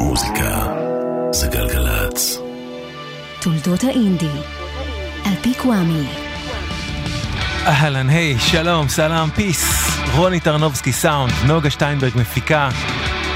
מוזיקה 0.00 0.66
זה 1.32 1.46
גלגלצ. 1.46 2.38
תולדות 3.40 3.84
האינדי, 3.84 4.30
על 5.24 5.32
פי 5.42 5.54
קוואמי. 5.54 6.06
אהלן, 7.66 8.08
היי, 8.08 8.38
שלום, 8.38 8.88
סלאם, 8.88 9.30
פיס. 9.30 9.90
רוני 10.16 10.40
טרנובסקי 10.40 10.92
סאונד, 10.92 11.32
נוגה 11.46 11.70
שטיינברג 11.70 12.12
מפיקה. 12.16 12.68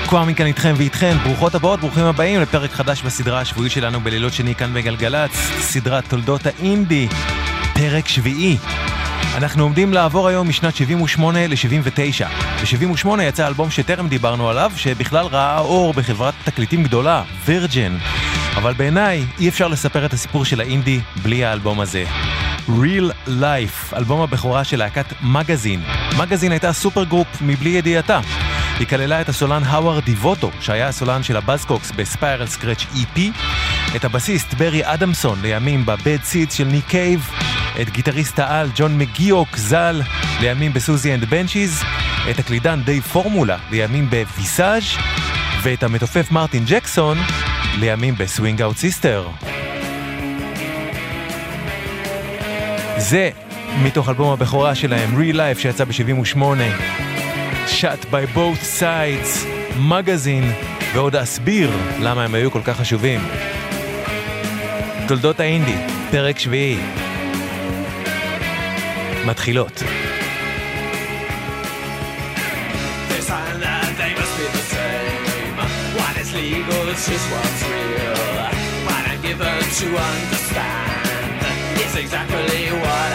קוואמי 0.06 0.34
כאן 0.34 0.46
איתכם 0.46 0.74
ואיתכן, 0.76 1.16
ברוכות 1.24 1.54
הבאות, 1.54 1.80
ברוכים 1.80 2.04
הבאים 2.04 2.40
לפרק 2.40 2.72
חדש 2.72 3.02
בסדרה 3.02 3.40
השבועית 3.40 3.72
שלנו 3.72 4.00
בלילות 4.00 4.32
שני 4.32 4.54
כאן 4.54 4.74
בגלגלצ, 4.74 5.32
סדרת 5.60 6.08
תולדות 6.08 6.46
האינדי, 6.46 7.08
פרק 7.74 8.08
שביעי. 8.08 8.56
אנחנו 9.34 9.62
עומדים 9.62 9.92
לעבור 9.92 10.28
היום 10.28 10.48
משנת 10.48 10.76
78 10.76 11.46
ל-79. 11.46 12.28
ב-78 12.62 13.22
יצא 13.22 13.46
אלבום 13.46 13.70
שטרם 13.70 14.08
דיברנו 14.08 14.50
עליו, 14.50 14.72
שבכלל 14.76 15.26
ראה 15.26 15.58
אור 15.58 15.92
בחברת 15.92 16.34
תקליטים 16.44 16.82
גדולה, 16.82 17.22
Virgin. 17.44 17.96
אבל 18.56 18.72
בעיניי 18.72 19.24
אי 19.40 19.48
אפשר 19.48 19.68
לספר 19.68 20.06
את 20.06 20.12
הסיפור 20.12 20.44
של 20.44 20.60
האינדי 20.60 21.00
בלי 21.22 21.44
האלבום 21.44 21.80
הזה. 21.80 22.04
Real 22.68 23.28
Life, 23.28 23.96
אלבום 23.96 24.20
הבכורה 24.20 24.64
של 24.64 24.78
להקת 24.78 25.06
Magazine. 25.22 25.82
Magazine 26.18 26.52
הייתה 26.52 26.72
supergroup 26.72 27.28
מבלי 27.40 27.70
ידיעתה. 27.70 28.20
היא 28.78 28.86
כללה 28.86 29.20
את 29.20 29.28
הסולן 29.28 29.62
הווארד 29.64 30.04
דבוטו, 30.04 30.50
שהיה 30.60 30.88
הסולן 30.88 31.22
של 31.22 31.36
ה 31.36 31.42
Buzzcocks 31.42 31.90
ב 31.90 31.98
Spiral 31.98 32.46
Scratch 32.46 32.82
EP, 32.94 33.20
את 33.96 34.04
הבסיסט 34.04 34.54
ברי 34.54 34.80
אדמסון 34.84 35.38
לימים 35.42 35.86
ב 35.86 35.94
Bad 35.94 36.18
Seeds 36.22 36.54
של 36.54 36.64
ניק 36.64 36.86
קייב, 36.88 37.30
את 37.80 37.90
גיטריסט 37.90 38.38
העל 38.38 38.70
ג'ון 38.74 38.98
מגיוק 38.98 39.56
ז"ל 39.56 40.02
לימים 40.40 40.72
ב 40.72 40.77
Siouxsie 40.77 41.14
and 41.14 41.19
the 41.19 41.24
Banshees, 41.24 41.82
את 42.30 42.38
הקלידן 42.38 42.80
דייב 42.84 43.00
פורמולה 43.00 43.56
לימים 43.70 44.10
ב 44.10 44.21
Visage 44.21 44.84
ואת 45.62 45.82
המתופף 45.82 46.30
מרטין 46.30 46.64
ג'קסון 46.66 47.18
לימים 47.80 48.14
ב 48.18 48.25
Swing 48.25 48.62
Out 48.62 48.76
Sister. 48.76 49.28
זה 52.96 53.30
מתוך 53.82 54.08
אלבום 54.08 54.32
הבכורה 54.32 54.74
שלהם, 54.74 55.20
Real 55.20 55.34
Life, 55.34 55.60
שיצא 55.60 55.84
ב-78. 55.84 56.38
Shot 57.66 58.04
by 58.10 58.36
both 58.36 58.80
sides, 58.80 59.46
Magazine, 59.78 60.52
ועוד 60.94 61.16
אסביר 61.16 61.70
למה 62.00 62.24
הם 62.24 62.34
היו 62.34 62.50
כל 62.50 62.60
כך 62.64 62.76
חשובים. 62.76 63.20
תולדות 65.08 65.40
האינדי, 65.40 65.76
פרק 66.10 66.38
שביעי. 66.38 67.03
Is 76.18 76.34
legal, 76.34 76.84
just 77.08 77.26
what's 77.32 77.62
real. 77.68 78.16
What 78.86 79.02
I'm 79.08 79.20
given 79.22 79.60
to 79.80 79.86
understand 80.12 81.40
is 81.80 81.96
exactly 81.96 82.68
what 82.84 83.13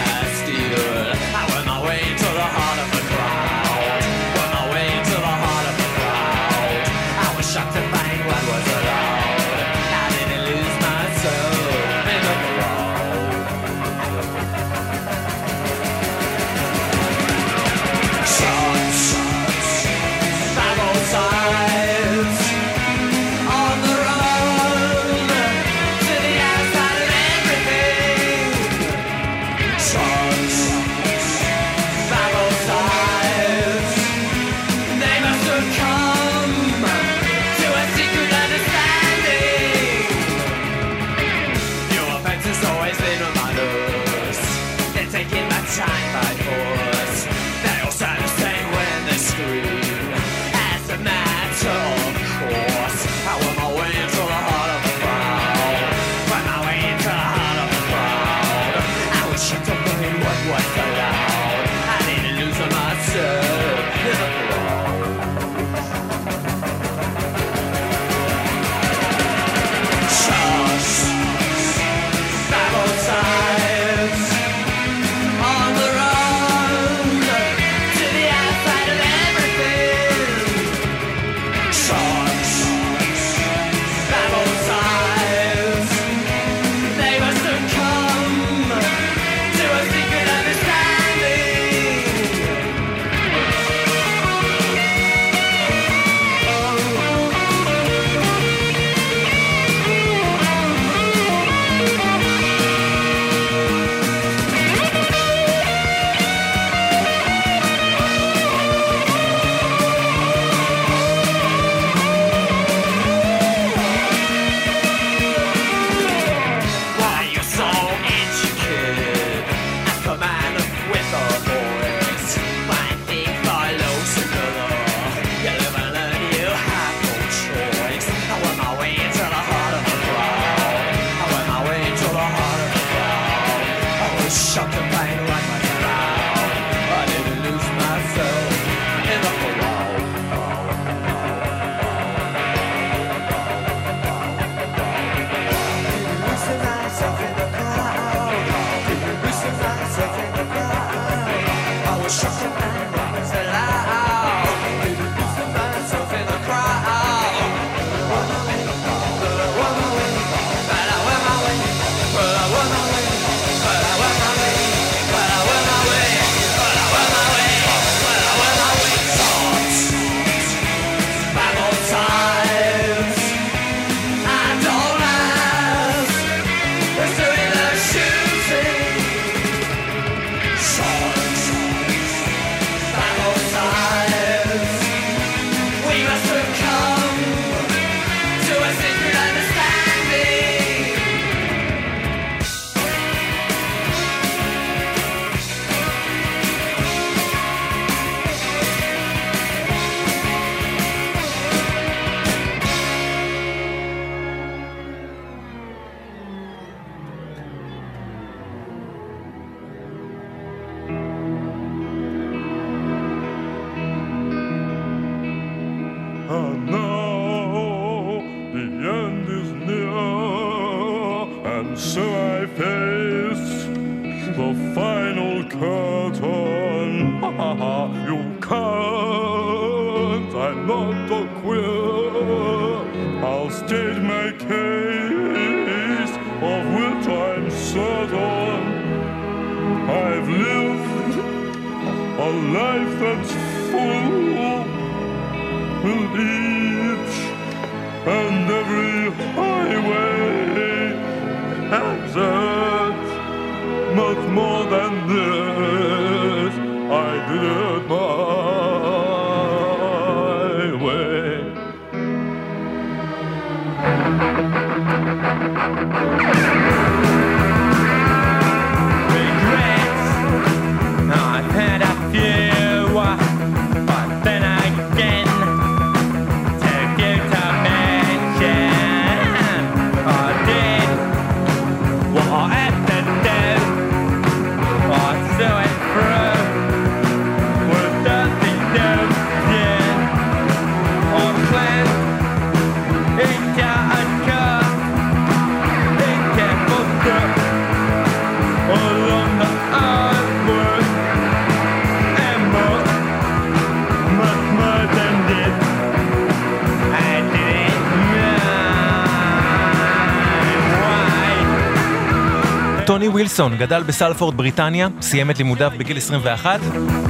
ווילסון 313.10 313.58
גדל 313.58 313.84
בסלפורד, 313.84 314.38
בריטניה, 314.38 314.88
סיים 315.02 315.32
את 315.32 315.38
לימודיו 315.38 315.72
בגיל 315.78 315.98
21 315.98 316.60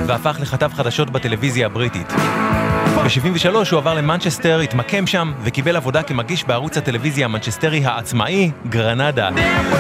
והפך 0.08 0.38
לכתב 0.42 0.72
חדשות 0.74 1.10
בטלוויזיה 1.10 1.66
הבריטית. 1.66 2.14
ב-73 3.04 3.56
הוא 3.72 3.78
עבר 3.78 3.94
למנצ'סטר, 3.94 4.60
התמקם 4.60 5.08
שם 5.08 5.34
וקיבל 5.44 5.76
עבודה 5.76 6.04
כמגיש 6.04 6.44
בערוץ 6.44 6.78
הטלוויזיה 6.78 7.26
המנצ'סטרי 7.26 7.86
העצמאי, 7.86 8.52
גרנדה. 8.70 9.30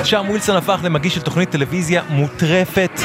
שם 0.03 0.25
ווילסון 0.27 0.55
הפך 0.55 0.79
למגיש 0.83 1.15
של 1.15 1.21
תוכנית 1.21 1.49
טלוויזיה 1.49 2.01
מוטרפת 2.09 3.01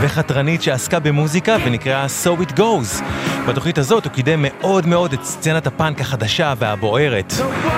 וחתרנית 0.00 0.62
שעסקה 0.62 0.98
במוזיקה 0.98 1.56
ונקראה 1.64 2.06
So 2.24 2.42
It 2.42 2.58
Goes. 2.58 3.02
בתוכנית 3.48 3.78
הזאת 3.78 4.04
הוא 4.04 4.12
קידם 4.12 4.38
מאוד 4.42 4.86
מאוד 4.86 5.12
את 5.12 5.24
סצנת 5.24 5.66
הפאנק 5.66 6.00
החדשה 6.00 6.54
והבוערת. 6.58 7.32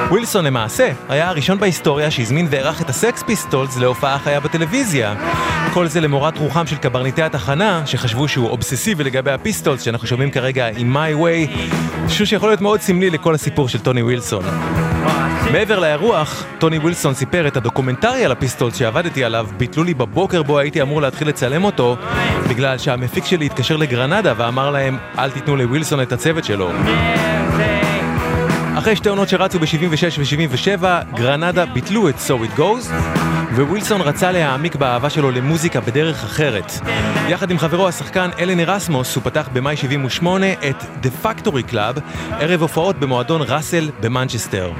ווילסון 0.08 0.44
למעשה 0.44 0.90
היה 1.08 1.28
הראשון 1.28 1.58
בהיסטוריה 1.58 2.11
שהזמין 2.11 2.46
ואירח 2.50 2.82
את 2.82 2.88
ה 2.88 2.97
Sex 2.97 3.23
Pistols 3.23 3.76
להופעה 3.76 4.19
חיה 4.19 4.40
בטלוויזיה. 4.40 5.14
כל 5.75 5.87
זה 5.87 6.00
למורת 6.00 6.38
רוחם 6.38 6.67
של 6.67 6.76
קברניטי 6.76 7.22
התחנה, 7.22 7.82
שחשבו 7.87 8.28
שהוא 8.28 8.49
אובססיבי 8.49 9.05
לגבי 9.05 9.31
ה 9.31 9.37
Pistols 9.37 9.82
שאנחנו 9.82 10.06
שומעים 10.06 10.31
כרגע 10.31 10.69
עם 10.76 10.96
My 10.96 11.23
Way, 11.23 11.50
משהו 12.05 12.26
שיכול 12.26 12.49
להיות 12.49 12.61
מאוד 12.61 12.81
סמלי 12.81 13.11
לכל 13.11 13.34
הסיפור 13.34 13.69
של 13.69 13.78
טוני 13.78 14.02
ווילסון. 14.02 14.44
מעבר 15.52 15.78
לאירוח, 15.78 16.44
טוני 16.58 16.78
ווילסון 16.78 17.14
סיפר 17.14 17.46
את 17.46 17.56
הדוקומנטרי 17.56 18.25
על 18.25 18.32
ה 18.32 18.38
Pistols 18.38 18.76
שעבדתי 18.76 19.25
עליו, 19.25 19.46
ביטלו 19.56 19.84
לי 19.84 19.94
בבוקר 19.94 20.43
בו 20.43 20.58
הייתי 20.58 20.82
אמור 20.82 21.02
להתחיל 21.02 21.28
לצלם 21.28 21.64
אותו, 21.64 21.96
בגלל 22.49 22.79
שהמפיק 22.79 23.25
שלי 23.25 23.47
התקשר 23.47 23.77
לגרנדה 23.77 24.33
ואמר 24.37 24.71
להם, 24.71 24.99
אל 25.19 25.31
תיתנו 25.31 25.57
לווילסון 25.57 26.03
את 26.03 26.12
הצוות 26.12 26.45
שלו. 26.45 26.71
אחרי 28.79 28.97
שתי 28.97 29.09
עונות 29.09 29.29
שרצו 29.29 29.59
ב-76 29.59 30.19
ו-77, 30.19 30.85
גרנדה 31.15 31.67
ביטלו 31.67 32.09
את 32.09 32.15
So 32.15 32.31
It 32.31 32.59
Goes, 32.59 32.93
ווילסון 33.55 34.01
רצה 34.01 34.33
להעמיק 34.33 34.77
באהבה 34.77 35.11
שלו 35.11 35.31
למוזיקה 35.31 35.81
בדרך 35.81 36.25
אחרת. 36.25 36.73
יחד 37.29 37.51
עם 37.51 37.59
חברו 37.59 37.89
השחקן 37.89 38.31
אלן 38.39 38.61
ארסמוס, 38.61 39.15
הוא 39.15 39.25
פתח 39.25 39.49
במאי 39.53 39.77
78 39.77 40.47
את 40.53 40.85
The 41.03 41.27
Factory 41.27 41.73
Club, 41.73 42.01
ערב 42.31 42.62
הופעות 42.62 42.97
במועדון 43.01 43.43
ראסל 43.43 43.91
במנצ'סטר. 44.01 44.73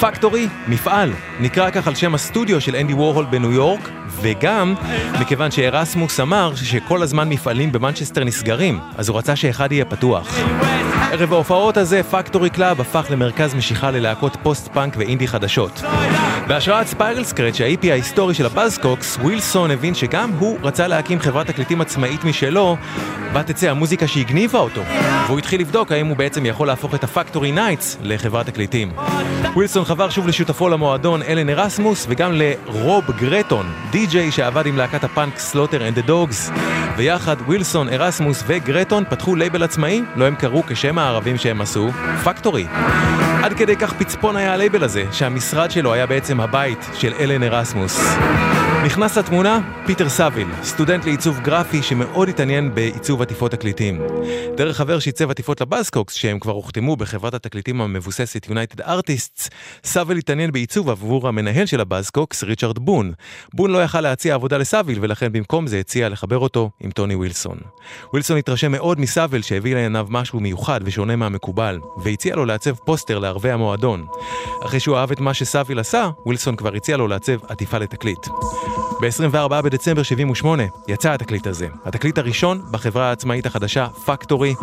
Factory, 0.00 0.48
מפעל, 0.68 1.12
נקרא 1.40 1.70
כך 1.70 1.88
על 1.88 1.94
שם 1.94 2.14
הסטודיו 2.14 2.60
של 2.60 2.76
אנדי 2.76 2.92
וורהול 2.92 3.24
בניו 3.30 3.52
יורק, 3.52 3.88
וגם 4.08 4.74
מכיוון 5.20 5.50
שארסמוס 5.50 6.20
אמר 6.20 6.54
שכל 6.54 7.02
הזמן 7.02 7.28
מפעלים 7.28 7.72
במנצ'סטר 7.72 8.24
נסגרים, 8.24 8.80
אז 8.96 9.08
הוא 9.08 9.18
רצה 9.18 9.36
שאחד 9.36 9.72
יהיה 9.72 9.84
פתוח. 9.84 10.38
ערב 11.12 11.32
ההופעות 11.32 11.76
הזה, 11.76 12.02
Factory 12.02 12.50
Club 12.50 12.80
הפך 12.80 13.06
למרכז 13.10 13.54
משיכה 13.54 13.90
ללהקות 13.90 14.36
פוסט-פאנק 14.42 14.94
ואינדי 14.96 15.26
חדשות. 15.26 15.82
בהשראת 16.46 16.86
Spiral 16.86 17.24
Scratch, 17.24 17.60
ה-EP 17.60 17.86
ההיסטורי 17.90 18.34
של 18.34 18.46
ה 18.46 18.52
Buzzcocks, 18.52 19.16
ווילסון 19.16 19.70
הבין 19.70 19.94
שגם 19.94 20.30
הוא 20.38 20.58
רצה 20.62 20.88
להקים 20.88 21.20
חברת 21.20 21.46
תקליטים 21.46 21.80
עצמאית 21.80 22.24
משלו, 22.24 22.76
בה 23.32 23.42
תצא 23.42 23.70
המוזיקה 23.70 24.06
שהגניבה 24.06 24.58
אותו. 24.58 24.82
והוא 25.26 25.38
התחיל 25.38 25.60
לבדוק 25.60 25.92
האם 25.92 26.06
הוא 26.06 26.16
בעצם 26.16 26.46
יכול 26.46 26.66
להפוך 26.66 26.94
את 26.94 27.04
ה 27.04 27.10
Factory 27.10 27.52
Nights 27.52 27.98
לחברת 28.02 28.46
תקליטים. 28.46 28.92
ווילסון 29.54 29.84
חבר 29.84 30.10
שוב 30.10 30.28
לשותפו 30.28 30.68
למועדון 30.68 31.22
אלן 31.22 31.48
ארסמוס 31.48 32.06
וגם 32.08 32.32
לרוב 32.32 33.04
גרטון, 33.10 33.66
די-ג'יי 33.96 34.32
שעבד 34.32 34.66
עם 34.66 34.76
להקת 34.76 35.04
הפאנק 35.04 35.38
Slaughter 35.38 35.88
and 35.88 35.94
the 35.94 36.02
Dogs. 36.02 36.50
ויחד 36.96 37.36
ווילסון, 37.40 37.88
ארסמוס 37.88 38.42
וגרטון 38.46 39.04
פתחו 39.10 39.36
לייבל 39.36 39.62
עצמאי, 39.62 40.02
לו 40.16 40.26
הם 40.26 40.34
קראו 40.34 40.62
כשם 40.66 40.98
הערבים 40.98 41.36
שהם 41.36 41.60
עשו, 41.60 41.90
פקטורי. 42.24 42.66
עד 43.42 43.52
כדי 43.52 43.76
כך 43.76 43.92
פצפון 43.92 44.36
היה 44.36 44.54
הלייבל 44.54 44.84
הזה, 44.84 45.04
שהמשרד 45.12 45.70
שלו 45.70 45.92
היה 45.94 46.06
בעצם 46.06 46.40
הבית 46.40 46.86
של 46.94 47.14
אלן 47.20 47.42
ארסמוס. 47.42 48.00
נכנס 48.86 49.18
לתמונה 49.18 49.82
פיטר 49.86 50.08
סאביל, 50.08 50.48
סטודנט 50.62 51.04
לעיצוב 51.04 51.40
גרפי 51.40 51.82
שמאוד 51.82 52.28
התעניין 52.28 52.74
בעיצוב 52.74 53.22
עטיפות 53.22 53.50
תקליטים. 53.50 54.00
דרך 54.56 54.76
חבר 54.76 54.98
שעיצב 54.98 55.30
עטיפות 55.30 55.60
לבאזקוקס, 55.60 56.14
שהם 56.14 56.38
כבר 56.38 56.52
הוחתמו 56.52 56.96
בחברת 56.96 57.34
התקליטים 57.34 57.80
המבוססת 57.80 58.46
United 58.46 58.80
Artists, 58.80 59.48
סאביל 59.84 60.18
התעניין 60.18 60.52
בעיצוב 60.52 60.90
עבור 60.90 61.28
המנהל 61.28 61.66
של 61.66 61.80
הבאזקוקס, 61.80 62.44
ריצ'רד 62.44 62.78
בון. 62.78 63.12
בון 63.54 63.70
לא 63.70 63.82
יכל 63.84 64.00
להציע 64.00 64.34
עבודה 64.34 64.58
לסאביל, 64.58 64.98
ולכן 65.00 65.32
במקום 65.32 65.66
זה 65.66 65.78
הציע 65.78 66.08
לחבר 66.08 66.38
אותו 66.38 66.70
עם 66.80 66.90
טוני 66.90 67.14
ווילסון. 67.14 67.58
ווילסון 68.12 68.36
התרשם 68.36 68.72
מאוד 68.72 69.00
מסאביל 69.00 69.42
שהביא 69.42 69.74
לעיניו 69.74 70.06
משהו 70.10 70.40
מיוחד 70.40 70.80
ושונה 70.84 71.16
מהמקובל, 71.16 71.78
והציע 72.02 72.36
לו 72.36 72.44
לעצב 72.44 72.74
פוסטר 72.74 73.18
לערבי 73.18 73.50
המועדון. 73.50 74.06
אחרי 74.64 74.80
שהוא 74.80 74.96
אהב 74.96 75.12
את 75.12 75.20
מה 75.20 75.34
שסאביל 75.34 75.78
עשה, 75.78 76.10
ווילסון 76.26 76.56
כבר 76.56 76.74
הציע 76.74 76.96
לו 76.96 77.08
לעצב 77.08 77.44
עטיפה 77.48 77.78
לתקליט. 77.78 78.26
ב-24 79.00 79.62
בדצמבר 79.62 80.02
78 80.02 80.62
יצא 80.88 81.12
התקליט 81.12 81.46
הזה, 81.46 81.68
התקליט 81.84 82.18
הראשון 82.18 82.62
בחברה 82.70 83.08
העצמאית 83.08 83.46
החדשה 83.46 83.88
פקטורי, 83.88 84.54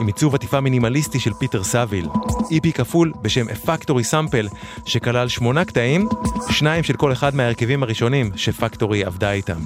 עם 0.00 0.06
עיצוב 0.06 0.34
עטיפה 0.34 0.60
מינימליסטי 0.60 1.20
של 1.20 1.32
פיטר 1.34 1.64
סאביל. 1.64 2.08
EP 2.28 2.72
כפול 2.74 3.12
בשם 3.22 3.46
Factory 3.48 4.12
Sample, 4.12 4.56
שכלל 4.86 5.28
שמונה 5.28 5.64
קטעים, 5.64 6.08
שניים 6.50 6.82
של 6.82 6.94
כל 6.94 7.12
אחד 7.12 7.34
מההרכבים 7.34 7.82
הראשונים 7.82 8.30
שפקטורי 8.36 9.04
עבדה 9.04 9.32
איתם. 9.32 9.58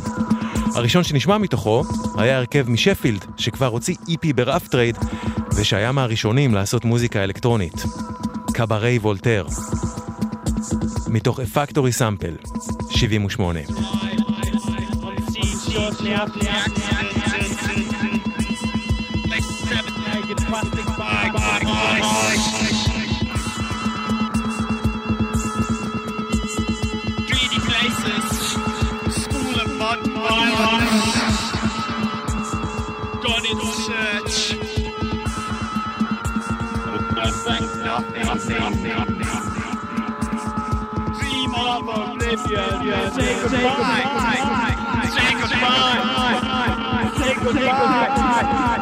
הראשון 0.74 1.04
שנשמע 1.04 1.38
מתוכו 1.38 1.82
היה 2.18 2.36
הרכב 2.36 2.70
משפילד, 2.70 3.24
שכבר 3.36 3.66
הוציא 3.66 3.94
EP 4.08 4.32
ברף 4.34 4.68
טרייד, 4.68 4.98
ושהיה 5.56 5.92
מהראשונים 5.92 6.54
לעשות 6.54 6.84
מוזיקה 6.84 7.24
אלקטרונית. 7.24 7.84
קברט 8.52 8.98
וולטייר. 8.98 9.46
מתוך 11.08 11.40
A 11.40 11.42
Factory 11.42 11.92
Sample, 11.98 12.36
78. 12.90 13.66
Greedy 27.28 27.60
places, 27.68 28.24
school 29.22 29.56
of 41.56 41.88
oblivion. 41.88 43.12
Say 43.12 43.32
goodbye. 43.42 44.04
Say 45.16 45.32
goodbye. 45.40 47.12
Say 47.16 47.34
goodbye. 47.34 48.75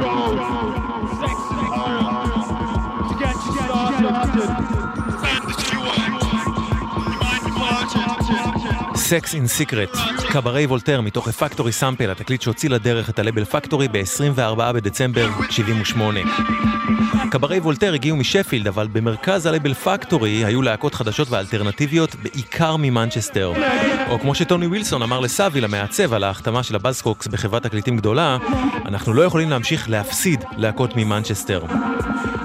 roll, 0.00 0.36
roll. 0.36 0.65
Sex 9.08 9.24
in 9.28 9.60
Secret, 9.60 9.98
קברט 10.32 10.66
וולטייר 10.66 11.00
מתוך 11.00 11.28
הפקטורי 11.28 11.72
סאמפל, 11.72 12.10
התקליט 12.10 12.42
שהוציא 12.42 12.70
לדרך 12.70 13.10
את 13.10 13.18
הלייבל 13.18 13.44
פקטורי 13.44 13.88
ב-24 13.88 14.72
בדצמבר 14.74 15.28
78. 15.50 16.20
קברט 17.30 17.58
וולטייר 17.58 17.94
הגיעו 17.94 18.16
משפילד, 18.16 18.66
אבל 18.66 18.88
במרכז 18.92 19.46
הלייבל 19.46 19.74
פקטורי 19.74 20.44
היו 20.44 20.62
להקות 20.62 20.94
חדשות 20.94 21.30
ואלטרנטיביות, 21.30 22.14
בעיקר 22.14 22.76
ממנצ'סטר. 22.76 23.52
או 24.08 24.18
כמו 24.20 24.34
שטוני 24.34 24.66
ווילסון 24.66 25.02
אמר 25.02 25.20
לסאביל 25.20 25.64
המעצב 25.64 26.12
על 26.12 26.24
ההחתמה 26.24 26.62
של 26.62 26.74
הבאזקוקס 26.74 27.26
בחברת 27.26 27.62
תקליטים 27.62 27.96
גדולה, 27.96 28.38
אנחנו 28.84 29.14
לא 29.14 29.22
יכולים 29.22 29.50
להמשיך 29.50 29.90
להפסיד 29.90 30.44
להקות 30.56 30.96
ממנצ'סטר. 30.96 31.62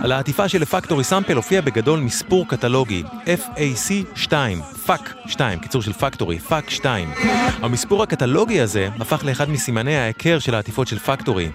על 0.03 0.11
העטיפה 0.11 0.49
של 0.49 0.63
הפקטורי 0.63 1.03
סאמפל 1.03 1.35
הופיע 1.35 1.61
בגדול 1.61 1.99
מספור 1.99 2.47
קטלוגי, 2.47 3.03
FAC 3.25 3.91
2, 4.15 4.61
פאק 4.85 5.13
2, 5.25 5.59
קיצור 5.59 5.81
של 5.81 5.93
פקטורי, 5.93 6.39
פאק 6.39 6.69
2. 6.69 7.09
המספור 7.61 8.03
הקטלוגי 8.03 8.61
הזה 8.61 8.89
הפך 8.99 9.23
לאחד 9.25 9.49
מסימני 9.49 9.97
ההיכר 9.97 10.39
של 10.39 10.55
העטיפות 10.55 10.87
של 10.87 10.99
פקטורי, 10.99 11.49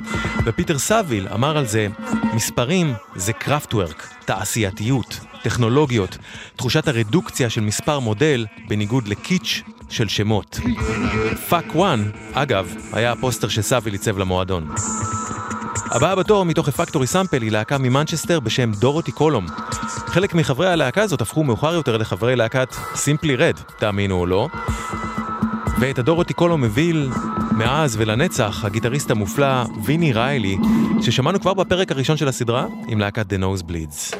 ופיטר 0.44 0.78
סאביל 0.78 1.28
אמר 1.28 1.56
על 1.56 1.66
זה, 1.66 1.88
מספרים 2.34 2.94
זה 3.16 3.32
קראפטוורק, 3.32 4.08
תעשייתיות, 4.24 5.20
טכנולוגיות, 5.42 6.18
תחושת 6.56 6.88
הרדוקציה 6.88 7.50
של 7.50 7.60
מספר 7.60 7.98
מודל 7.98 8.46
בניגוד 8.68 9.08
לקיץ' 9.08 9.62
של 9.88 10.08
שמות. 10.08 10.60
פאק 11.48 11.76
1, 11.76 11.98
אגב, 12.32 12.74
היה 12.92 13.12
הפוסטר 13.12 13.48
שסאביל 13.48 13.92
עיצב 13.92 14.18
למועדון. 14.18 14.74
הבאה 15.96 16.14
בתור 16.14 16.44
מתוך 16.44 16.68
הפקטורי 16.68 17.06
סאמפל 17.06 17.42
היא 17.42 17.50
להקה 17.50 17.78
ממנצ'סטר 17.78 18.40
בשם 18.40 18.72
דורוטי 18.72 19.12
קולום. 19.12 19.46
חלק 20.06 20.34
מחברי 20.34 20.68
הלהקה 20.68 21.02
הזאת 21.02 21.20
הפכו 21.20 21.44
מאוחר 21.44 21.74
יותר 21.74 21.96
לחברי 21.96 22.36
להקת 22.36 22.74
סימפלי 22.94 23.36
רד, 23.36 23.54
תאמינו 23.78 24.14
או 24.14 24.26
לא. 24.26 24.48
ואת 25.80 25.98
הדורוטי 25.98 26.34
קולום 26.34 26.64
מוביל 26.64 27.10
מאז 27.52 27.96
ולנצח 27.98 28.64
הגיטריסט 28.64 29.10
המופלא 29.10 29.64
ויני 29.84 30.12
ריילי, 30.12 30.56
ששמענו 31.02 31.40
כבר 31.40 31.54
בפרק 31.54 31.92
הראשון 31.92 32.16
של 32.16 32.28
הסדרה 32.28 32.66
עם 32.88 32.98
להקת 32.98 33.32
The 33.32 33.36
Nose 33.36 33.62
Bleeds. 33.62 34.16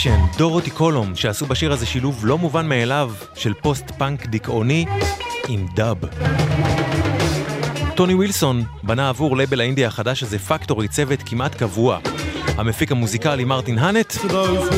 Communication, 0.00 0.38
דורוטי 0.38 0.70
קולום, 0.70 1.16
שעשו 1.16 1.46
בשיר 1.46 1.72
הזה 1.72 1.86
שילוב 1.86 2.26
לא 2.26 2.38
מובן 2.38 2.68
מאליו 2.68 3.12
של 3.34 3.54
פוסט-פאנק 3.54 4.26
דיכאוני 4.26 4.86
עם 5.48 5.66
דאב. 5.74 5.98
טוני 7.94 8.14
ווילסון 8.14 8.64
בנה 8.82 9.08
עבור 9.08 9.36
לייבל 9.36 9.60
האינדי 9.60 9.84
החדש 9.84 10.22
הזה 10.22 10.38
פקטורי 10.38 10.88
צוות 10.88 11.22
כמעט 11.26 11.54
קבוע. 11.54 11.98
המפיק 12.56 12.92
המוזיקלי 12.92 13.44
מרטין 13.44 13.78
האנט, 13.78 14.14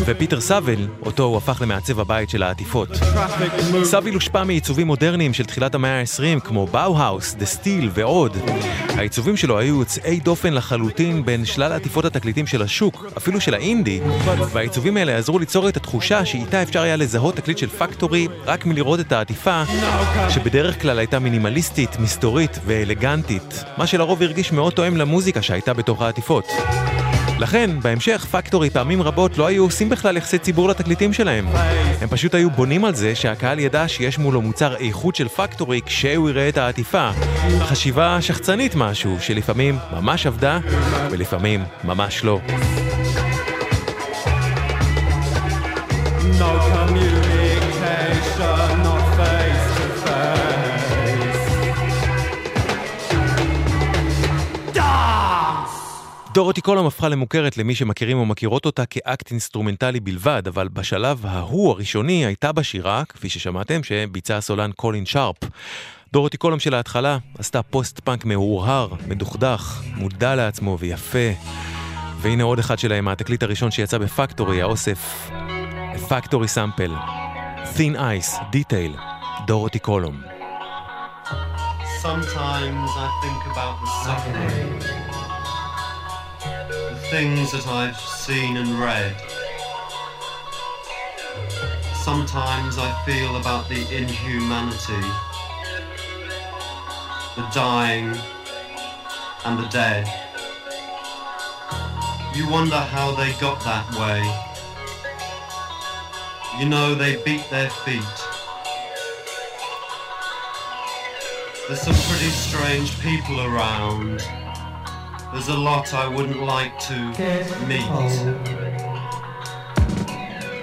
ופיטר 0.07 0.41
סאביל, 0.41 0.89
אותו 1.07 1.23
הוא 1.23 1.37
הפך 1.37 1.63
למעצב 1.63 2.01
הבית 2.01 2.31
של 2.31 2.43
העטיפות. 2.43 2.89
סאביל 3.83 4.15
הושפע 4.15 4.45
מעיצובים 4.45 4.87
מודרניים 4.87 5.35
של 5.35 5.45
תחילת 5.45 5.75
המאה 5.75 6.01
ה-20, 6.01 6.41
כמו 6.41 6.67
באו-האוס, 6.67 7.35
דה 7.35 7.47
סטיל 7.47 7.91
ועוד. 7.95 8.37
העיצובים 9.03 9.37
שלו 9.37 9.59
היו 9.59 9.79
יוצאי 9.79 10.21
דופן 10.21 10.53
לחלוטין 10.53 11.25
בין 11.25 11.45
שלל 11.45 11.73
עטיפות 11.73 12.05
התקליטים 12.05 12.47
של 12.47 12.63
השוק, 12.63 13.07
אפילו 13.17 13.41
של 13.41 13.55
האינדי, 13.55 14.01
והעיצובים 14.53 14.97
האלה 14.97 15.17
עזרו 15.17 15.39
ליצור 15.39 15.69
את 15.69 15.77
התחושה 15.77 16.25
שאיתה 16.25 16.63
אפשר 16.63 16.83
היה 16.83 16.97
לזהות 16.97 17.37
תקליט 17.37 17.59
של 17.59 17.69
פקטורי 17.69 18.29
רק 18.47 18.67
מלראות 18.67 19.01
את 19.01 19.13
העטיפה, 19.13 19.63
שבדרך 20.29 20.83
כלל 20.83 20.99
הייתה 20.99 21.19
מינימליסטית, 21.19 21.99
מסתורית 21.99 22.59
ואלגנטית, 22.67 23.65
מה 23.77 23.87
שלרוב 23.87 24.23
הרגיש 24.23 24.53
מאוד 24.53 24.73
תואם 24.73 24.97
למוזיקה 24.97 25.43
שהייתה 25.43 25.75
בתוך 25.75 26.03
העטיפות. 26.03 26.47
לכן, 27.43 27.71
בהמשך, 27.83 28.27
פקטורי 28.31 28.71
פעמים 28.71 29.03
רבות 29.03 29.39
לא 29.39 29.47
היו 29.47 29.65
עושים 29.65 29.89
בכלל 29.89 30.17
יחסי 30.17 30.39
ציבור 30.39 30.69
לתקליטים 30.69 31.13
שלהם. 31.13 31.47
הם 32.01 32.09
פשוט 32.09 32.35
היו 32.35 32.51
בונים 32.51 32.85
על 32.85 32.95
זה 32.95 33.15
שהקהל 33.15 33.59
ידע 33.59 33.89
שיש 33.89 34.19
מולו 34.19 34.43
מוצר 34.43 34.77
איכות 34.77 35.15
של 35.15 35.29
פקטורי 35.29 35.81
כשהוא 35.87 36.31
יראה 36.31 36.49
את 36.49 36.57
העטיפה. 36.57 37.11
חשיבה 37.61 38.19
שחצנית 38.21 38.75
משהו, 38.75 39.17
שלפעמים 39.21 39.79
ממש 39.93 40.27
עבדה, 40.27 40.59
ולפעמים 41.11 41.65
ממש 41.85 42.25
לא. 42.25 42.41
דורוטי 56.35 56.61
קולום 56.61 56.87
הפכה 56.87 57.09
למוכרת 57.09 57.57
למי 57.57 57.75
שמכירים 57.75 58.19
או 58.19 58.27
מכירות 58.27 58.67
אותה 58.67 58.87
כאקט 58.87 59.31
אינסטרומנטלי 59.31 60.01
בלבד, 60.01 60.43
אבל 60.49 60.69
בשלב 60.69 61.27
ההוא 61.27 61.71
הראשוני 61.71 62.27
הייתה 62.27 62.53
בשירה, 62.53 63.03
כפי 63.09 63.29
ששמעתם, 63.29 63.83
שביצע 63.83 64.37
הסולן 64.37 64.73
קולין 64.73 65.07
שרפ. 65.07 65.37
דורוטי 66.13 66.37
קולום 66.37 66.59
של 66.59 66.75
ההתחלה 66.75 67.19
עשתה 67.39 67.63
פוסט 67.63 68.01
פאנק 68.01 68.25
מהורהר, 68.25 68.89
מדוכדך, 69.09 69.83
מודע 69.97 70.35
לעצמו 70.35 70.77
ויפה. 70.81 71.31
והנה 72.21 72.43
עוד 72.43 72.59
אחד 72.59 72.79
שלהם, 72.79 73.09
התקליט 73.09 73.43
הראשון 73.43 73.71
שיצא 73.71 73.99
בפקטורי, 73.99 74.63
האוסף, 74.63 75.31
פקטורי 76.09 76.49
סאמפל, 76.49 76.93
Thin 77.77 77.97
Ice, 77.97 78.37
Detail, 78.53 79.01
דורוטי 79.47 79.79
קולום. 79.79 80.21
Sometimes 82.03 82.91
I 83.07 83.11
think 83.23 83.43
about 83.53 83.77
the 83.83 83.91
the 84.87 85.02
things 87.13 87.53
that 87.53 87.69
I've 87.69 88.01
seen 88.01 88.57
and 88.57 88.71
read. 88.81 89.15
Sometimes 91.95 92.79
I 92.79 92.91
feel 93.05 93.37
about 93.37 93.69
the 93.69 93.83
inhumanity, 93.95 95.07
the 97.37 97.47
dying 97.53 98.17
and 99.45 99.59
the 99.59 99.69
dead. 99.69 100.07
You 102.35 102.49
wonder 102.49 102.81
how 102.81 103.15
they 103.15 103.33
got 103.39 103.63
that 103.63 103.87
way. 104.01 104.23
You 106.59 106.67
know 106.67 106.95
they 106.95 107.23
beat 107.25 107.45
their 107.51 107.69
feet. 107.69 108.17
There's 111.69 111.83
some 111.83 111.95
pretty 112.09 112.31
strange 112.31 112.99
people 113.03 113.39
around. 113.43 114.42
There's 115.33 115.49
a 115.49 115.57
lot 115.57 115.95
I 115.95 116.07
wouldn't 116.07 116.43
like 116.43 116.79
to 116.81 116.95
meet. 117.67 117.89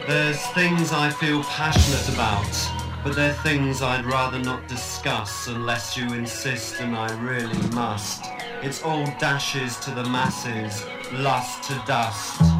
There's 0.08 0.46
things 0.54 0.92
I 0.94 1.10
feel 1.10 1.44
passionate 1.44 2.14
about, 2.14 3.04
but 3.04 3.16
they're 3.16 3.34
things 3.34 3.82
I'd 3.82 4.06
rather 4.06 4.38
not 4.38 4.68
discuss 4.68 5.48
unless 5.48 5.98
you 5.98 6.14
insist 6.14 6.82
and 6.82 6.96
I 6.96 7.12
really 7.20 7.68
must. 7.70 8.26
It's 8.62 8.84
all 8.84 9.06
dashes 9.20 9.76
to 9.78 9.92
the 9.92 10.04
masses, 10.04 10.86
lust 11.14 11.64
to 11.64 11.82
dust. 11.88 12.59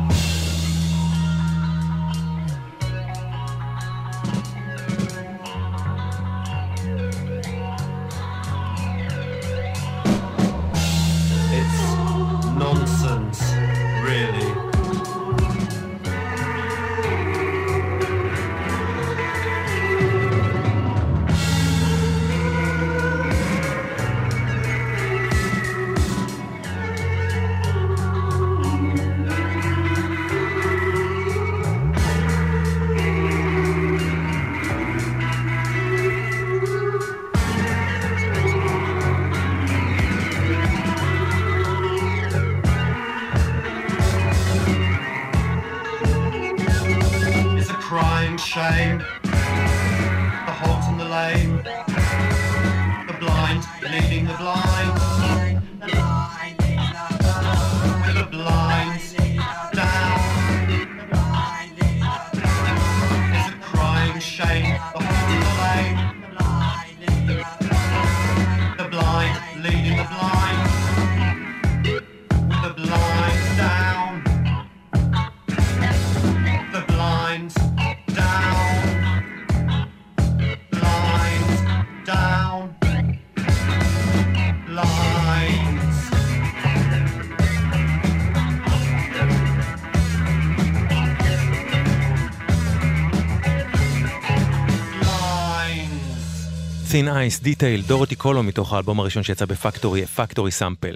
Thin 97.00 97.08
Ice, 97.08 97.44
Detail, 97.44 97.88
דורוטי 97.88 98.16
קולום 98.16 98.44
מתוך 98.44 98.74
האלבום 98.74 99.00
הראשון 99.00 99.24
שיצא 99.24 99.46
בפקטורי, 99.46 100.06
פקטורי 100.06 100.52
סאמפל. 100.52 100.96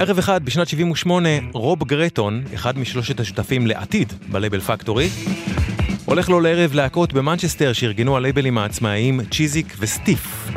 ערב 0.00 0.18
אחד, 0.18 0.44
בשנת 0.44 0.68
78, 0.68 1.28
רוב 1.52 1.84
גרטון, 1.84 2.44
אחד 2.54 2.78
משלושת 2.78 3.20
השותפים 3.20 3.66
לעתיד 3.66 4.12
בלייבל 4.28 4.60
פקטורי, 4.60 5.08
הולך 6.04 6.28
לו 6.28 6.40
לערב 6.40 6.74
להקות 6.74 7.12
במנצ'סטר 7.12 7.72
שארגנו 7.72 8.16
הלייבלים 8.16 8.58
העצמאיים 8.58 9.20
צ'יזיק 9.30 9.76
וסטיף. 9.78 10.48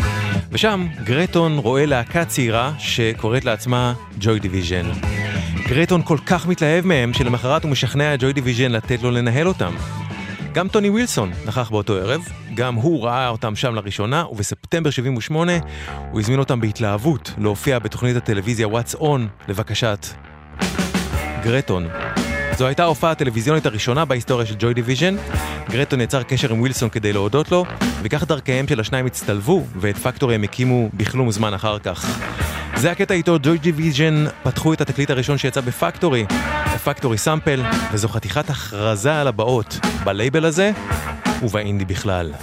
ושם 0.52 0.88
גרטון 1.04 1.58
רואה 1.58 1.86
להקה 1.86 2.26
צעירה 2.26 2.74
שקוראת 2.80 3.46
לעצמה 3.46 3.94
ג'וי 4.20 4.40
דיוויז'ן. 4.40 4.92
גרטון 5.68 6.02
כל 6.04 6.18
כך 6.26 6.48
מתלהב 6.48 6.86
מהם 6.86 7.14
שלמחרת 7.14 7.64
הוא 7.64 7.72
משכנע 7.72 8.14
את 8.14 8.20
ג'וי 8.22 8.34
דיוויז'ן 8.34 8.72
לתת 8.72 9.04
לו 9.04 9.12
לנהל 9.12 9.48
אותם. 9.48 9.74
גם 10.58 10.68
טוני 10.68 10.90
ווילסון 10.90 11.32
נכח 11.46 11.70
באותו 11.70 11.94
ערב, 11.94 12.22
גם 12.56 12.76
הוא 12.76 13.04
ראה 13.04 13.30
אותם 13.30 13.56
שם 13.56 13.76
לראשונה, 13.76 14.26
ובספטמבר 14.32 14.90
78 14.90 15.54
הוא 16.12 16.20
הזמין 16.20 16.40
אותם 16.40 16.62
בהתלהבות 16.62 17.34
להופיע 17.38 17.80
בתוכנית 17.80 18.16
הטלוויזיה 18.16 18.68
What's 18.68 18.96
On 18.96 19.22
לבקשת 19.48 20.06
גרטון. 21.44 21.88
זו 22.58 22.68
הייתה 22.68 22.84
ההופעה 22.84 23.12
הטלוויזיונית 23.12 23.66
הראשונה 23.66 24.06
בהיסטוריה 24.06 24.46
של 24.46 24.56
ג'וי 24.60 24.74
דיוויז'ן. 24.74 25.16
גרטון 25.70 26.02
יצר 26.02 26.24
קשר 26.24 26.52
עם 26.52 26.60
ווילסון 26.60 26.90
כדי 26.90 27.14
להודות 27.14 27.52
לו, 27.52 27.66
וכך 28.02 28.24
דרכיהם 28.24 28.68
של 28.68 28.80
השניים 28.80 29.06
הצטלבו, 29.06 29.66
ואת 29.76 29.98
פקטורי 29.98 30.36
הם 30.36 30.44
הקימו 30.44 30.90
בכלום 30.94 31.32
זמן 31.32 31.54
אחר 31.54 31.80
כך. 31.80 32.20
זה 32.76 32.92
הקטע 32.92 33.14
איתו 33.14 33.38
ג'וי 33.44 33.58
דיוויז'ן 33.58 34.26
פתחו 34.44 34.74
את 34.74 34.82
התקליט 34.82 35.10
הראשון 35.10 35.38
שיצא 35.38 35.62
בפקטורי, 35.62 36.26
בפקטורי 36.76 37.18
סאמפל, 37.18 37.64
וזו 37.92 38.08
חתיכת 38.08 38.50
הכרזה 38.50 39.22
על 39.22 39.28
הבאות 39.28 39.80
בלייבל 40.04 40.46
הזה 40.46 40.72
ובאינדי 41.44 41.86
בכלל. 41.86 42.34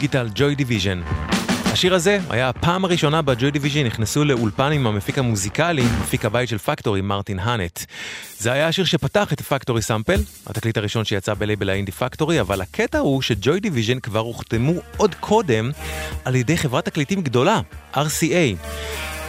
Digital 0.00 0.28
ג'וי 0.34 0.54
דיוויז'ן. 0.54 1.02
השיר 1.72 1.94
הזה 1.94 2.18
היה 2.30 2.48
הפעם 2.48 2.84
הראשונה 2.84 3.22
בה 3.22 3.34
ג'וי 3.34 3.50
דיוויז'ן 3.50 3.86
נכנסו 3.86 4.24
לאולפן 4.24 4.72
עם 4.72 4.86
המפיק 4.86 5.18
המוזיקלי, 5.18 5.82
מפיק 6.02 6.24
הבית 6.24 6.48
של 6.48 6.58
פקטורי, 6.58 7.00
מרטין 7.00 7.38
האנט. 7.38 7.80
זה 8.38 8.52
היה 8.52 8.68
השיר 8.68 8.84
שפתח 8.84 9.32
את 9.32 9.40
פקטורי 9.40 9.82
סאמפל, 9.82 10.20
התקליט 10.46 10.78
הראשון 10.78 11.04
שיצא 11.04 11.34
בלייבל 11.34 11.70
האינדי 11.70 11.92
פקטורי, 11.92 12.40
אבל 12.40 12.60
הקטע 12.60 12.98
הוא 12.98 13.22
שג'וי 13.22 13.60
דיוויז'ן 13.60 14.00
כבר 14.00 14.18
הוחתמו 14.18 14.72
עוד 14.96 15.14
קודם 15.20 15.70
על 16.24 16.34
ידי 16.34 16.56
חברת 16.56 16.84
תקליטים 16.84 17.22
גדולה, 17.22 17.60
RCA. 17.94 18.56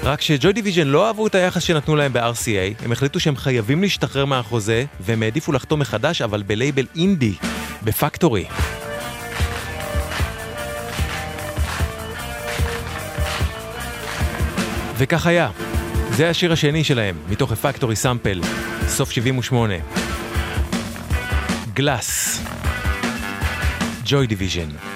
רק 0.04 0.22
שג'וי 0.22 0.54
דיוויז'ן 0.54 0.88
לא 0.88 1.08
אהבו 1.08 1.28
את 1.28 1.36
היחס 1.36 1.64
שנתנו 1.64 1.96
להם 1.96 2.14
ב-RCA, 2.14 2.84
הם 2.86 2.92
החליטו 2.92 3.20
שהם 3.20 3.36
חייבים 3.36 3.82
להשתחרר 3.82 4.26
מהחוזה, 4.26 4.86
והם 5.00 5.24
העדיפו 5.24 5.52
לחתום 5.52 5.80
מחדש, 5.80 6.22
אבל 6.22 6.44
בלייבל 6.44 6.86
אינדי, 6.96 7.34
בפקטורי. 7.84 8.46
וכך 15.04 15.28
היה. 15.28 15.50
זה 16.12 16.30
השיר 16.30 16.52
השני 16.54 16.84
שלהם, 16.84 17.16
מתוך 17.30 17.52
הפקטורי 17.52 17.96
סאמפל, 17.96 18.42
סוף 18.88 19.12
78. 19.12 19.74
Glass. 21.74 22.42
ג'וי 24.06 24.28
דיוויז'ן. 24.28 24.91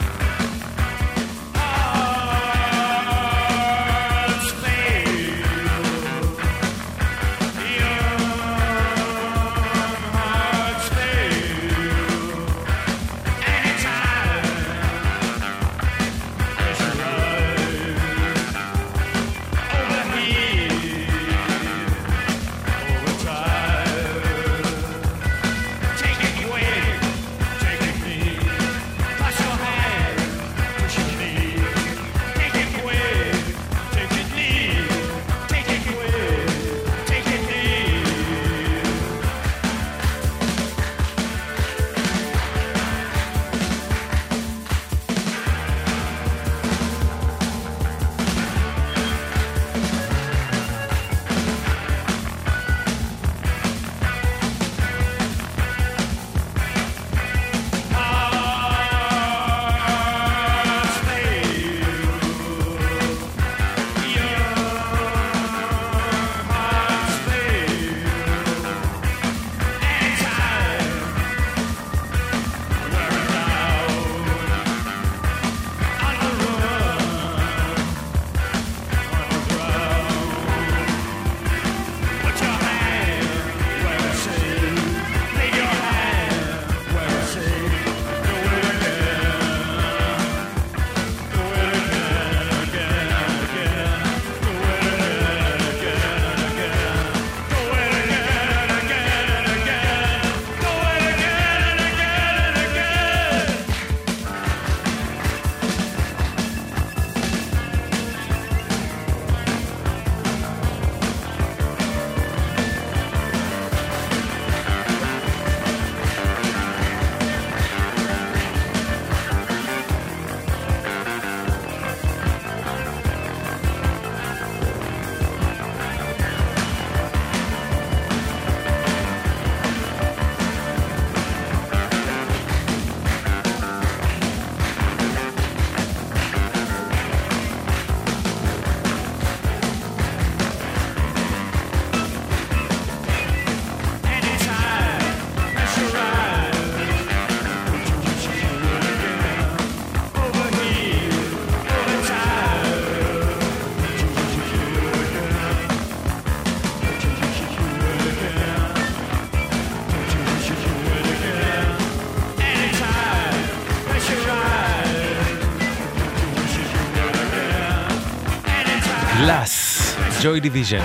Joy 170.25 170.39
Division. 170.39 170.83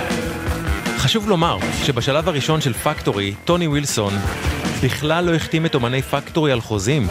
חשוב 0.97 1.29
לומר 1.29 1.57
שבשלב 1.85 2.27
הראשון 2.27 2.61
של 2.61 2.73
Factory, 2.73 3.35
טוני 3.45 3.67
ווילסון 3.67 4.13
בכלל 4.83 5.25
לא 5.25 5.35
החתים 5.35 5.65
את 5.65 5.75
אומני 5.75 6.01
Factory 6.01 6.51
על 6.51 6.61
חוזים. 6.61 7.07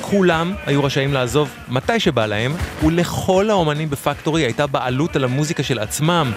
כולם 0.00 0.54
היו 0.66 0.84
רשאים 0.84 1.12
לעזוב 1.12 1.54
מתי 1.68 2.00
שבא 2.00 2.26
להם, 2.26 2.54
ולכל 2.86 3.50
האומנים 3.50 3.90
ב 3.90 3.96
Factory 3.96 4.42
הייתה 4.42 4.66
בעלות 4.66 5.16
על 5.16 5.24
המוזיקה 5.24 5.62
של 5.62 5.78
עצמם, 5.78 6.32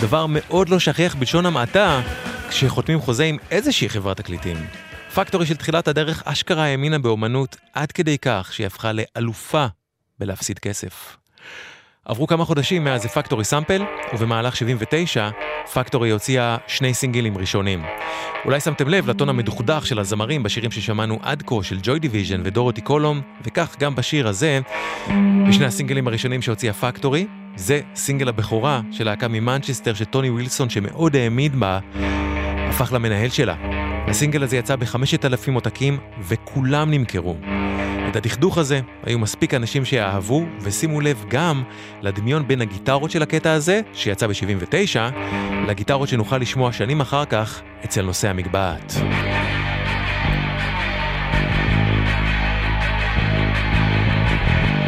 דבר 0.00 0.26
מאוד 0.28 0.68
לא 0.68 0.78
שכיח 0.78 1.14
בלשון 1.14 1.46
המעטה, 1.46 2.00
כשחותמים 2.48 3.00
חוזה 3.00 3.24
עם 3.24 3.36
איזושהי 3.50 3.88
חברת 3.88 4.16
תקליטים. 4.16 4.56
Factory 5.14 5.46
של 5.46 5.56
תחילת 5.56 5.88
הדרך 5.88 6.22
אשכרה 6.24 6.64
האמינה 6.64 6.98
באומנות 6.98 7.56
עד 7.72 7.92
כדי 7.92 8.18
כך 8.18 8.50
שהיא 8.52 8.66
הפכה 8.66 8.92
לאלופה 8.92 9.66
בלהפסיד 10.18 10.58
כסף. 10.58 11.16
עברו 12.04 12.26
כמה 12.26 12.44
חודשים 12.44 12.84
מאז 12.84 13.06
Factory 13.06 13.44
Sample, 13.44 13.82
ובמהלך 14.12 14.56
79, 14.56 15.30
Factory 15.72 16.10
הוציאה 16.10 16.56
שני 16.66 16.94
סינגלים 16.94 17.38
ראשונים. 17.38 17.82
אולי 18.44 18.60
שמתם 18.60 18.88
לב 18.88 19.10
לטון 19.10 19.28
המדוכדך 19.28 19.86
של 19.86 19.98
הזמרים 19.98 20.42
בשירים 20.42 20.70
ששמענו 20.70 21.18
עד 21.22 21.42
כה 21.46 21.62
של 21.62 21.78
Joy 21.82 21.98
Division 21.98 22.40
ו 22.44 22.48
Durutti 22.48 22.80
Column, 22.80 23.20
וכך 23.44 23.76
גם 23.78 23.94
בשיר 23.94 24.28
הזה, 24.28 24.60
בשני 25.48 25.64
הסינגלים 25.64 26.08
הראשונים 26.08 26.42
שהוציאה 26.42 26.72
Factory, 26.72 27.26
זה 27.56 27.80
סינגל 27.94 28.28
הבכורה 28.28 28.80
של 28.90 29.04
להקה 29.04 29.28
ממנצ'סטר 29.28 29.94
שטוני 29.94 30.30
ווילסון 30.30 30.70
שמאוד 30.70 31.16
האמין 31.16 31.56
בה, 31.56 31.78
הפך 32.68 32.92
למנהל 32.92 33.28
שלה. 33.28 33.54
הסינגל 34.08 34.42
הזה 34.42 34.56
יצא 34.56 34.76
בחמשת 34.76 35.24
אלפים 35.24 35.54
עותקים, 35.54 35.98
וכולם 36.28 36.90
נמכרו. 36.90 37.36
את 38.10 38.16
הדכדוך 38.16 38.58
הזה 38.58 38.80
היו 39.02 39.18
מספיק 39.18 39.54
אנשים 39.54 39.84
שאהבו, 39.84 40.44
ושימו 40.60 41.00
לב 41.00 41.24
גם 41.28 41.62
לדמיון 42.00 42.48
בין 42.48 42.60
הגיטרות 42.60 43.10
של 43.10 43.22
הקטע 43.22 43.52
הזה, 43.52 43.80
שיצא 43.94 44.26
ב-79, 44.26 44.96
לגיטרות 45.68 46.08
שנוכל 46.08 46.38
לשמוע 46.38 46.72
שנים 46.72 47.00
אחר 47.00 47.24
כך 47.24 47.62
אצל 47.84 48.02
נושא 48.02 48.28
המגבעת. 48.28 48.94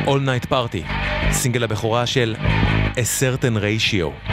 All 0.07 0.09
Night 0.09 0.51
Party, 0.51 0.93
סינגל 1.31 1.65
הבכורה 1.65 2.07
של 2.07 2.35
A 2.95 3.21
Certain 3.21 3.57
Ratio. 3.57 4.29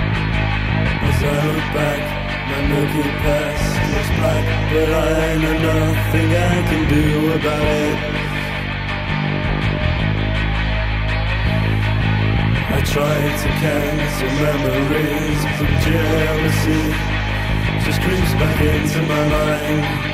Black, 4.21 4.45
but 4.71 4.89
I 4.89 5.37
know 5.41 5.55
nothing 5.69 6.29
I 6.35 6.55
can 6.69 6.83
do 6.93 7.33
about 7.37 7.65
it. 7.87 8.00
I 12.73 12.81
tried 12.83 13.37
to 13.43 13.49
cancel 13.59 14.31
memories, 14.41 15.41
but 15.59 15.71
jealousy 15.83 16.83
just 17.85 18.01
creeps 18.01 18.33
back 18.39 18.61
into 18.61 19.01
my 19.01 19.27
mind. 19.29 20.10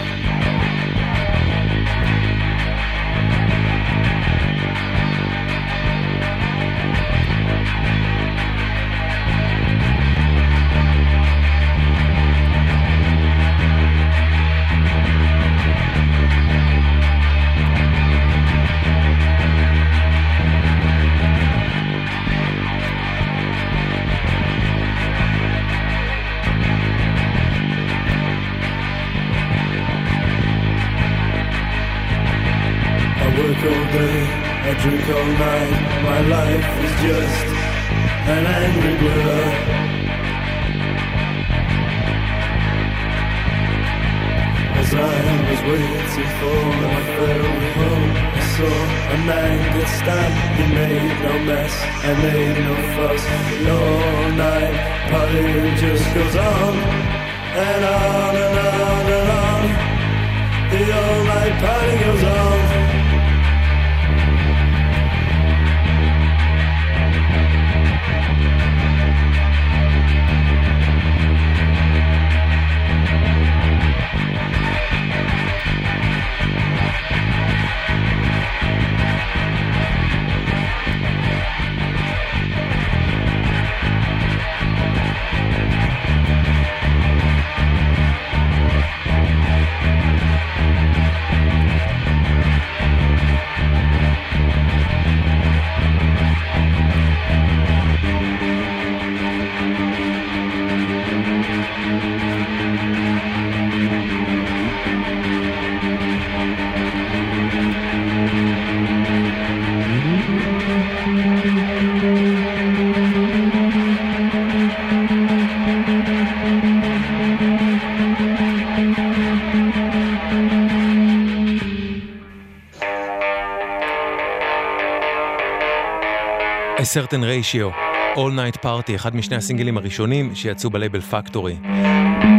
Certain 126.98 127.24
Ratio, 127.24 127.74
All 128.16 128.32
Night 128.32 128.64
Party, 128.64 128.96
אחד 128.96 129.16
משני 129.16 129.36
הסינגלים 129.36 129.78
הראשונים 129.78 130.36
שיצאו 130.36 130.70
בלייבל 130.70 131.02
Factory. 131.02 131.58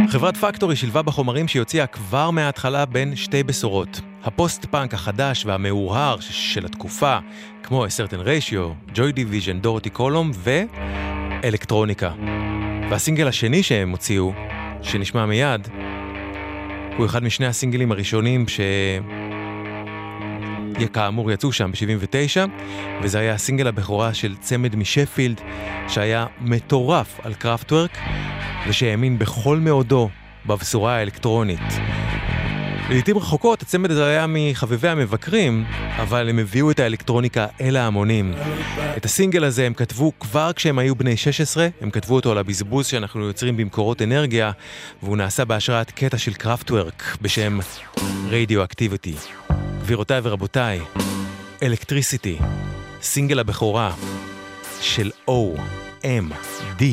חברת 0.09 0.37
Factory 0.37 0.75
שילבה 0.75 1.01
בחומרים 1.01 1.47
שהיא 1.47 1.59
הוציאה 1.59 1.87
כבר 1.87 2.31
מההתחלה 2.31 2.85
בין 2.85 3.15
שתי 3.15 3.43
בשורות. 3.43 4.01
הפוסט-פאנק 4.23 4.93
החדש 4.93 5.45
והמאוהר 5.45 6.17
של 6.19 6.65
התקופה, 6.65 7.17
כמו 7.63 7.85
Certain 7.85 8.25
Ratio, 8.25 8.93
Joy 8.95 9.15
Division, 9.15 9.61
Durutti 9.61 9.89
Column 9.89 10.31
ואלקטרוניקה. 11.43 12.11
והסינגל 12.89 13.27
השני 13.27 13.63
שהם 13.63 13.89
הוציאו, 13.89 14.33
שנשמע 14.81 15.25
מיד, 15.25 15.67
הוא 16.97 17.05
אחד 17.05 17.23
משני 17.23 17.45
הסינגלים 17.45 17.91
הראשונים 17.91 18.47
ש... 18.47 18.59
כאמור 20.87 21.31
יצאו 21.31 21.51
שם 21.51 21.71
ב-79, 21.71 22.49
וזה 23.03 23.19
היה 23.19 23.33
הסינגל 23.33 23.67
הבכורה 23.67 24.13
של 24.13 24.35
צמד 24.37 24.75
משפילד, 24.75 25.41
שהיה 25.87 26.25
מטורף 26.41 27.19
על 27.23 27.33
קראפטוורק, 27.33 27.97
ושהאמין 28.67 29.19
בכל 29.19 29.57
מאודו 29.57 30.09
בבשורה 30.45 30.95
האלקטרונית. 30.95 31.98
לעיתים 32.89 33.17
רחוקות 33.17 33.61
הצמד 33.61 33.91
הזה 33.91 34.07
היה 34.07 34.25
מחבבי 34.27 34.87
המבקרים, 34.87 35.65
אבל 35.97 36.29
הם 36.29 36.39
הביאו 36.39 36.71
את 36.71 36.79
האלקטרוניקה 36.79 37.47
אל 37.61 37.75
ההמונים. 37.75 38.33
את 38.97 39.05
הסינגל 39.05 39.43
הזה 39.43 39.65
הם 39.65 39.73
כתבו 39.73 40.11
כבר 40.19 40.51
כשהם 40.55 40.79
היו 40.79 40.95
בני 40.95 41.17
16, 41.17 41.67
הם 41.81 41.89
כתבו 41.89 42.15
אותו 42.15 42.31
על 42.31 42.37
הבזבוז 42.37 42.85
שאנחנו 42.87 43.25
יוצרים 43.25 43.57
במקורות 43.57 44.01
אנרגיה, 44.01 44.51
והוא 45.03 45.17
נעשה 45.17 45.45
בהשראת 45.45 45.91
קטע 45.91 46.17
של 46.17 46.33
קראפטוורק 46.33 47.17
בשם 47.21 47.59
רדיו 48.29 48.63
אקטיביטי. 48.63 49.13
גבירותיי 49.81 50.19
ורבותיי, 50.23 50.79
אלקטריסיטי, 51.63 52.37
סינגל 53.01 53.39
הבכורה 53.39 53.93
של 54.81 55.11
OMD. 55.29 56.83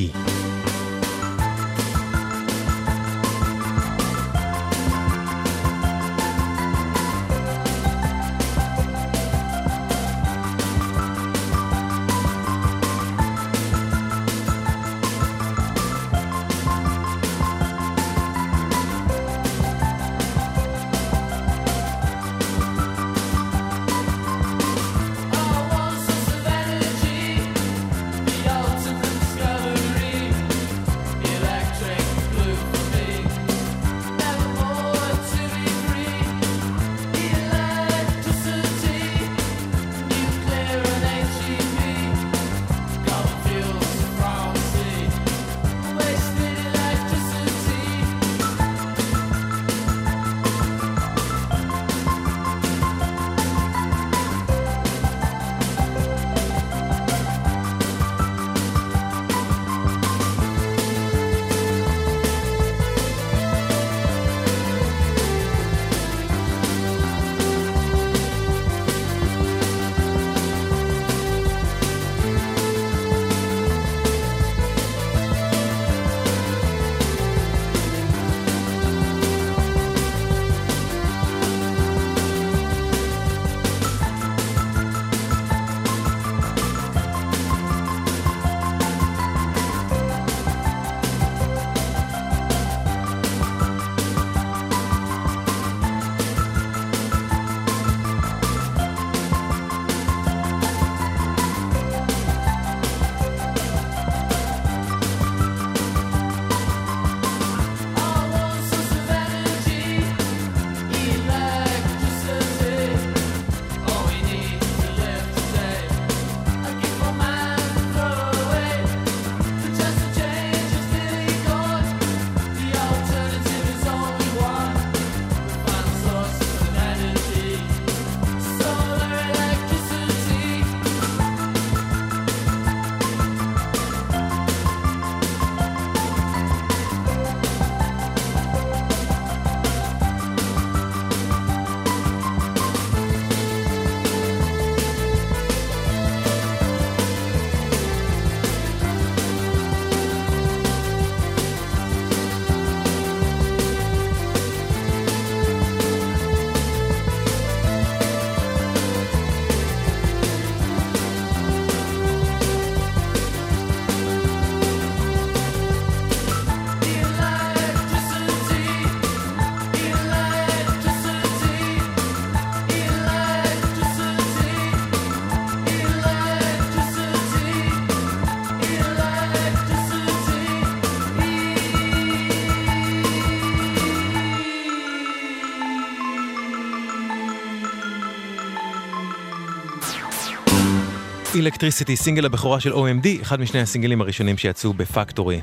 Electricity, 191.46 191.96
סינגל 191.96 192.26
הבכורה 192.26 192.60
של 192.60 192.72
OMD, 192.72 193.22
אחד 193.22 193.40
משני 193.40 193.60
הסינגלים 193.60 194.00
הראשונים 194.00 194.38
שיצאו 194.38 194.72
ב 194.72 194.80
Factory. 194.80 195.40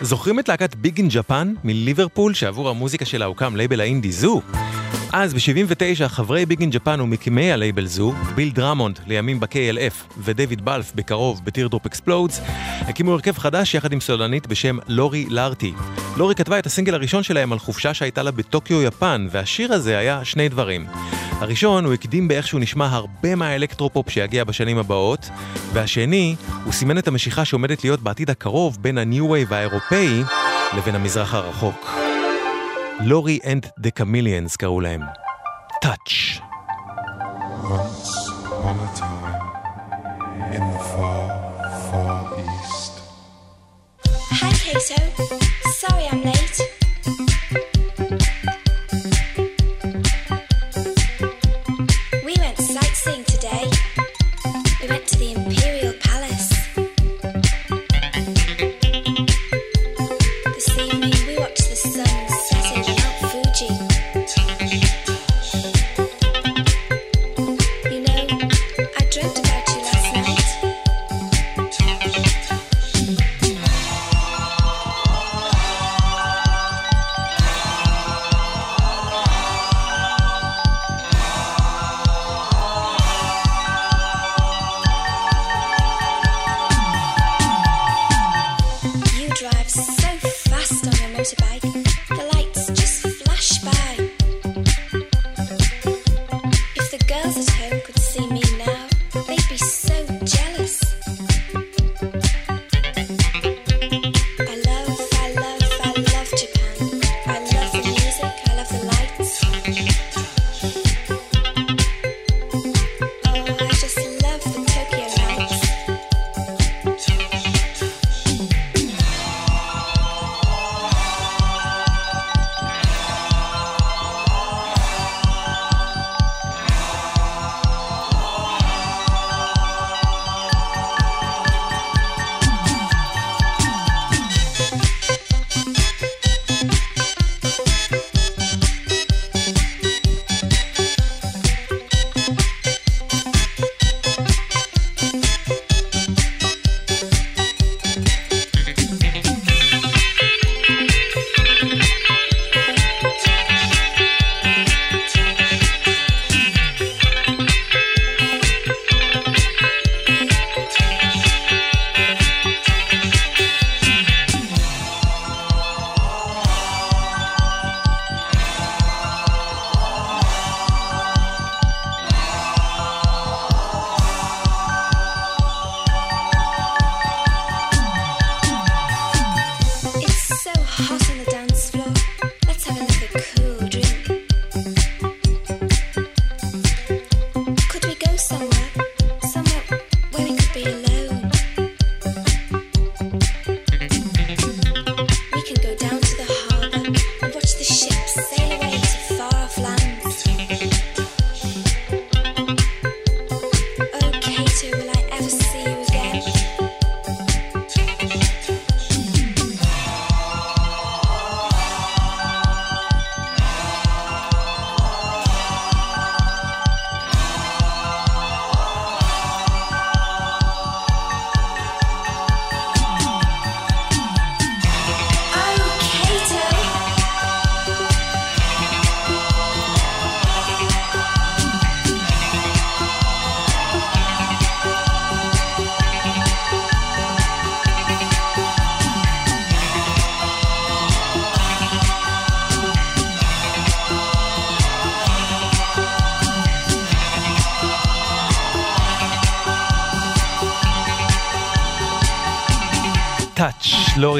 זוכרים 0.00 0.38
את 0.38 0.48
להקת 0.48 0.74
Big 0.74 0.98
in 0.98 1.08
Japan 1.10 1.54
מליברפול, 1.64 2.34
שעבור 2.34 2.68
המוזיקה 2.68 3.04
שלה 3.04 3.24
הוקם 3.24 3.56
לייבל 3.56 3.80
האינדי 3.80 4.12
Zoo? 4.12 4.40
אז 5.12 5.34
ב-79 5.34 6.08
חברי 6.08 6.46
Big 6.46 6.60
in 6.60 6.70
Japan 6.70 7.00
ומקימי 7.00 7.52
הלייבל 7.52 7.86
Zoo, 7.86 8.12
ביל 8.34 8.50
דרמונד 8.50 8.98
לימים 9.06 9.40
ב-KLF 9.40 10.14
ודייוויד 10.18 10.64
בלף 10.64 10.92
בקרוב 10.94 11.40
ב 11.44 11.49
Teardrop 11.49 11.86
Explodes, 11.86 12.40
הקימו 12.80 13.12
הרכב 13.12 13.38
חדש 13.38 13.74
יחד 13.74 13.92
עם 13.92 14.00
סולנית 14.00 14.46
בשם 14.46 14.78
לורי 14.88 15.26
לארטי. 15.28 15.72
לורי 16.16 16.34
כתבה 16.34 16.58
את 16.58 16.66
הסינגל 16.66 16.94
הראשון 16.94 17.22
שלהם 17.22 17.52
על 17.52 17.58
חופשה 17.58 17.94
שהייתה 17.94 18.22
לה 18.22 18.30
בטוקיו 18.30 18.82
יפן, 18.82 19.28
והשיר 19.30 19.72
הזה 19.72 19.98
היה 19.98 20.24
שני 20.24 20.48
דברים. 20.48 20.86
הראשון, 21.32 21.84
הוא 21.84 21.94
הקדים 21.94 22.28
באיכשהו 22.28 22.58
נשמע 22.58 22.86
הרבה 22.86 23.34
מהאלקטרופופ 23.34 24.10
שיגיע 24.10 24.44
בשנים 24.44 24.78
הבאות, 24.78 25.28
והשני, 25.72 26.36
הוא 26.64 26.72
סימן 26.72 26.98
את 26.98 27.08
המשיכה 27.08 27.44
שעומדת 27.44 27.84
להיות 27.84 28.00
בעתיד 28.00 28.30
הקרוב 28.30 28.78
בין 28.80 28.98
ה-New 28.98 29.22
Wave 29.22 29.54
האירופאי 29.54 30.22
לבין 30.76 30.94
המזרח 30.94 31.34
הרחוק. 31.34 31.90
לורי 32.99 33.39
אנד 33.45 33.65
דה 33.79 33.91
קמיליאנס 33.91 34.55
קראו 34.55 34.81
להם. 34.81 35.01
טאץ'. 35.81 36.39
Once 37.63 38.11
upon 38.49 38.77
a 38.85 38.89
time, 38.99 39.43
in 40.55 40.63
the 40.73 40.81
far, 40.91 41.25
far 41.87 42.19
east. 42.45 42.93
Hi, 44.39 44.51
Kato. 44.63 45.01
Sorry 45.81 46.05
I'm 46.11 46.21
late. 46.29 46.59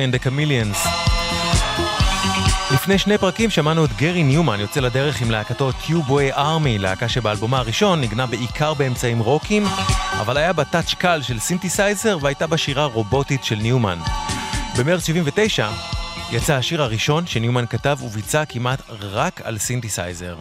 and 0.08 0.12
the 0.12 0.18
Chameleons. 0.18 0.86
לפני 2.74 2.98
שני 2.98 3.18
פרקים 3.18 3.50
שמענו 3.50 3.84
את 3.84 3.90
גרי 3.96 4.22
ניומן 4.22 4.60
יוצא 4.60 4.80
לדרך 4.80 5.22
עם 5.22 5.30
להקתו 5.30 5.72
Tubeway 5.72 6.32
Army, 6.32 6.78
להקה 6.78 7.08
שבאלבומה 7.08 7.58
הראשון 7.58 8.00
נגנה 8.00 8.26
בעיקר 8.26 8.74
באמצעים 8.74 9.18
רוקים, 9.18 9.64
אבל 10.20 10.36
היה 10.36 10.52
בה 10.52 10.64
טאץ' 10.64 10.94
קל 10.94 11.22
של 11.22 11.38
סינתסייזר 11.38 12.18
והייתה 12.20 12.46
בה 12.46 12.56
שירה 12.56 12.84
רובוטית 12.84 13.44
של 13.44 13.54
ניומן. 13.54 13.98
במרץ 14.78 15.06
79 15.06 15.68
יצא 16.32 16.54
השיר 16.54 16.82
הראשון 16.82 17.26
שניומן 17.26 17.66
כתב 17.66 17.98
וביצע 18.02 18.44
כמעט 18.44 18.82
רק 19.00 19.40
על 19.44 19.58
סינתסייזר. 19.58 20.36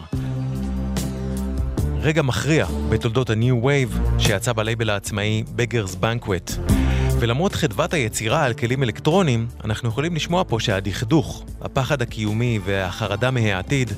רגע 2.00 2.22
מכריע 2.22 2.66
בתולדות 2.88 3.30
ה-New 3.30 3.64
Wave 3.64 4.18
שיצא 4.18 4.52
בלייבל 4.52 4.90
העצמאי 4.90 5.44
Beggars 5.56 5.94
Banquet. 5.94 6.77
ולמרות 7.20 7.54
חדוות 7.54 7.94
היצירה 7.94 8.44
על 8.44 8.54
כלים 8.54 8.82
אלקטרונים, 8.82 9.46
אנחנו 9.64 9.88
יכולים 9.88 10.14
לשמוע 10.14 10.44
פה 10.48 10.60
שהדכדוך, 10.60 11.44
הפחד 11.60 12.02
הקיומי 12.02 12.58
והחרדה 12.64 13.30
מהעתיד 13.30 13.92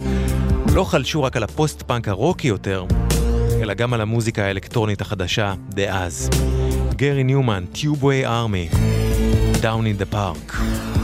לא 0.75 0.85
חלשו 0.85 1.23
רק 1.23 1.37
על 1.37 1.43
הפוסט-פאנק 1.43 2.09
הרוקי 2.09 2.49
יותר, 2.49 2.85
אלא 3.63 3.75
גם 3.75 3.95
על 3.95 4.01
המוזיקה 4.01 4.45
האלקטרונית 4.45 5.01
החדשה 5.01 5.55
דאז. 5.69 6.31
גרי 6.97 7.25
ניומן, 7.25 7.65
Tubeway 7.73 8.27
Army, 8.27 8.69
Down 9.63 9.85
in 9.85 10.03
the 10.03 10.15
Park. 10.15 11.00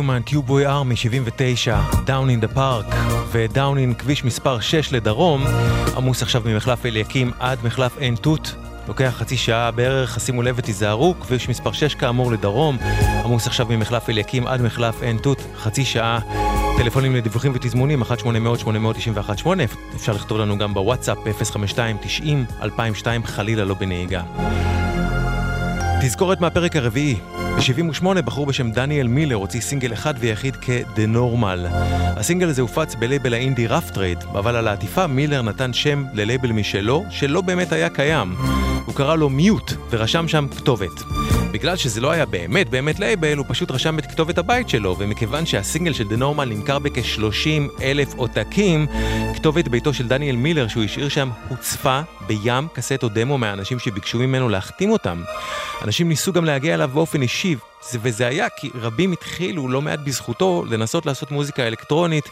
ניומן, 0.00 0.22
Tubeway 0.22 0.66
Army 0.66 0.96
79, 0.96 1.80
Down 2.04 2.30
in 2.30 2.40
the 2.40 2.48
Park 2.48 2.86
ו 3.32 3.41
Down 3.41 3.78
in 3.78 3.94
כביש 3.94 4.24
מספר 4.24 4.60
6 4.60 4.92
לדרום, 4.92 5.44
עמוס 5.96 6.22
עכשיו 6.22 6.42
ממחלף 6.44 6.86
אליקים 6.86 7.30
עד 7.40 7.58
מחלף 7.64 7.98
עין 7.98 8.16
תות. 8.16 8.54
לוקח 8.88 9.14
חצי 9.18 9.36
שעה 9.36 9.70
בערך, 9.70 10.20
שימו 10.20 10.42
לב 10.42 10.54
ותיזהרו, 10.58 11.14
כביש 11.20 11.48
מספר 11.48 11.72
6 11.72 11.94
כאמור 11.94 12.32
לדרום, 12.32 12.78
עמוס 13.24 13.46
עכשיו 13.46 13.66
ממחלף 13.70 14.10
אליקים 14.10 14.46
עד 14.46 14.62
מחלף 14.62 15.02
עין 15.02 15.18
תות, 15.18 15.42
חצי 15.56 15.84
שעה. 15.84 16.18
טלפונים 16.78 17.16
לדיווחים 17.16 17.52
ותזמונים, 17.54 18.02
1-800-891-8, 18.02 18.06
אפשר 19.96 20.12
לכתוב 20.12 20.38
לנו 20.38 20.58
גם 20.58 20.74
בוואטסאפ, 20.74 21.18
052-90-2002, 22.62 22.62
חלילה 23.24 23.64
לא 23.64 23.74
בנהיגה. 23.74 24.22
תזכורת 26.02 26.40
מהפרק 26.40 26.76
הרביעי, 26.76 27.16
ב-78 27.56 28.22
בחור 28.22 28.46
בשם 28.46 28.70
דניאל 28.70 29.06
מילר 29.06 29.34
הוציא 29.34 29.60
סינגל 29.60 29.92
אחד 29.92 30.14
ויחיד 30.18 30.56
כ-The 30.60 31.16
Normal. 31.16 31.68
הסינגל 32.16 32.48
הזה 32.48 32.62
הופץ 32.62 32.94
בלייבל 32.94 33.34
האינדי 33.34 33.66
Rough 33.66 33.90
Trade, 33.90 34.18
אבל 34.32 34.56
על 34.56 34.68
העטיפה 34.68 35.06
מילר 35.06 35.42
נתן 35.42 35.72
שם 35.72 36.04
ללייבל 36.14 36.52
משלו, 36.52 37.04
שלא 37.10 37.40
באמת 37.40 37.72
היה 37.72 37.90
קיים. 37.90 38.34
הוא 38.90 38.96
קרא 38.96 39.16
לו 39.16 39.28
Mute, 39.28 39.72
ורשם 39.90 40.28
שם 40.28 40.46
כתובת. 40.56 41.02
בגלל 41.50 41.76
שזה 41.76 42.00
לא 42.00 42.10
היה 42.10 42.26
באמת 42.26 42.70
באמת 42.70 43.00
לייבל, 43.00 43.36
הוא 43.36 43.46
פשוט 43.48 43.70
רשם 43.70 43.98
את 43.98 44.06
כתובת 44.06 44.38
הבית 44.38 44.68
שלו, 44.68 44.96
ומכיוון 44.98 45.46
שהסינגל 45.46 45.92
של 45.92 46.04
The 46.04 46.20
Normal 46.20 46.44
נמכר 46.44 46.78
בכ-30 46.78 47.82
אלף 47.82 48.14
עותקים, 48.14 48.86
כתובת 49.34 49.68
ביתו 49.68 49.94
של 49.94 50.08
דניאל 50.08 50.36
מילר 50.36 50.68
שהוא 50.68 50.84
השאיר 50.84 51.08
שם 51.08 51.30
הוצפה 51.48 52.00
בים 52.26 52.68
קסטות 52.72 53.12
דמו 53.12 53.38
מהאנשים 53.38 53.78
שביקשו 53.78 54.18
ממנו 54.18 54.48
להחתים 54.48 54.90
אותם. 54.90 55.22
אנשים 55.84 56.08
ניסו 56.08 56.32
גם 56.32 56.44
להגיע 56.44 56.74
אליו 56.74 56.90
באופן 56.94 57.22
אישי, 57.22 57.56
וזה 57.94 58.26
היה 58.26 58.48
כי 58.48 58.70
רבים 58.74 59.12
התחילו, 59.12 59.68
לא 59.68 59.82
מעט 59.82 59.98
בזכותו, 60.04 60.64
לנסות 60.70 61.06
לעשות 61.06 61.30
מוזיקה 61.30 61.66
אלקטרונית, 61.66 62.28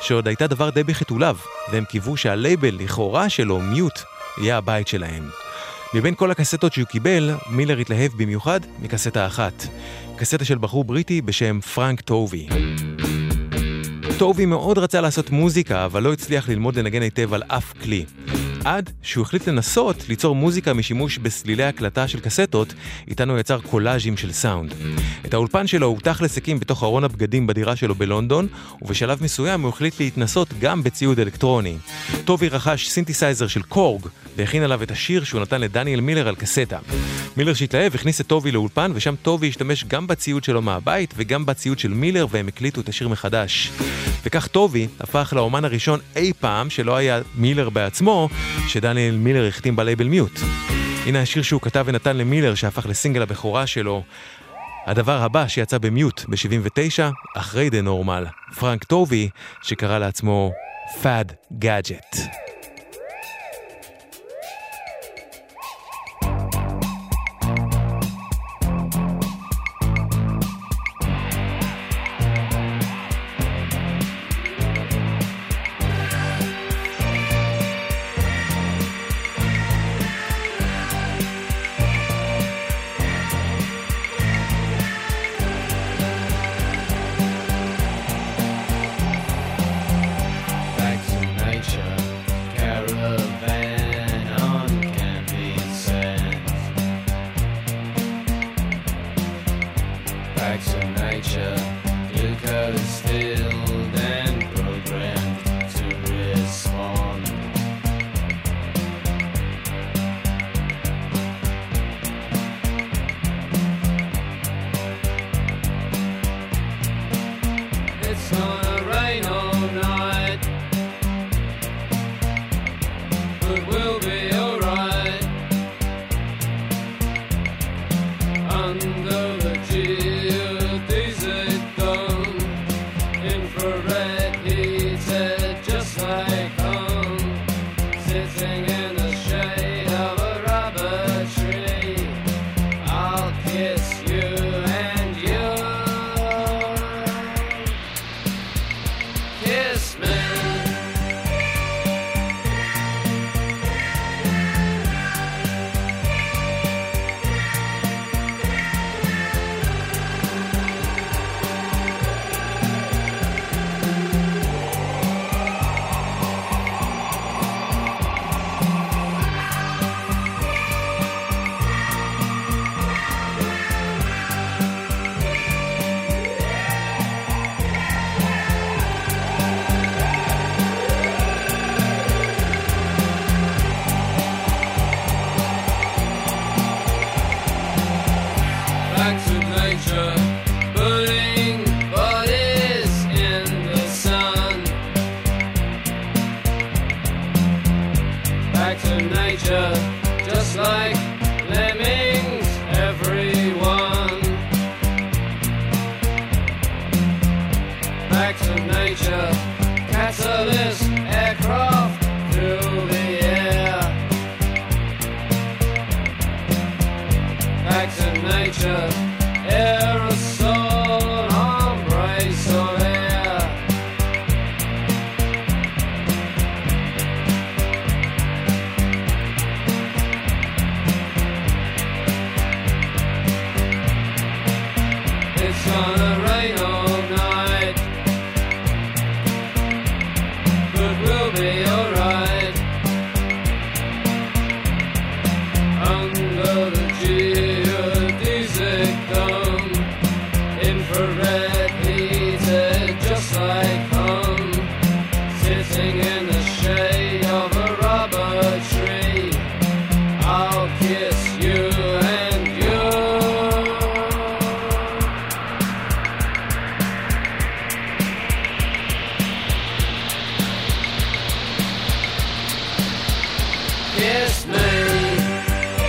שעוד 0.00 0.28
הייתה 0.28 0.46
דבר 0.46 0.70
די 0.70 0.84
בחיתוליו, 0.84 1.36
והם 1.72 1.84
קיוו 1.84 2.16
שהלייבל 2.16 2.74
לכאורה 2.78 3.28
שלו, 3.28 3.60
מיוט, 3.60 4.00
יהיה 4.38 4.56
הבית 4.56 4.88
שלהם. 4.88 5.49
מבין 5.94 6.14
כל 6.14 6.30
הקסטות 6.30 6.72
שהוא 6.72 6.86
קיבל, 6.86 7.30
מילר 7.50 7.78
התלהב 7.78 8.12
במיוחד 8.16 8.60
מקסטה 8.82 9.26
אחת. 9.26 9.66
קסטה 10.16 10.44
של 10.44 10.58
בחור 10.58 10.84
בריטי 10.84 11.22
בשם 11.22 11.60
פרנק 11.60 12.00
טובי. 12.00 12.48
טובי 14.18 14.46
מאוד 14.46 14.78
רצה 14.78 15.00
לעשות 15.00 15.30
מוזיקה, 15.30 15.84
אבל 15.84 16.02
לא 16.02 16.12
הצליח 16.12 16.48
ללמוד 16.48 16.76
לנגן 16.76 17.02
היטב 17.02 17.34
על 17.34 17.42
אף 17.48 17.72
כלי. 17.82 18.04
עד 18.64 18.90
שהוא 19.02 19.22
החליט 19.22 19.48
לנסות 19.48 20.08
ליצור 20.08 20.34
מוזיקה 20.34 20.74
משימוש 20.74 21.18
בסלילי 21.18 21.64
הקלטה 21.64 22.08
של 22.08 22.20
קסטות, 22.20 22.74
איתן 23.08 23.25
הוא 23.25 23.38
יצר 23.38 23.60
קולאז'ים 23.60 24.16
של 24.16 24.32
סאונד. 24.32 24.74
את 25.26 25.34
האולפן 25.34 25.66
שלו 25.66 25.86
הוא 25.86 26.00
תכלס 26.00 26.36
הקים 26.36 26.60
בתוך 26.60 26.82
ארון 26.82 27.04
הבגדים 27.04 27.46
בדירה 27.46 27.76
שלו 27.76 27.94
בלונדון, 27.94 28.46
ובשלב 28.82 29.22
מסוים 29.22 29.62
הוא 29.62 29.68
החליט 29.68 30.00
להתנסות 30.00 30.48
גם 30.60 30.82
בציוד 30.82 31.20
אלקטרוני. 31.20 31.76
טובי 32.24 32.48
רכש 32.48 32.88
סינתסייזר 32.88 33.46
של 33.46 33.62
Korg, 33.62 34.06
והכין 34.36 34.62
עליו 34.62 34.82
את 34.82 34.90
השיר 34.90 35.24
שהוא 35.24 35.40
נתן 35.40 35.60
לדניאל 35.60 36.00
מילר 36.00 36.28
על 36.28 36.34
קסטה. 36.34 36.78
מילר 37.36 37.54
שהתלהב 37.54 37.94
הכניס 37.94 38.20
את 38.20 38.26
טובי 38.26 38.52
לאולפן, 38.52 38.92
ושם 38.94 39.14
טובי 39.22 39.48
השתמש 39.48 39.84
גם 39.84 40.06
בציוד 40.06 40.44
שלו 40.44 40.62
מהבית 40.62 41.14
וגם 41.16 41.46
בציוד 41.46 41.78
של 41.78 41.88
מילר, 41.88 42.26
והם 42.30 42.48
הקליטו 42.48 42.80
את 42.80 42.88
השיר 42.88 43.08
מחדש. 43.08 43.70
וכך 44.24 44.46
טובי 44.46 44.88
הפך 45.00 45.32
לאומן 45.36 45.64
הראשון 45.64 46.00
אי 46.16 46.32
פעם, 46.40 46.70
שלא 46.70 46.96
היה 46.96 47.20
מילר 47.34 47.70
בעצמו, 47.70 48.28
שדניאל 48.68 49.16
מילר 49.16 49.46
החתים 49.46 49.76
בלייבל 49.76 50.08
Mute. 50.08 50.40
הנה 51.06 51.20
השיר 51.20 51.42
שהוא 51.42 51.60
כתב 51.60 51.84
ונתן 51.86 52.16
למילר, 52.16 52.54
שהפך 52.54 52.86
לסינגל 52.86 53.22
הבכורה 53.22 53.66
שלו. 53.66 54.02
הדבר 54.86 55.22
הבא 55.22 55.48
שיצא 55.48 55.78
ב 55.78 55.87
Mute 55.87 56.24
ב-79, 56.28 57.12
אחרי 57.36 57.70
The 57.70 57.80
Normal, 57.80 58.26
פרנק 58.58 58.84
טובי, 58.84 59.28
שקרא 59.62 59.98
לעצמו 59.98 60.52
Fad 61.02 61.32
Gadget. 61.58 62.49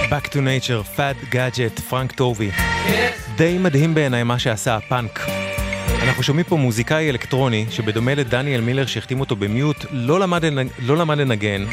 Back 0.09 0.27
to 0.27 0.35
Nature, 0.35 0.83
Fad 0.95 1.15
Gadget, 1.29 1.79
פרנק 1.79 2.11
טובי. 2.11 2.51
די 3.35 3.57
מדהים 3.57 3.93
בעיניי 3.93 4.23
מה 4.23 4.39
שעשה 4.39 4.75
הפאנק. 4.75 5.19
אנחנו 6.03 6.23
שומעים 6.23 6.45
פה 6.45 6.57
מוזיקאי 6.57 7.09
אלקטרוני, 7.09 7.65
שבדומה 7.69 8.15
לדניאל 8.15 8.61
מילר 8.61 8.85
שהחתים 8.85 9.19
אותו 9.19 9.35
ב 9.35 9.43
Mute, 9.43 9.85
לא 9.91 10.19
למד, 10.19 10.45
לנ- 10.45 10.69
לא 10.79 10.97
למד 10.97 11.17
לנגן, 11.17 11.65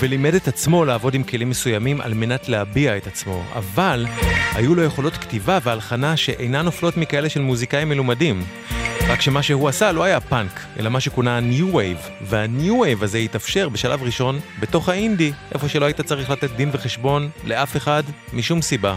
ולימד 0.00 0.34
את 0.34 0.48
עצמו 0.48 0.84
לעבוד 0.84 1.14
עם 1.14 1.22
כלים 1.22 1.50
מסוימים 1.50 2.00
על 2.00 2.14
מנת 2.14 2.48
להביע 2.48 2.96
את 2.96 3.06
עצמו, 3.06 3.42
אבל 3.54 4.06
היו 4.54 4.74
לו 4.74 4.82
יכולות 4.84 5.16
כתיבה 5.16 5.58
והלחנה 5.62 6.16
שאינן 6.16 6.64
נופלות 6.64 6.96
מכאלה 6.96 7.28
של 7.28 7.40
מוזיקאים 7.40 7.88
מלומדים. 7.88 8.42
רק 9.08 9.20
שמה 9.20 9.42
שהוא 9.42 9.68
עשה 9.68 9.92
לא 9.92 10.04
היה 10.04 10.20
פאנק, 10.20 10.60
אלא 10.78 10.90
מה 10.90 11.00
שכונה 11.00 11.38
ה-New 11.38 11.74
Wave, 11.74 12.10
וה-New 12.22 12.70
Wave 12.70 13.04
הזה 13.04 13.18
התאפשר 13.18 13.68
בשלב 13.68 14.02
ראשון 14.02 14.40
בתוך 14.60 14.88
האינדי, 14.88 15.32
איפה 15.52 15.68
שלא 15.68 15.84
היית 15.84 16.00
צריך 16.00 16.30
לתת 16.30 16.50
דין 16.50 16.70
וחשבון 16.72 17.30
לאף 17.44 17.76
אחד, 17.76 18.02
משום 18.32 18.62
סיבה. 18.62 18.96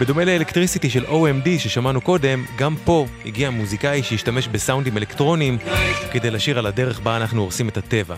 בדומה 0.00 0.24
לאלקטריסיטי 0.24 0.90
של 0.90 1.04
OMD 1.04 1.48
ששמענו 1.58 2.00
קודם, 2.00 2.44
גם 2.58 2.76
פה 2.84 3.06
הגיע 3.24 3.50
מוזיקאי 3.50 4.02
שהשתמש 4.02 4.48
בסאונדים 4.48 4.96
אלקטרוניים 4.96 5.58
כדי 6.12 6.30
לשיר 6.30 6.58
על 6.58 6.66
הדרך 6.66 7.00
בה 7.00 7.16
אנחנו 7.16 7.40
הורסים 7.40 7.68
את 7.68 7.76
הטבע. 7.76 8.16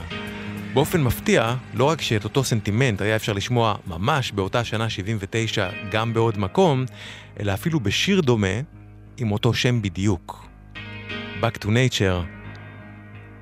באופן 0.75 1.03
מפתיע, 1.03 1.55
לא 1.75 1.85
רק 1.85 2.01
שאת 2.01 2.25
אותו 2.25 2.45
סנטימנט 2.45 3.01
היה 3.01 3.17
אפשר 3.17 3.33
לשמוע 3.33 3.75
ממש 3.87 4.33
באותה 4.33 4.65
שנה 4.65 4.91
79 4.91 5.69
גם 5.91 6.15
בעוד 6.15 6.39
מקום, 6.39 6.85
אלא 7.41 7.55
אפילו 7.55 7.81
בשיר 7.81 8.21
דומה 8.21 8.61
עם 9.17 9.33
אותו 9.33 9.55
שם 9.55 9.83
בדיוק. 9.83 10.50
Back 11.42 11.58
to 11.60 11.68
Nature 11.68 12.26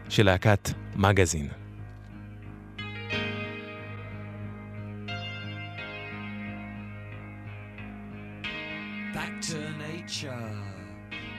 של 0.10 0.26
להקת 0.26 0.70
מגזין. 0.96 1.50
back 9.14 9.42
to 9.42 9.60
nature. 9.78 10.52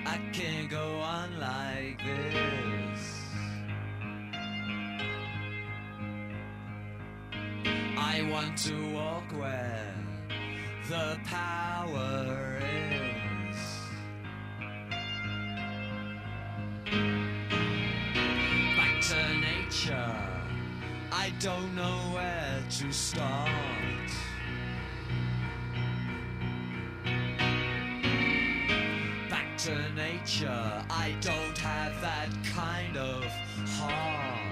I 0.06 0.16
can't 0.32 0.70
go 0.70 0.98
on 1.00 1.28
like 1.40 1.98
this. 1.98 3.00
I 7.96 8.28
want 8.30 8.56
to 8.68 8.76
walk 8.92 9.28
where 9.38 9.94
the 10.88 11.18
power 11.24 12.47
Back 18.77 19.01
to 19.01 19.33
nature. 19.39 20.15
I 21.11 21.31
don't 21.39 21.75
know 21.75 21.99
where 22.13 22.63
to 22.69 22.91
start. 22.91 23.49
Back 29.29 29.57
to 29.59 29.89
nature. 29.93 30.83
I 30.89 31.15
don't 31.21 31.57
have 31.59 32.01
that 32.01 32.29
kind 32.55 32.97
of 32.97 33.23
heart. 33.77 34.49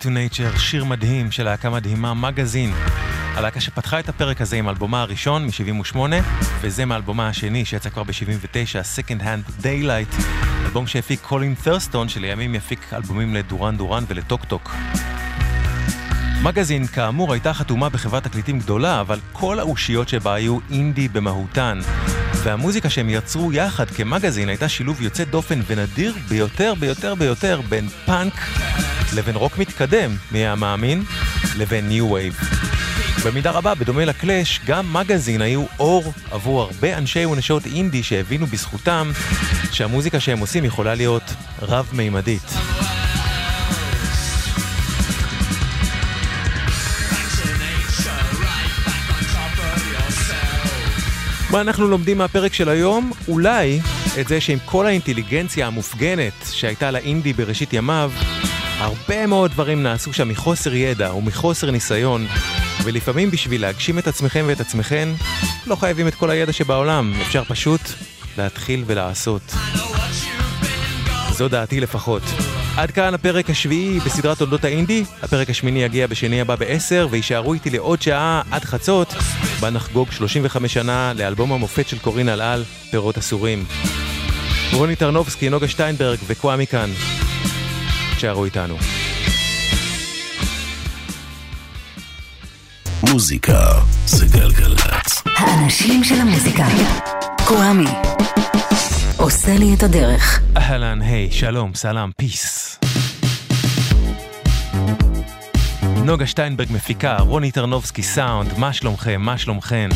To 0.00 0.04
Nature, 0.04 0.58
שיר 0.58 0.84
מדהים 0.84 1.30
של 1.30 1.44
להקה 1.44 1.70
מדהימה, 1.70 2.14
מגזין. 2.14 2.72
הלהקה 3.34 3.60
שפתחה 3.60 4.00
את 4.00 4.08
הפרק 4.08 4.40
הזה 4.40 4.56
עם 4.56 4.68
אלבומה 4.68 5.02
הראשון 5.02 5.46
מ-78, 5.46 5.96
וזה 6.60 6.84
מאלבומה 6.84 7.28
השני 7.28 7.64
שיצא 7.64 7.90
כבר 7.90 8.02
ב-79, 8.02 8.96
Second 8.96 9.22
Hand 9.22 9.62
Daylight, 9.62 10.22
אלבום 10.64 10.86
שהפיק 10.86 11.20
קולין 11.20 11.54
ת'רסטון, 11.64 12.08
שלימים 12.08 12.54
יפיק 12.54 12.92
אלבומים 12.92 13.34
ל 13.34 13.41
Duran 13.41 13.76
Duran 13.76 14.04
ול 14.08 14.20
Talk 14.20 14.44
Talk. 14.44 14.74
Magazine, 16.42 16.86
כאמור, 16.86 17.32
הייתה 17.32 17.54
חתומה 17.54 17.88
בחברת 17.88 18.24
תקליטים 18.24 18.58
גדולה, 18.58 19.00
אבל 19.00 19.18
כל 19.32 19.58
האושיות 19.58 20.08
שבה 20.08 20.34
היו 20.34 20.58
אינדי 20.70 21.08
במהותן. 21.08 21.80
והמוזיקה 22.42 22.90
שהם 22.90 23.10
יצרו 23.10 23.52
יחד 23.52 23.90
כמגזין 23.90 24.48
הייתה 24.48 24.68
שילוב 24.68 25.02
יוצא 25.02 25.24
דופן 25.24 25.60
ונדיר 25.66 26.14
ביותר 26.28 26.74
ביותר 26.80 27.14
ביותר 27.14 27.60
בין 27.68 27.88
פאנק 28.06 28.34
לבין 29.14 29.36
רוק 29.36 29.58
מתקדם, 29.58 30.16
מי 30.32 30.38
היה 30.38 30.54
מאמין? 30.54 31.04
לבין 31.56 31.88
ניו 31.88 32.10
וייב. 32.10 32.38
במידה 33.24 33.50
רבה, 33.50 33.74
בדומה 33.74 34.04
לקלאש, 34.04 34.60
גם 34.66 34.92
מגזין 34.92 35.42
היו 35.42 35.64
אור 35.78 36.12
עבור 36.30 36.62
הרבה 36.62 36.98
אנשי 36.98 37.26
ונשות 37.26 37.66
אינדי 37.66 38.02
שהבינו 38.02 38.46
בזכותם 38.46 39.10
שהמוזיקה 39.72 40.20
שהם 40.20 40.38
עושים 40.38 40.64
יכולה 40.64 40.94
להיות 40.94 41.22
רב-מימדית. 41.62 42.54
מה 51.50 51.60
אנחנו 51.60 51.88
לומדים 51.88 52.18
מהפרק 52.18 52.54
של 52.54 52.68
היום? 52.68 53.12
אולי 53.28 53.80
את 54.20 54.28
זה 54.28 54.40
שעם 54.40 54.58
כל 54.64 54.86
האינטליגנציה 54.86 55.66
המופגנת 55.66 56.32
שהייתה 56.50 56.90
לאינדי 56.90 57.32
בראשית 57.32 57.72
ימיו, 57.72 58.12
הרבה 58.80 59.26
מאוד 59.26 59.50
דברים 59.50 59.82
נעשו 59.82 60.12
שם 60.12 60.28
מחוסר 60.28 60.74
ידע 60.74 61.14
ומחוסר 61.14 61.70
ניסיון, 61.70 62.26
ולפעמים 62.84 63.30
בשביל 63.30 63.60
להגשים 63.60 63.98
את 63.98 64.06
עצמכם 64.06 64.44
ואת 64.48 64.60
עצמכן, 64.60 65.08
לא 65.66 65.76
חייבים 65.76 66.08
את 66.08 66.14
כל 66.14 66.30
הידע 66.30 66.52
שבעולם, 66.52 67.12
אפשר 67.22 67.44
פשוט 67.44 67.80
להתחיל 68.38 68.84
ולעשות. 68.86 69.54
זו 71.30 71.48
דעתי 71.48 71.80
לפחות. 71.80 72.22
עד 72.76 72.90
כאן 72.90 73.14
הפרק 73.14 73.50
השביעי 73.50 74.00
בסדרת 74.00 74.38
תולדות 74.38 74.64
האינדי, 74.64 75.04
הפרק 75.22 75.50
השמיני 75.50 75.82
יגיע 75.82 76.06
בשני 76.06 76.40
הבא 76.40 76.56
ב-10, 76.56 77.06
ויישארו 77.10 77.54
איתי 77.54 77.70
לעוד 77.70 78.02
שעה 78.02 78.42
עד 78.50 78.64
חצות, 78.64 79.14
בה 79.60 79.70
נחגוג 79.70 80.12
35 80.12 80.74
שנה 80.74 81.12
לאלבום 81.16 81.52
המופת 81.52 81.88
של 81.88 81.98
קורין 81.98 82.28
אלעל, 82.28 82.64
פירות 82.90 83.18
אסורים. 83.18 83.64
רוני 84.72 84.96
טרנובסקי, 84.96 85.48
נוגה 85.48 85.68
שטיינברג 85.68 86.18
וקוואמי 86.26 86.66
כאן. 86.66 86.90
תשארו 88.20 88.44
איתנו. 88.44 88.76
מוזיקה 93.10 93.58
זה 94.06 94.26
גלגלצ. 94.26 95.22
האנשים 95.36 96.04
של 96.04 96.14
המוזיקה. 96.14 96.66
קוואמי. 97.46 97.90
עושה 99.16 99.56
לי 99.56 99.74
את 99.74 99.82
הדרך. 99.82 100.40
אהלן, 100.56 101.02
היי, 101.02 101.30
שלום, 101.30 101.74
סלאם, 101.74 102.10
פיס. 102.16 102.78
נוגה 106.04 106.26
שטיינברג 106.26 106.72
מפיקה, 106.72 107.16
רוני 107.18 107.50
טרנובסקי 107.50 108.02
סאונד, 108.02 108.58
מה 108.58 108.72
שלומכם, 108.72 109.20
מה 109.20 109.38
שלומכן? 109.38 109.88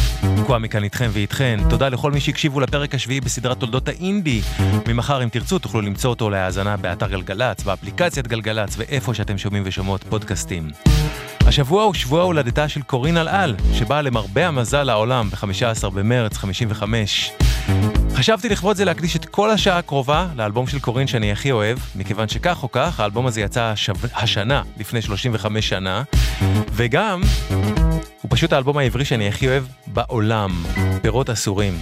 קוואמי 0.46 0.68
כאן 0.68 0.84
איתכם 0.84 1.10
ואיתכן. 1.12 1.60
תודה 1.70 1.88
לכל 1.88 2.12
מי 2.12 2.20
שהקשיבו 2.20 2.60
לפרק 2.60 2.94
השביעי 2.94 3.20
בסדרת 3.20 3.60
תולדות 3.60 3.88
האינדי. 3.88 4.40
ממחר, 4.88 5.22
אם 5.22 5.28
תרצו, 5.28 5.58
תוכלו 5.58 5.80
למצוא 5.80 6.10
אותו 6.10 6.30
להאזנה 6.30 6.76
באתר 6.76 7.08
גלגלצ, 7.08 7.62
באפליקציית 7.62 8.26
גלגלצ, 8.26 8.74
ואיפה 8.78 9.14
שאתם 9.14 9.38
שומעים 9.38 9.62
ושומעות 9.66 10.04
פודקאסטים. 10.08 10.70
השבוע 11.46 11.82
הוא 11.82 11.94
שבוע 11.94 12.22
הולדתה 12.22 12.68
של 12.68 12.82
קורין 12.82 13.16
אלעל, 13.16 13.56
שבאה 13.72 14.02
למרבה 14.02 14.48
המזל 14.48 14.82
לעולם 14.82 15.30
ב-15 15.30 15.90
במרץ 15.90 16.36
55. 16.36 17.32
חשבתי 18.14 18.48
לכבוד 18.48 18.76
זה 18.76 18.84
להקדיש 18.84 19.16
את 19.16 19.24
כל 19.24 19.50
השעה 19.50 19.78
הקרובה 19.78 20.26
לאלבום 20.36 20.66
של 20.66 20.80
קורין 20.80 21.06
שאני 21.06 21.32
הכי 21.32 21.52
אוהב, 21.52 21.78
מכיוון 21.96 22.28
שכך 22.28 22.62
או 22.62 22.72
כך, 22.72 23.00
האלבום 23.00 23.26
הזה 23.26 23.40
יצא 23.40 23.62
השו... 23.62 23.92
השנה, 24.14 24.62
לפני 24.78 25.02
35 25.02 25.68
שנה, 25.68 25.93
וגם, 26.72 27.22
הוא 28.22 28.28
פשוט 28.30 28.52
האלבום 28.52 28.78
העברי 28.78 29.04
שאני 29.04 29.28
הכי 29.28 29.48
אוהב 29.48 29.64
בעולם, 29.86 30.50
פירות 31.02 31.30
אסורים. 31.30 31.78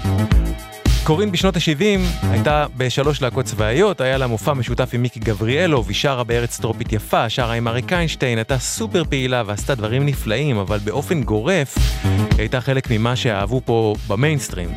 קורין 1.05 1.33
בשנות 1.33 1.57
ה-70 1.57 2.27
הייתה 2.31 2.67
בשלוש 2.77 3.23
להקות 3.23 3.45
צבאיות, 3.45 4.01
היה 4.01 4.19
לה 4.19 4.27
מופע 4.27 4.53
משותף 4.53 4.91
עם 4.93 5.03
מיקי 5.03 5.21
גבריאלוב, 5.21 5.89
היא 5.89 5.97
שרה 5.97 6.25
בארץ 6.25 6.61
טרופית 6.61 6.93
יפה, 6.93 7.29
שרה 7.29 7.53
עם 7.53 7.69
אריק 7.69 7.93
איינשטיין, 7.93 8.39
הייתה 8.39 8.59
סופר 8.59 9.05
פעילה 9.05 9.43
ועשתה 9.47 9.75
דברים 9.75 10.07
נפלאים, 10.07 10.57
אבל 10.57 10.79
באופן 10.79 11.23
גורף 11.23 11.79
היא 12.05 12.39
הייתה 12.39 12.61
חלק 12.61 12.91
ממה 12.91 13.17
שאהבו 13.17 13.61
פה 13.65 13.95
במיינסטרים. 14.09 14.69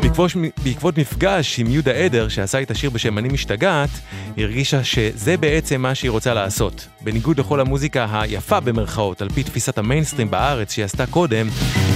בעקבות, 0.00 0.30
בעקבות 0.64 0.98
מפגש 0.98 1.58
עם 1.58 1.66
יהודה 1.66 1.92
עדר, 1.92 2.28
שעשה 2.28 2.62
את 2.62 2.70
השיר 2.70 2.90
בשם 2.90 3.18
אני 3.18 3.28
משתגעת, 3.28 3.90
היא 4.36 4.44
הרגישה 4.44 4.84
שזה 4.84 5.36
בעצם 5.36 5.82
מה 5.82 5.94
שהיא 5.94 6.10
רוצה 6.10 6.34
לעשות. 6.34 6.86
בניגוד 7.00 7.40
לכל 7.40 7.60
המוזיקה 7.60 8.20
היפה 8.20 8.60
במרכאות, 8.60 9.22
על 9.22 9.28
פי 9.28 9.42
תפיסת 9.42 9.78
המיינסטרים 9.78 10.30
בארץ 10.30 10.72
שהיא 10.72 10.84
עשתה 10.84 11.06
קודם, 11.06 11.48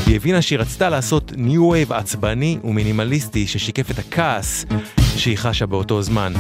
היא 0.06 0.16
הבינה 0.16 0.42
שהיא 0.42 0.58
רצתה 0.58 0.88
לעשות 0.88 1.32
ניו 1.36 1.68
וייב 1.68 1.92
עצבני 1.92 2.58
ומינימליסטי 2.64 3.46
ששיקף 3.46 3.90
את 3.90 3.98
הכעס 3.98 4.64
שהיא 5.16 5.38
חשה 5.38 5.66
באותו 5.66 6.02
זמן. 6.02 6.32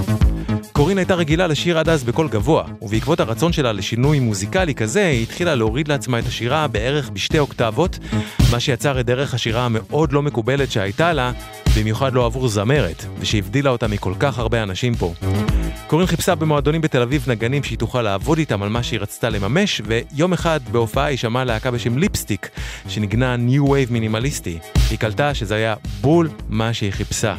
קורין 0.90 0.98
הייתה 0.98 1.14
רגילה 1.14 1.46
לשיר 1.46 1.78
עד 1.78 1.88
אז 1.88 2.04
בקול 2.04 2.28
גבוה, 2.28 2.64
ובעקבות 2.82 3.20
הרצון 3.20 3.52
שלה 3.52 3.72
לשינוי 3.72 4.20
מוזיקלי 4.20 4.74
כזה, 4.74 5.06
היא 5.06 5.22
התחילה 5.22 5.54
להוריד 5.54 5.88
לעצמה 5.88 6.18
את 6.18 6.26
השירה 6.26 6.68
בערך 6.68 7.10
בשתי 7.10 7.38
אוקטבות, 7.38 7.98
מה 8.52 8.60
שיצר 8.60 9.00
את 9.00 9.06
דרך 9.06 9.34
השירה 9.34 9.64
המאוד 9.64 10.12
לא 10.12 10.22
מקובלת 10.22 10.70
שהייתה 10.70 11.12
לה, 11.12 11.32
במיוחד 11.78 12.14
לא 12.14 12.26
עבור 12.26 12.48
זמרת, 12.48 13.04
ושהבדילה 13.18 13.70
אותה 13.70 13.88
מכל 13.88 14.12
כך 14.20 14.38
הרבה 14.38 14.62
אנשים 14.62 14.94
פה. 14.94 15.14
קורין 15.86 16.06
חיפשה 16.06 16.34
במועדונים 16.34 16.80
בתל 16.80 17.02
אביב 17.02 17.24
נגנים 17.28 17.62
שהיא 17.62 17.78
תוכל 17.78 18.02
לעבוד 18.02 18.38
איתם 18.38 18.62
על 18.62 18.68
מה 18.68 18.82
שהיא 18.82 19.00
רצתה 19.00 19.28
לממש, 19.28 19.82
ויום 19.84 20.32
אחד 20.32 20.60
בהופעה 20.72 21.04
היא 21.04 21.18
שמעה 21.18 21.44
להקה 21.44 21.70
בשם 21.70 21.98
ליפסטיק, 21.98 22.48
שנגנה 22.88 23.36
ניו 23.36 23.70
וייב 23.70 23.92
מינימליסטי. 23.92 24.58
היא 24.90 24.98
קלטה 24.98 25.34
שזה 25.34 25.54
היה 25.54 25.74
בול 26.00 26.28
מה 26.48 26.72
שהיא 26.72 26.92
חיפשה. 26.92 27.34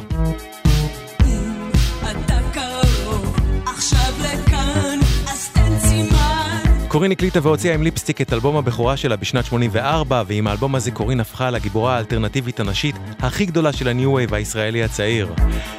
קורין 6.92 7.12
הקליטה 7.12 7.40
והוציאה 7.42 7.74
עם 7.74 7.82
ליפסטיק 7.82 8.20
את 8.20 8.32
אלבום 8.32 8.56
הבכורה 8.56 8.96
שלה 8.96 9.16
בשנת 9.16 9.44
84, 9.44 10.22
ועם 10.26 10.46
האלבום 10.46 10.74
הזה 10.74 10.90
קורין 10.90 11.20
הפכה 11.20 11.50
לגיבורה 11.50 11.96
האלטרנטיבית 11.96 12.60
הנשית 12.60 12.96
הכי 13.18 13.46
גדולה 13.46 13.72
של 13.72 13.88
הניו 13.88 14.12
וייב 14.12 14.34
הישראלי 14.34 14.84
הצעיר. 14.84 15.32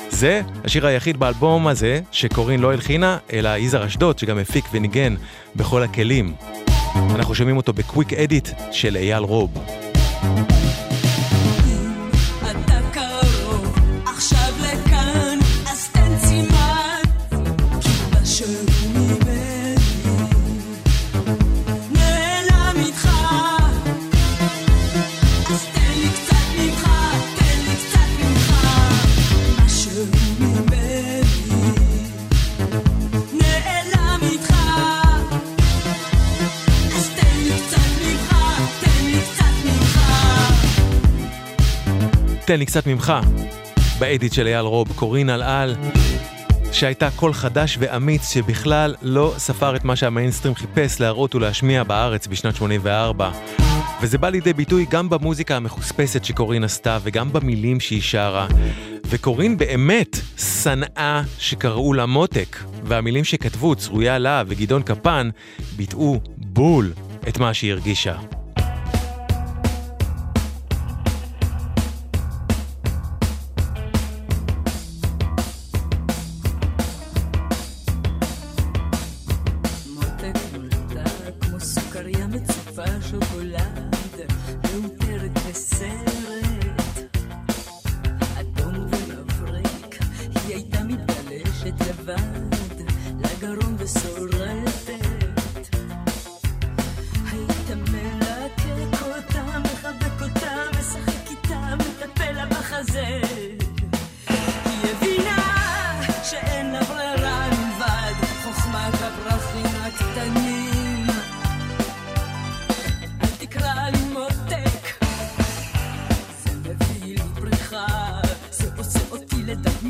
זה 0.10 0.42
השיר 0.64 0.88
היחיד 0.88 1.18
באלבום 1.18 1.68
הזה 1.68 2.00
שקורין 2.12 2.60
לא 2.60 2.74
הלחינה, 2.74 3.18
אלא 3.34 3.58
יזהר 3.58 3.86
אשדוד 3.86 4.20
שגם 4.20 4.38
הפיק 4.38 4.66
וניגן 4.72 5.16
בכל 5.56 5.84
הכלים. 5.84 6.34
אנחנו 6.96 7.36
שומעים 7.36 7.58
אותו 7.58 7.74
בקוויק 7.74 8.14
אדיט 8.14 8.50
של 8.72 8.96
אייל 8.96 9.24
רוב. 9.24 9.52
תן 42.46 42.60
לי 42.60 42.66
קצת 42.66 42.88
ממך, 42.88 43.14
באדיט 44.00 44.34
של 44.34 44.48
אייל 44.48 44.66
רוב, 44.66 44.88
קורין 44.96 45.30
אלעל, 45.30 45.76
שהייתה 46.72 47.10
קול 47.16 47.34
חדש 47.34 47.78
ואמיץ 47.80 48.30
שבכלל 48.30 48.96
לא 49.02 49.34
ספר 49.38 49.76
את 49.76 49.84
מה 49.84 49.96
שהמיינסטרים 49.96 50.56
חיפש 50.56 51.00
להראות 51.00 51.36
ולהשמיע 51.36 51.84
בארץ 51.84 52.28
בשנת 52.28 52.56
84. 52.56 53.32
וזה 54.02 54.18
בא 54.18 54.30
לידי 54.30 54.54
ביטוי 54.54 54.86
גם 54.90 55.10
במוזיקה 55.10 55.56
המחוספסת 55.56 56.26
שקורין 56.26 56.64
עשתה 56.64 56.98
וגם 57.04 57.34
במילים 57.34 57.80
שהיא 57.80 58.02
שרה. 58.02 58.48
וקורין 59.06 59.58
באמת 59.58 60.18
שנאה 60.38 61.22
שקראו 61.40 61.94
לה 61.94 62.06
מותק, 62.06 62.58
והמילים 62.84 63.24
שכתבו 63.24 63.76
צרויה 63.76 64.18
להב 64.18 64.48
וגדעון 64.50 64.84
קפן 64.84 65.30
ביטאו 65.76 66.20
בול 66.38 66.94
את 67.28 67.38
מה 67.38 67.54
שהיא 67.54 67.72
הרגישה. 67.72 68.16
היא 90.48 90.56
הייתה 90.56 90.84
מתגלשת 90.84 91.88
לבד, 91.90 92.56
לגרון 93.20 93.76
ושורטת. 93.78 95.68
היית 97.32 97.70
מלקק 97.70 99.02
אותה, 99.02 99.60
מחבק 99.60 100.22
אותה, 100.22 100.56
משחק 100.80 101.30
איתה, 101.30 101.76
מטפל 101.76 102.32
לה 102.32 102.46
בחזה. 102.46 103.63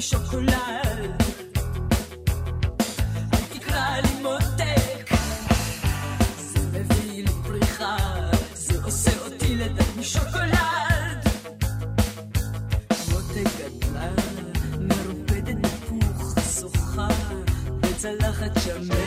משוקולד. 0.04 1.24
אל 3.34 3.44
תקרא 3.54 3.98
לי 3.98 4.22
מותק, 4.22 5.12
זה 6.38 6.60
מביא 6.74 7.24
לי 7.24 7.32
פריחה, 7.48 7.98
זה 8.54 8.84
עושה 8.84 9.12
אותי 9.26 9.56
לדק 9.56 9.98
משוקולד. 10.00 11.28
מותק 13.12 13.50
גדלה, 13.60 14.10
מרופדת 14.80 15.56
בפוך, 15.56 16.36
שוחה, 16.60 17.08
בצלחת 17.80 18.60
שמנת. 18.64 19.03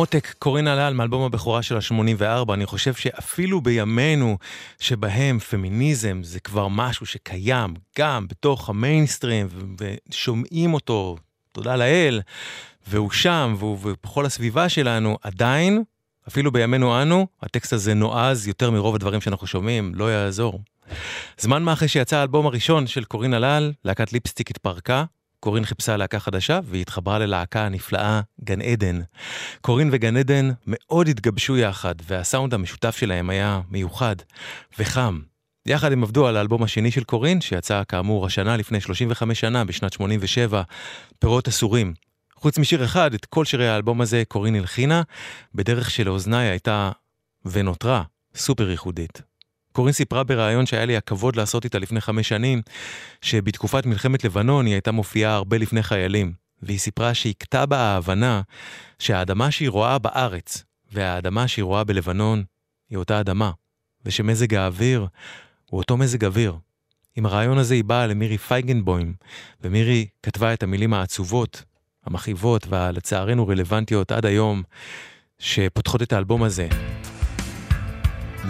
מותק 0.00 0.34
קורין 0.38 0.66
הלל 0.66 0.94
מאלבום 0.94 1.22
הבכורה 1.22 1.62
של 1.62 1.76
ה-84, 1.76 2.54
אני 2.54 2.66
חושב 2.66 2.94
שאפילו 2.94 3.60
בימינו 3.60 4.38
שבהם 4.78 5.38
פמיניזם 5.38 6.20
זה 6.22 6.40
כבר 6.40 6.68
משהו 6.68 7.06
שקיים 7.06 7.74
גם 7.98 8.26
בתוך 8.28 8.68
המיינסטרים 8.68 9.48
ושומעים 9.78 10.74
אותו, 10.74 11.16
תודה 11.52 11.76
לאל, 11.76 12.20
והוא 12.86 13.10
שם 13.10 13.54
והוא 13.58 13.78
בכל 14.04 14.26
הסביבה 14.26 14.68
שלנו, 14.68 15.18
עדיין, 15.22 15.82
אפילו 16.28 16.52
בימינו 16.52 17.02
אנו, 17.02 17.26
הטקסט 17.42 17.72
הזה 17.72 17.94
נועז 17.94 18.48
יותר 18.48 18.70
מרוב 18.70 18.94
הדברים 18.94 19.20
שאנחנו 19.20 19.46
שומעים, 19.46 19.92
לא 19.94 20.12
יעזור. 20.12 20.60
זמן 21.38 21.62
מה 21.62 21.72
אחרי 21.72 21.88
שיצא 21.88 22.16
האלבום 22.16 22.46
הראשון 22.46 22.86
של 22.86 23.04
קורין 23.04 23.34
הלל, 23.34 23.72
להקת 23.84 24.12
ליפסטיק 24.12 24.50
התפרקה, 24.50 25.04
קורין 25.40 25.64
חיפשה 25.64 25.96
להקה 25.96 26.18
חדשה 26.18 26.60
והיא 26.64 26.82
התחברה 26.82 27.18
ללהקה 27.18 27.66
הנפלאה 27.66 28.20
גן 28.44 28.60
עדן. 28.60 29.00
קורין 29.60 29.88
וגן 29.92 30.16
עדן 30.16 30.50
מאוד 30.66 31.08
התגבשו 31.08 31.56
יחד 31.56 31.94
והסאונד 32.06 32.54
המשותף 32.54 32.96
שלהם 32.96 33.30
היה 33.30 33.60
מיוחד 33.70 34.16
וחם. 34.78 35.20
יחד 35.66 35.92
הם 35.92 36.02
עבדו 36.02 36.26
על 36.26 36.36
האלבום 36.36 36.62
השני 36.62 36.90
של 36.90 37.04
קורין 37.04 37.40
שיצא 37.40 37.82
כאמור 37.88 38.26
השנה 38.26 38.56
לפני 38.56 38.80
35 38.80 39.40
שנה 39.40 39.64
בשנת 39.64 39.92
87, 39.92 40.62
פירות 41.18 41.48
אסורים. 41.48 41.94
חוץ 42.34 42.58
משיר 42.58 42.84
אחד, 42.84 43.14
את 43.14 43.24
כל 43.26 43.44
שירי 43.44 43.68
האלבום 43.68 44.00
הזה 44.00 44.22
קורין 44.28 44.54
הלחינה, 44.54 45.02
בדרך 45.54 45.90
שלאוזניי 45.90 46.48
הייתה 46.48 46.90
ונותרה 47.44 48.02
סופר 48.34 48.70
ייחודית. 48.70 49.29
קורין 49.72 49.92
סיפרה 49.92 50.24
בריאיון 50.24 50.66
שהיה 50.66 50.84
לי 50.84 50.96
הכבוד 50.96 51.36
לעשות 51.36 51.64
איתה 51.64 51.78
לפני 51.78 52.00
חמש 52.00 52.28
שנים, 52.28 52.62
שבתקופת 53.22 53.86
מלחמת 53.86 54.24
לבנון 54.24 54.66
היא 54.66 54.74
הייתה 54.74 54.92
מופיעה 54.92 55.34
הרבה 55.34 55.58
לפני 55.58 55.82
חיילים, 55.82 56.32
והיא 56.62 56.78
סיפרה 56.78 57.14
שהכתה 57.14 57.66
בה 57.66 57.78
ההבנה 57.78 58.42
שהאדמה 58.98 59.50
שהיא 59.50 59.70
רואה 59.70 59.98
בארץ 59.98 60.64
והאדמה 60.92 61.48
שהיא 61.48 61.62
רואה 61.62 61.84
בלבנון 61.84 62.44
היא 62.90 62.98
אותה 62.98 63.20
אדמה, 63.20 63.50
ושמזג 64.04 64.54
האוויר 64.54 65.06
הוא 65.66 65.78
אותו 65.78 65.96
מזג 65.96 66.24
אוויר. 66.24 66.56
עם 67.16 67.26
הרעיון 67.26 67.58
הזה 67.58 67.74
היא 67.74 67.84
באה 67.84 68.06
למירי 68.06 68.38
פייגנבוים, 68.38 69.14
ומירי 69.60 70.06
כתבה 70.22 70.54
את 70.54 70.62
המילים 70.62 70.94
העצובות, 70.94 71.64
המכאיבות 72.04 72.66
והלצערנו 72.68 73.48
רלוונטיות 73.48 74.12
עד 74.12 74.26
היום, 74.26 74.62
שפותחות 75.38 76.02
את 76.02 76.12
האלבום 76.12 76.42
הזה 76.42 76.68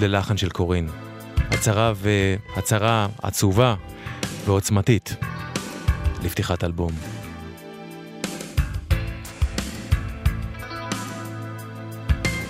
ללחן 0.01 0.37
של 0.37 0.51
קורין. 0.51 1.10
הצהרה 1.61 1.93
והצהרה 1.97 3.07
עצובה 3.23 3.75
ועוצמתית 4.45 5.17
לפתיחת 6.25 6.65
אלבום. 6.65 6.93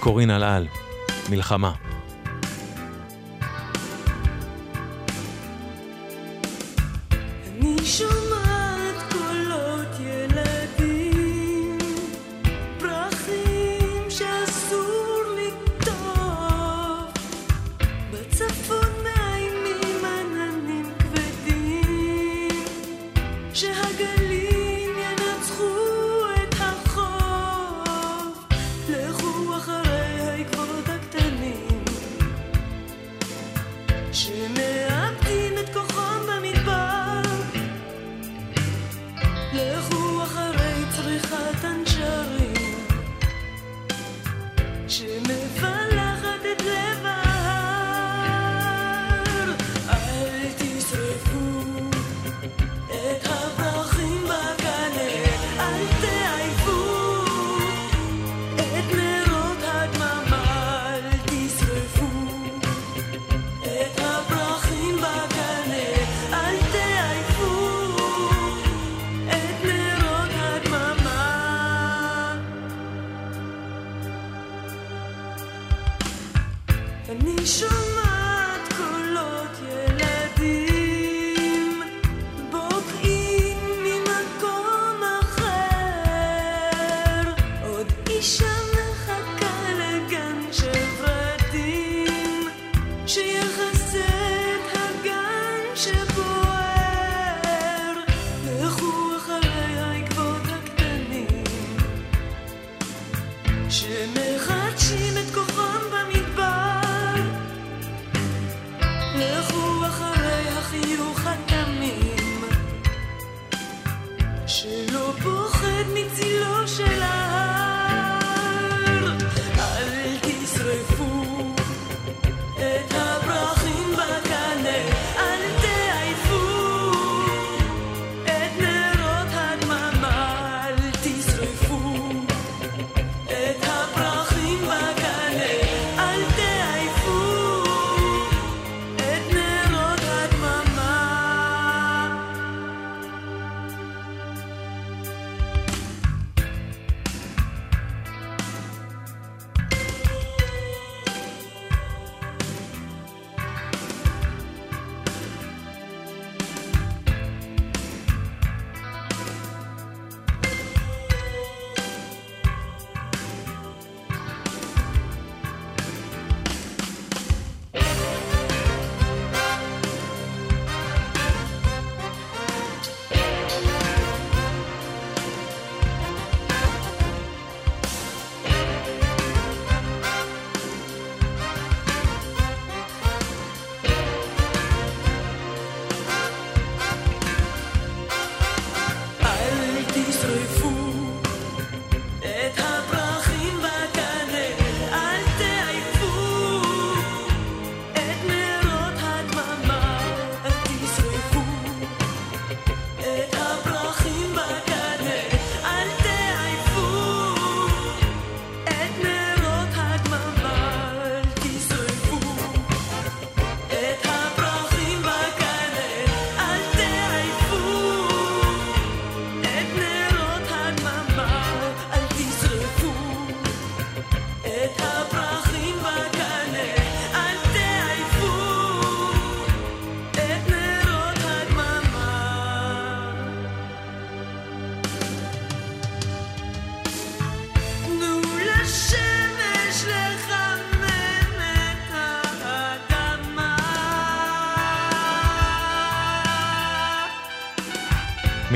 קורין 0.01 0.31
הלעל, 0.31 0.67
מלחמה. 1.31 1.90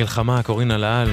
מלחמה, 0.04 0.42
קורין 0.42 0.70
הלהל. 0.70 1.08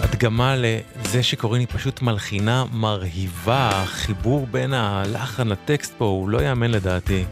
הדגמה 0.00 0.56
לזה 0.56 1.22
שקורין 1.22 1.60
היא 1.60 1.68
פשוט 1.70 2.02
מלחינה 2.02 2.64
מרהיבה, 2.72 3.68
החיבור 3.72 4.46
בין 4.46 4.72
הלחן 4.72 5.48
לטקסט 5.48 5.94
פה 5.98 6.04
הוא 6.04 6.28
לא 6.28 6.38
ייאמן 6.38 6.70
לדעתי. 6.70 7.24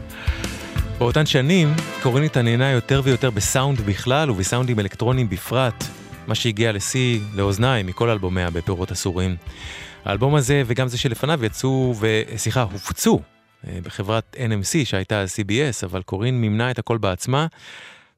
באותן 0.97 1.25
שנים, 1.25 1.73
קורין 2.03 2.23
התעניינה 2.23 2.71
יותר 2.71 3.01
ויותר 3.03 3.29
בסאונד 3.29 3.81
בכלל 3.81 4.31
ובסאונדים 4.31 4.79
אלקטרוניים 4.79 5.29
בפרט, 5.29 5.83
מה 6.27 6.35
שהגיע 6.35 6.71
לשיא, 6.71 7.19
לאוזניים, 7.35 7.85
מכל 7.85 8.09
אלבומיה 8.09 8.49
בפירות 8.49 8.91
אסורים. 8.91 9.35
האלבום 10.05 10.35
הזה 10.35 10.63
וגם 10.65 10.87
זה 10.87 10.97
שלפניו 10.97 11.45
יצאו, 11.45 11.95
ו... 11.99 12.21
סליחה, 12.35 12.61
הופצו 12.61 13.19
אה, 13.67 13.79
בחברת 13.83 14.35
NMC 14.39 14.85
שהייתה 14.85 15.23
CBS, 15.23 15.85
אבל 15.85 16.01
קורין 16.01 16.41
מימנה 16.41 16.71
את 16.71 16.79
הכל 16.79 16.97
בעצמה, 16.97 17.47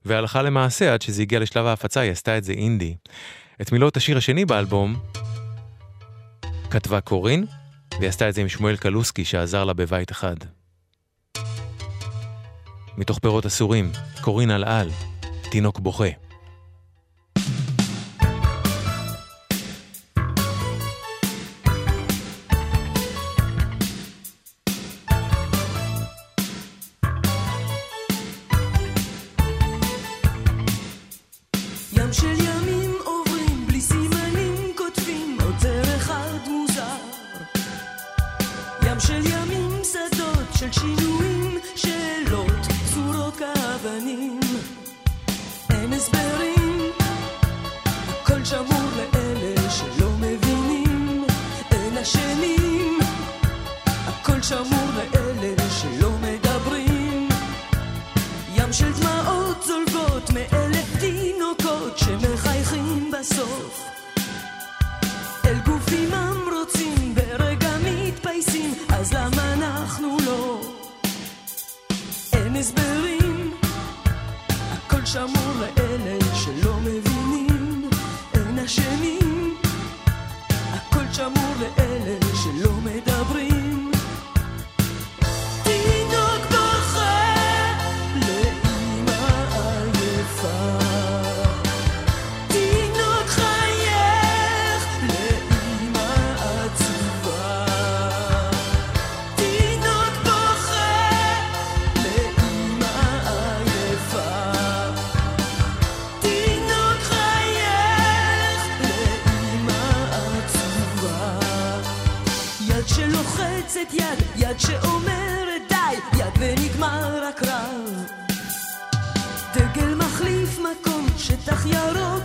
והלכה 0.05 0.41
למעשה 0.41 0.93
עד 0.93 1.01
שזה 1.01 1.21
הגיע 1.21 1.39
לשלב 1.39 1.65
ההפצה, 1.65 1.99
היא 1.99 2.11
עשתה 2.11 2.37
את 2.37 2.43
זה 2.43 2.53
אינדי. 2.53 2.95
את 3.61 3.71
מילות 3.71 3.97
השיר 3.97 4.17
השני 4.17 4.45
באלבום 4.45 4.95
כתבה 6.69 7.01
קורין, 7.01 7.45
והיא 7.99 8.09
עשתה 8.09 8.29
את 8.29 8.33
זה 8.33 8.41
עם 8.41 8.49
שמואל 8.49 8.77
קלוסקי 8.77 9.25
שעזר 9.25 9.63
לה 9.63 9.73
בבית 9.73 10.11
אחד. 10.11 10.35
מתוך 12.97 13.19
פירות 13.19 13.45
אסורים, 13.45 13.91
קורין 14.21 14.49
על 14.49 14.63
על, 14.63 14.89
תינוק 15.51 15.79
בוכה. 15.79 16.28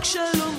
שלום, 0.05 0.55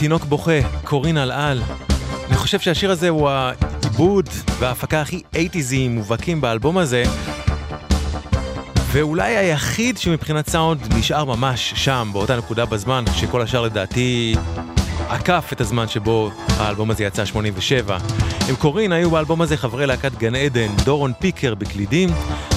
תינוק 0.00 0.24
בוכה, 0.24 0.60
קורין 0.84 1.18
אלעל. 1.18 1.62
אני 2.28 2.36
חושב 2.36 2.60
שהשיר 2.60 2.90
הזה 2.90 3.08
הוא 3.08 3.28
העיבוד 3.28 4.28
וההפקה 4.58 5.00
הכי 5.00 5.22
80'זיים 5.34 5.90
מובהקים 5.90 6.40
באלבום 6.40 6.78
הזה, 6.78 7.02
ואולי 8.92 9.36
היחיד 9.36 9.98
שמבחינת 9.98 10.48
סאונד 10.48 10.94
נשאר 10.94 11.24
ממש 11.24 11.72
שם, 11.76 12.10
באותה 12.12 12.36
נקודה 12.36 12.66
בזמן, 12.66 13.04
שכל 13.14 13.42
השאר 13.42 13.62
לדעתי 13.62 14.34
עקף 15.08 15.50
את 15.52 15.60
הזמן 15.60 15.88
שבו 15.88 16.30
האלבום 16.58 16.90
הזה 16.90 17.04
יצא 17.04 17.24
87. 17.24 17.98
עם 18.48 18.56
קורין 18.56 18.92
היו 18.92 19.10
באלבום 19.10 19.42
הזה 19.42 19.56
חברי 19.56 19.86
להקת 19.86 20.18
גן 20.18 20.34
עדן, 20.34 20.76
דורון 20.84 21.12
פיקר 21.18 21.54
בקלידים, 21.54 22.08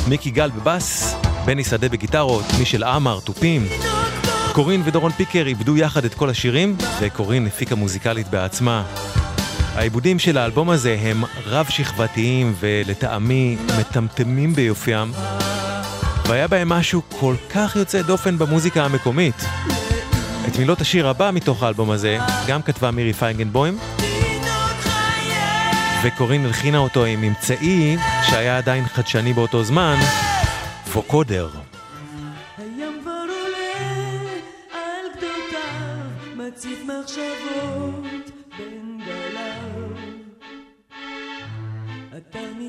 מיקי 0.07 0.30
גל 0.30 0.49
בבאס, 0.49 1.15
בני 1.45 1.64
שדה 1.64 1.90
בגיטרות, 1.90 2.45
מישל 2.60 2.84
עמר, 2.84 3.20
תופים. 3.20 3.93
קורין 4.53 4.81
ודורון 4.85 5.11
פיקר 5.11 5.47
איבדו 5.47 5.77
יחד 5.77 6.05
את 6.05 6.13
כל 6.13 6.30
השירים, 6.30 6.75
וקורין 7.01 7.47
הפיקה 7.47 7.75
מוזיקלית 7.75 8.27
בעצמה. 8.27 8.84
העיבודים 9.75 10.19
של 10.19 10.38
האלבום 10.38 10.69
הזה 10.69 10.97
הם 11.01 11.23
רב-שכבתיים 11.45 12.53
ולטעמי 12.59 13.57
מטמטמים 13.80 14.53
ביופיים, 14.53 15.11
והיה 16.27 16.47
בהם 16.47 16.69
משהו 16.69 17.01
כל 17.19 17.35
כך 17.49 17.75
יוצא 17.75 18.01
דופן 18.01 18.38
במוזיקה 18.38 18.85
המקומית. 18.85 19.45
את 20.47 20.57
מילות 20.59 20.81
השיר 20.81 21.07
הבא 21.07 21.31
מתוך 21.34 21.63
האלבום 21.63 21.91
הזה 21.91 22.17
גם 22.47 22.61
כתבה 22.61 22.91
מירי 22.91 23.13
פיינגנבוים, 23.13 23.77
וקורין 26.03 26.45
הלחינה 26.45 26.77
אותו 26.77 27.05
עם 27.05 27.23
אמצעי 27.23 27.97
שהיה 28.30 28.57
עדיין 28.57 28.85
חדשני 28.88 29.34
באותו 29.34 29.63
זמן, 29.63 29.99
ווקודר. 30.93 31.62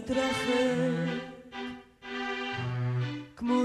אתה 0.04 0.12
מתרחב 0.12 1.18
כמו. 3.36 3.64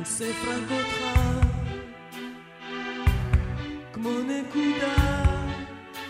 אוסף 0.00 0.44
רק 0.44 0.70
אותך 0.70 1.49
כמו 4.02 4.18
נקודה 4.20 4.94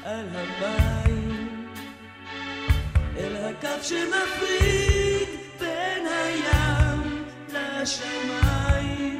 על 0.04 0.26
המים, 0.32 1.68
אל 3.16 3.36
הקו 3.36 3.82
שמפריד 3.82 5.28
בין 5.60 6.06
הים 6.06 7.24
לשמיים. 7.48 9.19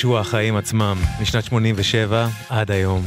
שהוא 0.00 0.18
החיים 0.18 0.56
עצמם, 0.56 0.96
משנת 1.22 1.44
87 1.44 2.28
עד 2.48 2.70
היום. 2.70 3.04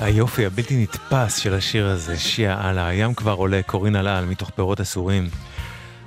היופי 0.00 0.46
הבלתי 0.46 0.82
נתפס 0.82 1.36
של 1.36 1.54
השיר 1.54 1.86
הזה, 1.86 2.18
שיעה 2.18 2.70
אללה, 2.70 2.86
הים 2.86 3.14
כבר 3.14 3.32
עולה, 3.32 3.60
קורין 3.66 3.96
הלל, 3.96 4.24
מתוך 4.24 4.50
פירות 4.50 4.80
אסורים. 4.80 5.28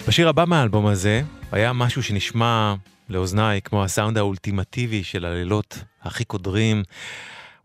בשיר 0.07 0.29
הבא 0.29 0.45
מהאלבום 0.47 0.85
הזה, 0.85 1.21
היה 1.51 1.73
משהו 1.73 2.03
שנשמע 2.03 2.75
לאוזניי 3.09 3.61
כמו 3.61 3.83
הסאונד 3.83 4.17
האולטימטיבי 4.17 5.03
של 5.03 5.25
הלילות 5.25 5.83
הכי 6.01 6.23
קודרים, 6.23 6.83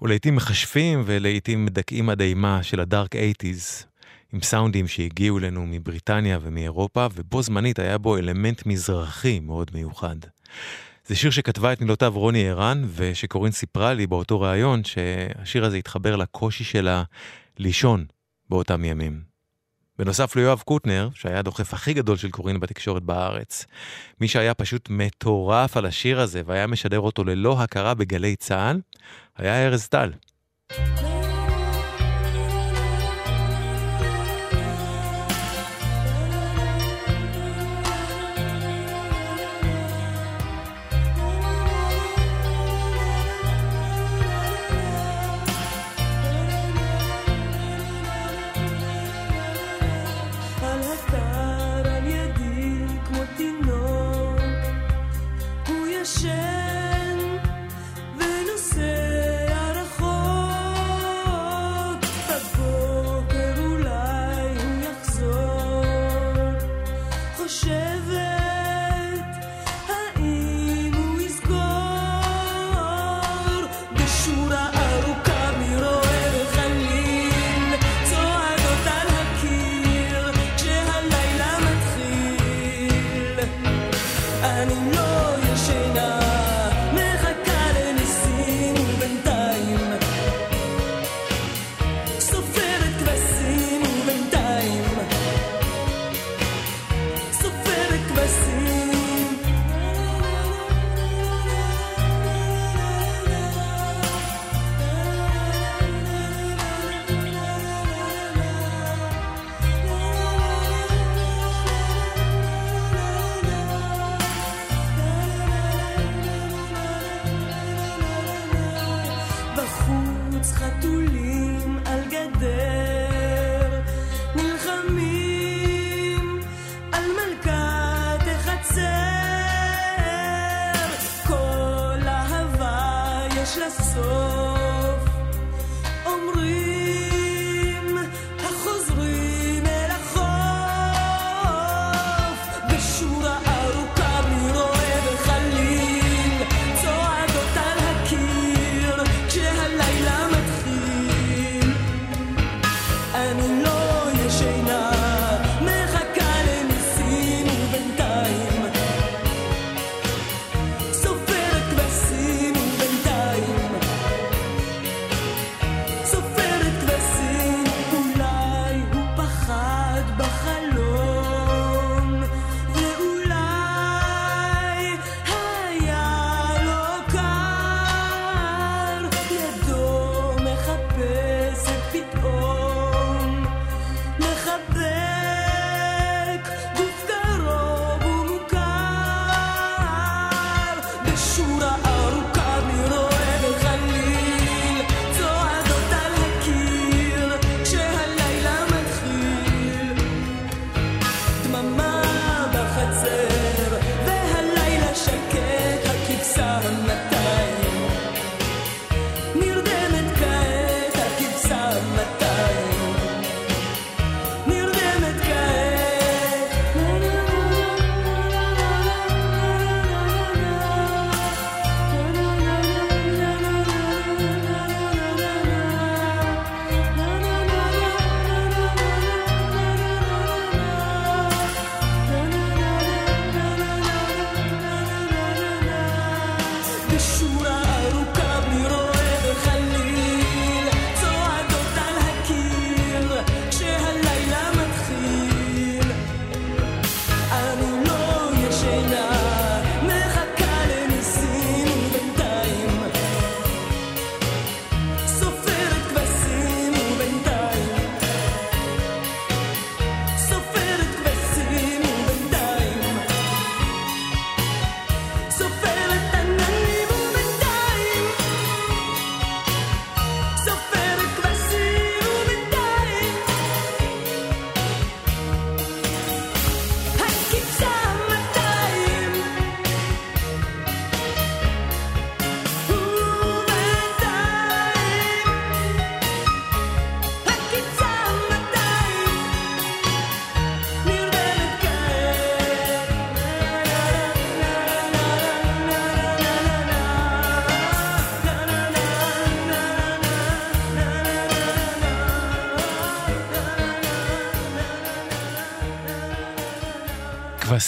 ולעיתים 0.02 0.36
מכשפים 0.36 1.02
ולעיתים 1.06 1.64
מדכאים 1.64 2.10
עד 2.10 2.20
אימה 2.20 2.62
של 2.62 2.80
הדארק 2.80 3.16
אייטיז, 3.16 3.89
עם 4.32 4.42
סאונדים 4.42 4.88
שהגיעו 4.88 5.38
אלינו 5.38 5.66
מבריטניה 5.66 6.38
ומאירופה, 6.42 7.06
ובו 7.14 7.42
זמנית 7.42 7.78
היה 7.78 7.98
בו 7.98 8.16
אלמנט 8.16 8.66
מזרחי 8.66 9.40
מאוד 9.40 9.70
מיוחד. 9.74 10.16
זה 11.06 11.16
שיר 11.16 11.30
שכתבה 11.30 11.72
את 11.72 11.80
מילותיו 11.80 12.12
רוני 12.16 12.48
ערן, 12.48 12.84
ושקורין 12.94 13.52
סיפרה 13.52 13.94
לי 13.94 14.06
באותו 14.06 14.40
ראיון 14.40 14.84
שהשיר 14.84 15.64
הזה 15.64 15.76
התחבר 15.76 16.16
לקושי 16.16 16.64
שלה 16.64 17.02
לישון 17.58 18.04
באותם 18.48 18.84
ימים. 18.84 19.20
בנוסף 19.98 20.36
ליואב 20.36 20.62
קוטנר, 20.64 21.08
שהיה 21.14 21.38
הדוחף 21.38 21.74
הכי 21.74 21.94
גדול 21.94 22.16
של 22.16 22.30
קורין 22.30 22.60
בתקשורת 22.60 23.02
בארץ, 23.02 23.66
מי 24.20 24.28
שהיה 24.28 24.54
פשוט 24.54 24.88
מטורף 24.90 25.76
על 25.76 25.86
השיר 25.86 26.20
הזה 26.20 26.42
והיה 26.46 26.66
משדר 26.66 27.00
אותו 27.00 27.24
ללא 27.24 27.62
הכרה 27.62 27.94
בגלי 27.94 28.36
צה"ל, 28.36 28.80
היה 29.36 29.66
ארז 29.66 29.88
טל. 29.88 30.12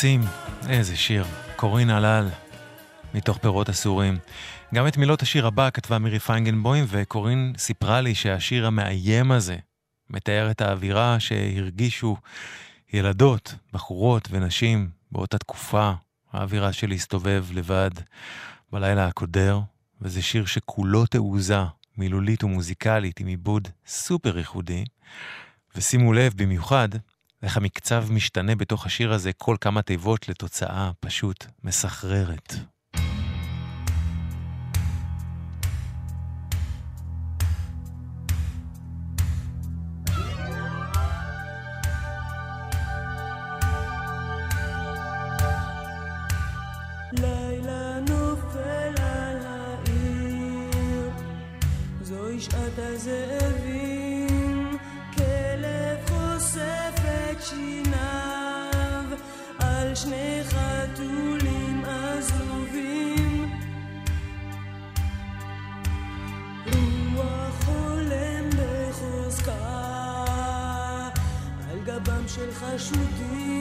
כבשים, 0.02 0.20
איזה 0.68 0.96
שיר. 0.96 1.24
קורין 1.56 1.90
הלל, 1.90 2.28
מתוך 3.14 3.38
פירות 3.38 3.68
אסורים. 3.68 4.18
גם 4.74 4.86
את 4.86 4.96
מילות 4.96 5.22
השיר 5.22 5.46
הבא 5.46 5.70
כתבה 5.70 5.98
מירי 5.98 6.18
פיינגנבוים, 6.18 6.84
וקורין 6.88 7.52
סיפרה 7.58 8.00
לי 8.00 8.14
שהשיר 8.14 8.66
המאיים 8.66 9.32
הזה 9.32 9.56
מתאר 10.10 10.50
את 10.50 10.60
האווירה 10.60 11.20
שהרגישו 11.20 12.16
ילדות, 12.92 13.54
בחורות 13.72 14.28
ונשים 14.30 14.90
באותה 15.12 15.38
תקופה, 15.38 15.92
האווירה 16.32 16.72
של 16.72 16.88
להסתובב 16.88 17.46
לבד 17.52 17.90
בלילה 18.72 19.06
הקודר, 19.06 19.60
וזה 20.00 20.22
שיר 20.22 20.46
שכולו 20.46 21.06
תעוזה, 21.06 21.62
מילולית 21.98 22.44
ומוזיקלית, 22.44 23.20
עם 23.20 23.26
עיבוד 23.26 23.68
סופר 23.86 24.38
ייחודי. 24.38 24.84
ושימו 25.76 26.12
לב 26.12 26.32
במיוחד 26.36 26.88
איך 27.43 27.56
המקצב 27.56 28.05
משתנה 28.10 28.55
בתוך 28.55 28.86
השיר 28.86 29.12
הזה 29.12 29.32
כל 29.32 29.56
כמה 29.60 29.82
תיבות 29.82 30.28
לתוצאה 30.28 30.90
פשוט 31.01 31.44
מסחררת. 31.64 32.55
בחוזקה 69.43 71.12
על 71.70 71.78
גבם 71.85 72.28
של 72.28 72.51
חשודים, 72.52 73.51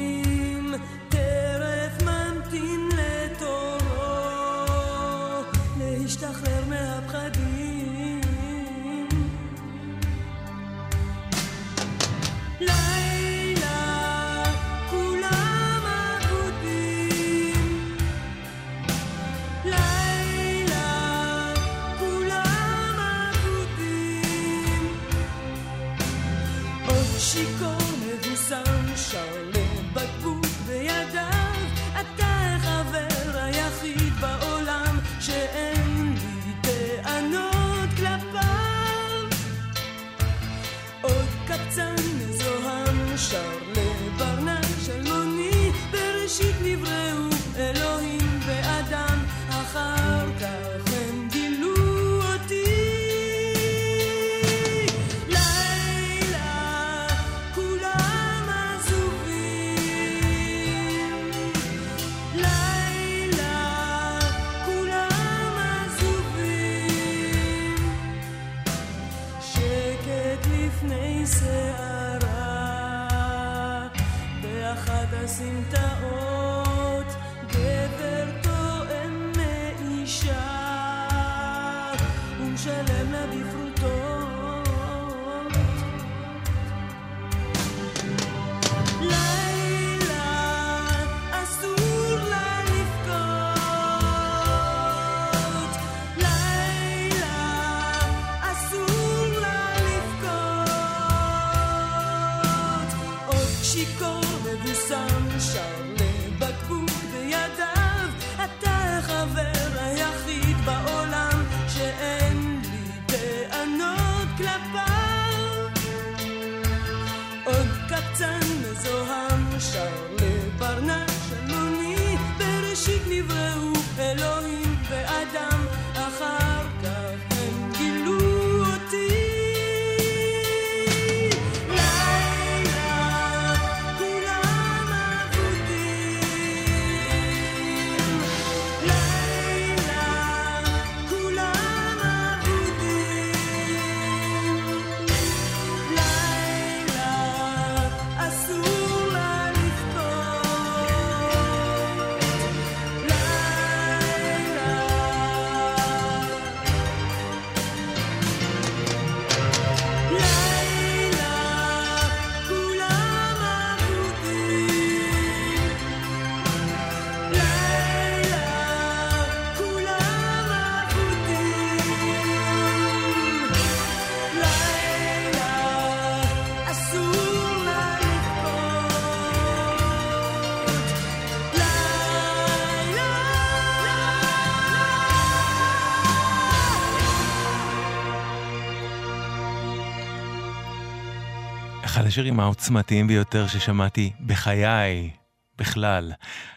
השירים 192.11 192.39
העוצמתיים 192.39 193.07
ביותר 193.07 193.47
ששמעתי 193.47 194.11
בחיי, 194.25 195.09
בכלל. 195.57 196.11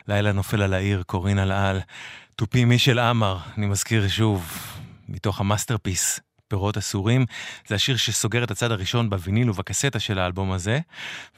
לילה 0.09 0.33
נופל 0.33 0.63
על 0.63 0.75
העיר, 0.75 1.03
קורין 1.07 1.39
אלאל. 1.39 1.81
תופים, 2.37 2.65
מישל 2.65 2.99
עמר, 2.99 3.39
אני 3.59 3.67
מזכיר 3.67 4.09
שוב, 4.09 4.53
מתוך 5.09 5.41
ה 5.41 5.47
masterpiece, 5.47 6.21
פירות 6.49 6.77
אסורים. 6.77 7.27
זה 7.69 7.75
השיר 7.75 7.97
שסוגר 7.97 8.45
את 8.45 8.51
הצד 8.51 8.71
הראשון 8.71 9.11
בוויניל 9.11 9.51
ובקסטה 9.51 9.99
של 9.99 10.19
האלבום 10.19 10.53
הזה. 10.53 10.81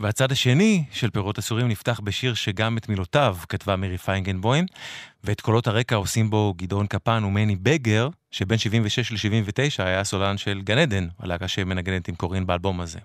והצד 0.00 0.32
השני 0.32 0.84
של 0.92 1.10
פירות 1.10 1.38
אסורים 1.38 1.68
נפתח 1.68 2.00
בשיר 2.04 2.34
שגם 2.34 2.78
את 2.78 2.88
מילותיו 2.88 3.36
כתבה 3.48 3.76
מירי 3.76 3.98
פייגנבוים, 3.98 4.66
ואת 5.24 5.40
קולות 5.40 5.66
הרקע 5.66 5.96
עושים 5.96 6.30
בו 6.30 6.54
גדעון 6.56 6.86
קפן 6.86 7.24
ומני 7.24 7.56
בגר, 7.56 8.08
שבין 8.30 8.58
76 8.58 9.12
ל-79 9.12 9.84
היה 9.84 10.00
הסולן 10.00 10.38
של 10.38 10.62
גן 10.64 10.78
עדן, 10.78 11.08
הלהקה 11.18 11.48
שמנגנת 11.48 12.08
עם 12.08 12.14
קורין 12.14 12.46
באלבום 12.46 12.80
הזה. 12.80 12.98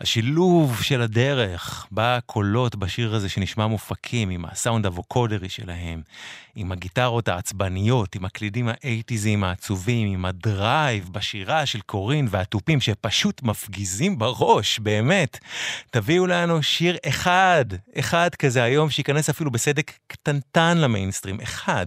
השילוב 0.00 0.82
של 0.82 1.02
הדרך 1.02 1.86
בקולות 1.92 2.76
בשיר 2.76 3.14
הזה 3.14 3.28
שנשמע 3.28 3.66
מופקים, 3.66 4.30
עם 4.30 4.44
הסאונד 4.44 4.86
הווקודרי 4.86 5.48
שלהם, 5.48 6.02
עם 6.56 6.72
הגיטרות 6.72 7.28
העצבניות, 7.28 8.14
עם 8.14 8.24
הקלידים 8.24 8.68
האייטיזיים 8.68 9.44
העצובים, 9.44 10.08
עם 10.08 10.24
ה 10.24 10.38
drive 10.38 11.08
בשירה 11.12 11.66
של 11.66 11.80
קורין 11.80 12.28
והתופים 12.30 12.80
שפשוט 12.80 13.42
מפגיזים 13.42 14.18
בראש, 14.18 14.78
באמת. 14.78 15.38
תביאו 15.90 16.26
לנו 16.26 16.62
שיר 16.62 16.96
אחד, 17.08 17.64
אחד 17.98 18.34
כזה 18.34 18.62
היום, 18.62 18.90
שייכנס 18.90 19.30
אפילו 19.30 19.50
בסדק 19.50 19.92
קטנטן 20.06 20.78
למיינסטרים, 20.78 21.40
אחד. 21.40 21.86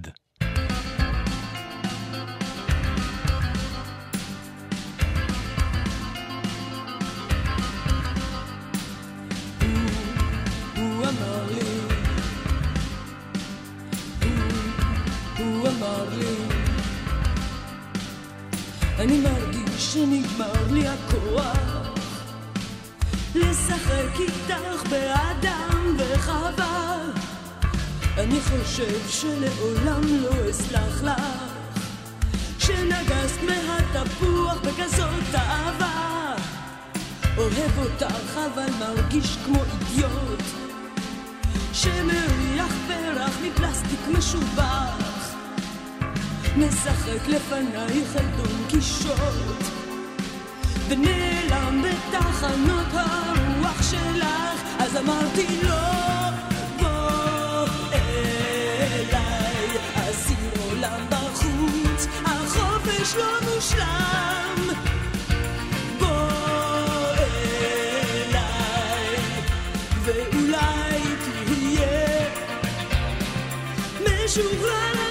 אני 18.99 19.21
מרגיש 19.21 19.93
שנגמר 19.93 20.71
לי 20.71 20.87
הכוח 20.87 21.89
לשחק 23.35 24.19
איתך 24.19 24.89
באדם 24.89 25.95
וחווה. 25.97 26.97
אני 28.17 28.39
חושב 28.41 29.09
שלעולם 29.09 30.01
לא 30.21 30.49
אסלח 30.49 31.03
לך 31.03 31.21
שנגסת 32.59 33.39
מהתפוח 33.43 34.57
בכזאת 34.57 35.35
אהבה. 35.35 36.35
אוהב 37.37 37.77
אותך 37.77 38.39
אבל 38.45 38.69
מרגיש 38.79 39.37
כמו 39.45 39.59
אידיוט 39.63 40.43
שמריח 41.73 42.73
פרח 42.87 43.37
מפלסטיק 43.43 44.07
משובח 44.17 45.08
משחק 46.59 47.27
לפנייך 47.27 48.15
את 48.15 48.35
דון 48.37 48.63
קישוט 48.69 49.63
ונעלם 50.89 51.83
בתחנות 51.83 52.87
הרוח 52.91 53.91
שלך. 53.91 54.25
אז 54.79 54.97
אמרתי 54.97 55.47
לו 55.63 55.75
בוא 56.79 57.65
אליי 57.93 59.67
אסיר 59.95 60.37
עולם 60.69 61.01
בחוץ 61.09 62.07
החופש 62.25 63.15
לא 63.15 63.39
מושלם. 63.41 64.75
בוא 65.99 66.07
אליי, 68.29 69.15
ואולי 70.03 71.01
תהיה 71.23 72.27
משוחרר 74.03 75.08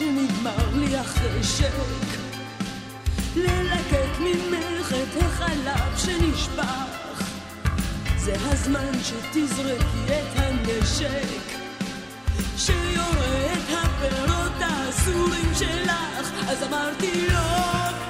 שנגמר 0.00 0.74
לי 0.74 0.96
החשק 0.96 1.72
ללקק 3.36 4.20
ממך 4.20 4.92
את 4.92 5.22
החלב 5.22 5.96
שנשפך. 5.96 7.22
זה 8.16 8.34
הזמן 8.40 8.92
שתזרקי 9.02 10.06
את 10.06 10.36
הנשק 10.36 11.58
שיורה 12.56 13.52
את 13.52 13.74
הפירות 13.82 14.60
האסורים 14.60 15.52
שלך. 15.58 16.30
אז 16.48 16.62
אמרתי 16.62 17.26
לו 17.28 18.09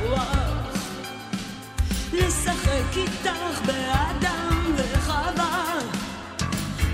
הכוח 0.00 0.76
לשחק 2.12 2.96
איתך 2.96 3.60
באדם 3.66 4.74
וחווה. 4.76 5.78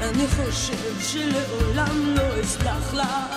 אני 0.02 0.26
חושב 0.28 1.00
שלעולם 1.00 2.14
לא 2.16 2.40
אסלח 2.40 2.94
לך. 2.94 3.36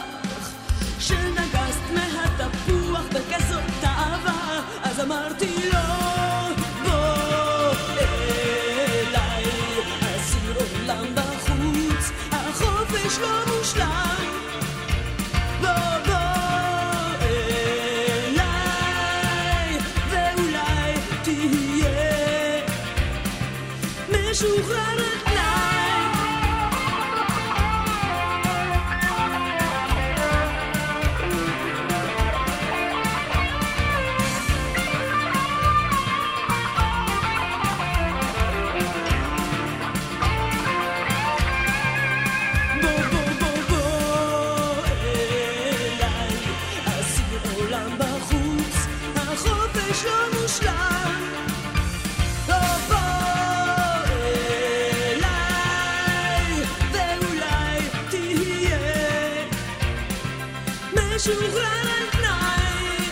שנגסת 1.00 1.82
מהתפוח 1.94 3.06
בכזאת 3.08 3.84
אהבה 3.84 4.62
אז 4.84 5.00
אמרתי 5.00 5.59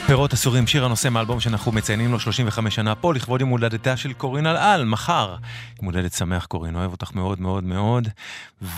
פירות 0.08 0.34
אסורים, 0.34 0.68
שיר 0.68 0.86
הנושא 0.86 1.08
מאלבום 1.08 1.40
שאנחנו 1.40 1.72
מציינים 1.72 2.12
לו 2.12 2.20
35 2.20 2.76
שנה 2.76 2.96
פה, 2.96 3.14
לכבוד 3.14 3.42
יום 3.42 3.50
הולדתה 3.50 3.98
של 3.98 4.14
קורין 4.14 4.48
אלעל, 4.48 4.86
מחר. 4.86 5.36
יום 5.78 5.86
הולדת 5.86 6.14
שמח 6.14 6.46
קורין, 6.46 6.76
אוהב 6.76 6.92
אותך 6.92 7.16
מאוד 7.16 7.42
מאוד 7.42 7.64
מאוד. 7.64 8.08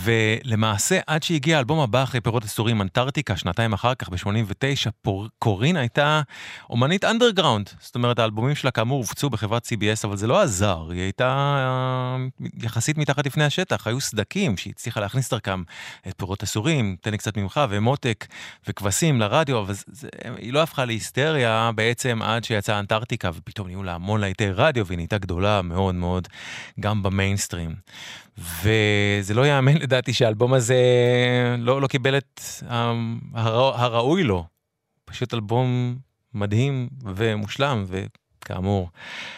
ולמעשה, 0.04 1.00
עד 1.08 1.24
שהגיע 1.24 1.58
האלבום 1.58 1.80
הבא 1.80 2.04
אחרי 2.04 2.22
פירות 2.22 2.44
אסורים, 2.44 2.82
אנטארקטיקה, 2.82 3.38
שנתיים 3.38 3.74
אחר 3.74 3.96
כך, 3.96 4.10
ב-89, 4.10 4.90
פור... 5.02 5.28
קורין 5.40 5.78
הייתה 5.78 6.22
אומנית 6.70 7.04
אנדרגראונד. 7.04 7.70
זאת 7.80 7.96
אומרת, 7.96 8.20
האלבומים 8.20 8.56
שלה 8.56 8.72
כאמור 8.72 8.98
הופצו 8.98 9.30
בחברת 9.30 9.66
CBS, 9.66 10.02
אבל 10.04 10.18
זה 10.18 10.28
לא 10.28 10.42
עזר, 10.42 10.88
היא 10.92 11.02
הייתה 11.02 11.28
אה, 11.30 12.48
יחסית 12.64 12.98
מתחת 12.98 13.26
לפני 13.26 13.44
השטח, 13.44 13.88
היו 13.88 14.02
סדקים 14.02 14.58
שהיא 14.58 14.74
הצליחה 14.76 15.00
להכניס 15.00 15.30
דרכם 15.30 15.64
את 16.08 16.14
פירות 16.18 16.44
אסורים, 16.44 16.96
תן 17.02 17.12
לי 17.12 17.18
קצת 17.18 17.38
ממך, 17.38 17.62
ומותק, 17.70 18.28
וכבשים 18.68 19.20
לרדיו, 19.20 19.60
אבל 19.60 19.74
זה, 19.88 20.10
היא 20.38 20.54
לא 20.54 20.64
הפכה 20.64 20.86
להיסטריה. 20.86 21.19
היסטריה 21.20 21.72
בעצם 21.76 22.20
עד 22.22 22.44
שיצאה 22.44 22.80
אנטארקטיקה 22.80 23.30
ופתאום 23.34 23.68
נהיו 23.68 23.84
לה 23.84 23.96
המון 23.96 24.22
להיטי 24.22 24.52
רדיו 24.52 24.86
והיא 24.86 24.96
נהייתה 24.98 25.18
גדולה 25.18 25.62
מאוד 25.62 25.96
מאוד 25.96 26.28
גם 26.80 27.04
במיינסטרים. 27.04 27.76
וזה 28.38 29.34
לא 29.34 29.48
יאמן 29.48 29.74
לדעתי 29.78 30.14
שהאלבום 30.14 30.54
הזה 30.54 30.78
לא, 31.58 31.82
לא 31.82 31.88
קיבל 31.88 32.18
את 32.18 32.42
אמ, 32.72 33.20
הר, 33.34 33.82
הראוי 33.82 34.24
לו. 34.24 34.46
פשוט 35.06 35.34
אלבום 35.34 35.98
מדהים 36.34 36.90
ומושלם 37.04 37.86
וכאמור 37.88 38.90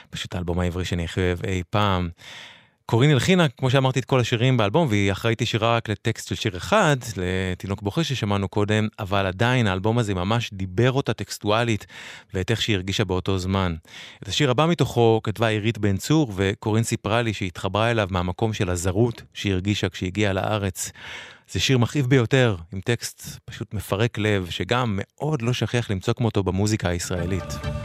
פשוט 0.10 0.36
האלבום 0.36 0.60
העברי 0.60 0.86
שאני 0.86 1.04
הכי 1.04 1.22
אוהב 1.22 1.46
אי 1.46 1.64
פעם. 1.70 2.10
קורין 2.92 3.12
הלחינה, 3.12 3.48
כמו 3.50 3.70
שאמרתי, 3.70 4.00
את 4.00 4.06
כל 4.06 4.20
השירים 4.20 4.58
באלבום, 4.58 4.88
והיא 4.90 5.12
אחראית 5.12 5.42
ישירה 5.42 5.76
רק 5.76 5.90
לטקסט 5.90 6.28
של 6.28 6.36
שיר 6.36 6.58
אחד, 6.58 6.96
לתינוק 7.18 7.82
בוכה 7.82 8.04
ששמענו 8.04 8.48
קודם, 8.48 8.88
אבל 9.00 9.26
עדיין 9.26 9.68
האלבום 9.68 9.98
הזה 9.98 10.14
ממש 10.14 10.50
דיבר 10.54 10.92
אותה 10.92 11.14
טקסטואלית, 11.14 11.86
ואת 12.34 12.52
איך 12.52 12.62
שהיא 12.62 12.76
הרגישה 12.76 13.06
באותו 13.06 13.38
זמן. 13.38 13.76
את 14.24 14.28
השיר 14.28 14.52
הבא 14.52 14.66
מתוכו 14.66 15.22
כתבה 15.24 15.48
עירית 15.48 15.78
בן 15.78 15.98
צור, 15.98 16.34
וקורין 16.36 16.84
סיפרה 16.84 17.22
לי 17.22 17.34
שהיא 17.34 17.48
התחברה 17.48 17.92
אליו 17.92 18.08
מהמקום 18.12 18.54
של 18.54 18.70
הזרות 18.70 19.22
שהיא 19.34 19.54
הרגישה 19.54 19.90
כשהיא 19.90 20.08
הגיעה 20.08 20.34
לארץ. 20.34 20.92
זה 21.52 21.60
שיר 21.60 21.78
מכאיב 21.78 22.08
ביותר, 22.08 22.56
עם 22.74 22.80
טקסט 22.82 23.40
פשוט 23.46 23.74
מפרק 23.74 24.18
לב, 24.18 24.48
שגם 24.50 25.00
מאוד 25.02 25.42
לא 25.42 25.54
שכיח 25.54 25.92
למצוא 25.92 26.14
כמותו 26.14 26.44
במוזיקה 26.44 26.90
הישראלית. 26.90 27.81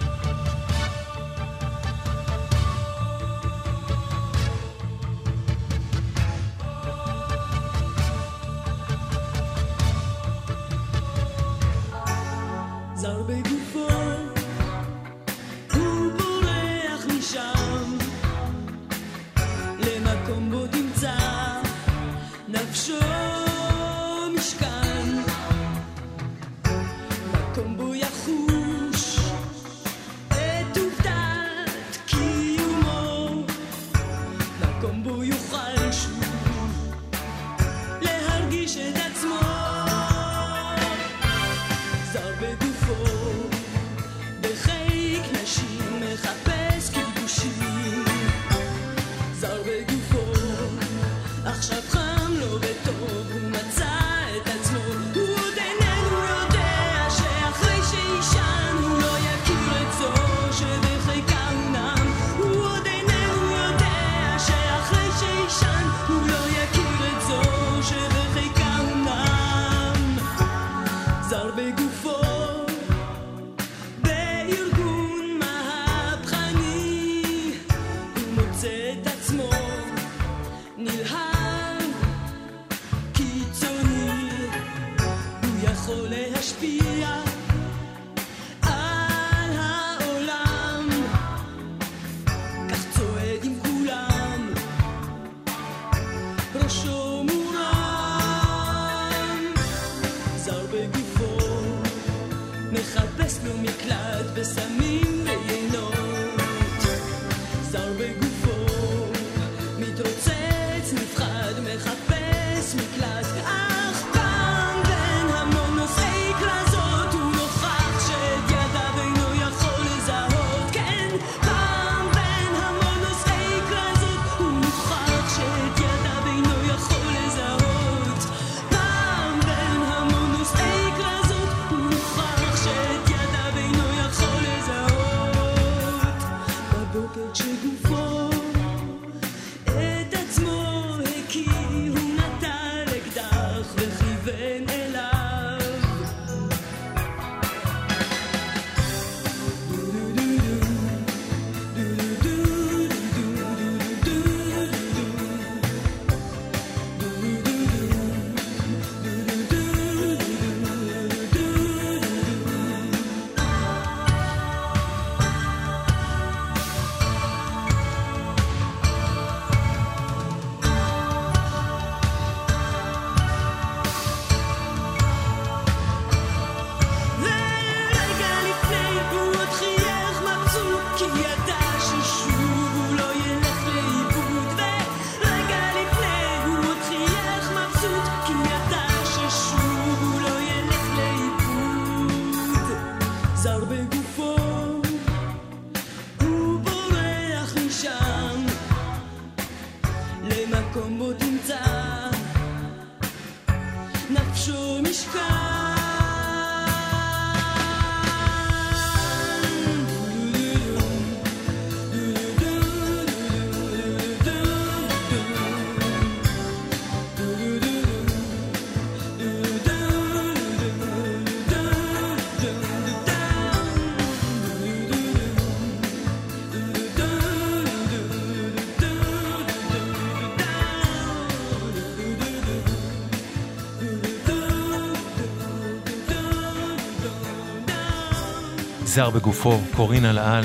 זר 238.97 239.11
בגופו, 239.11 239.59
קורין 239.77 240.05
על 240.05 240.19
העל. 240.19 240.45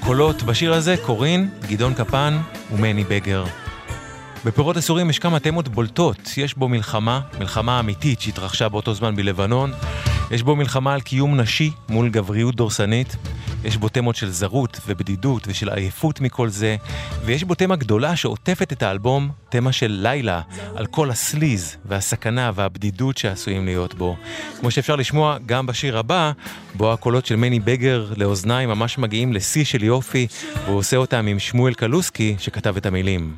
קולות 0.00 0.42
בשיר 0.42 0.74
הזה, 0.74 0.96
קורין, 1.02 1.48
גדעון 1.68 1.94
קפן 1.94 2.38
ומני 2.72 3.04
בגר. 3.04 3.44
בפירות 4.44 4.76
אסורים 4.76 5.10
יש 5.10 5.18
כמה 5.18 5.40
תמות 5.40 5.68
בולטות, 5.68 6.30
יש 6.36 6.54
בו 6.54 6.68
מלחמה, 6.68 7.20
מלחמה 7.38 7.80
אמיתית 7.80 8.20
שהתרחשה 8.20 8.68
באותו 8.68 8.94
זמן 8.94 9.16
בלבנון, 9.16 9.72
יש 10.30 10.42
בו 10.42 10.56
מלחמה 10.56 10.94
על 10.94 11.00
קיום 11.00 11.40
נשי 11.40 11.70
מול 11.88 12.08
גבריות 12.08 12.54
דורסנית, 12.54 13.16
יש 13.64 13.76
בו 13.76 13.88
תמות 13.88 14.16
של 14.16 14.30
זרות 14.30 14.80
ובדידות 14.86 15.42
ושל 15.48 15.68
עייפות 15.68 16.20
מכל 16.20 16.48
זה, 16.48 16.76
ויש 17.24 17.44
בו 17.44 17.54
תמה 17.54 17.76
גדולה 17.76 18.16
שעוטפת 18.16 18.72
את 18.72 18.82
האלבום, 18.82 19.30
תמה 19.48 19.72
של 19.72 19.98
לילה, 20.02 20.40
על 20.76 20.86
כל 20.86 21.10
הסליז 21.10 21.76
והסכנה 21.84 22.50
והבדידות 22.54 23.18
שעשויים 23.18 23.64
להיות 23.64 23.94
בו. 23.94 24.16
כמו 24.60 24.70
שאפשר 24.70 24.96
לשמוע 24.96 25.38
גם 25.46 25.66
בשיר 25.66 25.98
הבא, 25.98 26.32
בו 26.74 26.92
הקולות 26.92 27.26
של 27.26 27.36
מני 27.36 27.60
בגר 27.60 28.12
לאוזניים 28.16 28.68
ממש 28.68 28.98
מגיעים 28.98 29.32
לשיא 29.32 29.64
של 29.64 29.84
יופי, 29.84 30.26
והוא 30.64 30.78
עושה 30.78 30.96
אותם 30.96 31.26
עם 31.26 31.38
שמואל 31.38 31.74
קלוסקי 31.74 32.36
שכתב 32.38 32.76
את 32.76 32.86
המילים. 32.86 33.34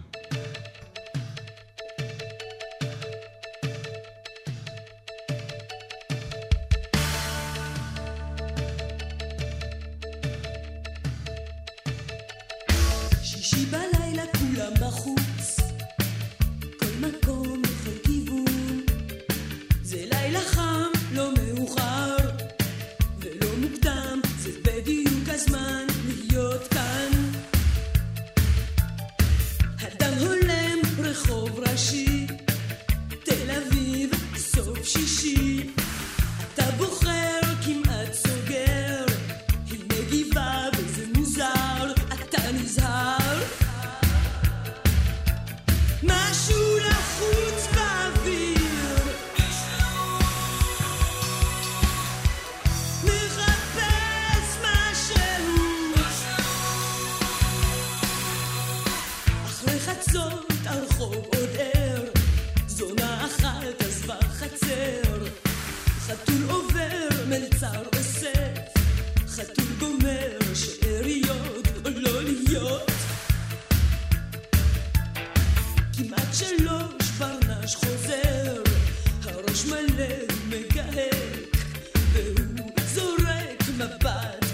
מלא 80.16 80.16
מגהק, 80.50 81.58
והוא 82.14 82.72
זורק 82.86 83.64
מבט 83.78 84.45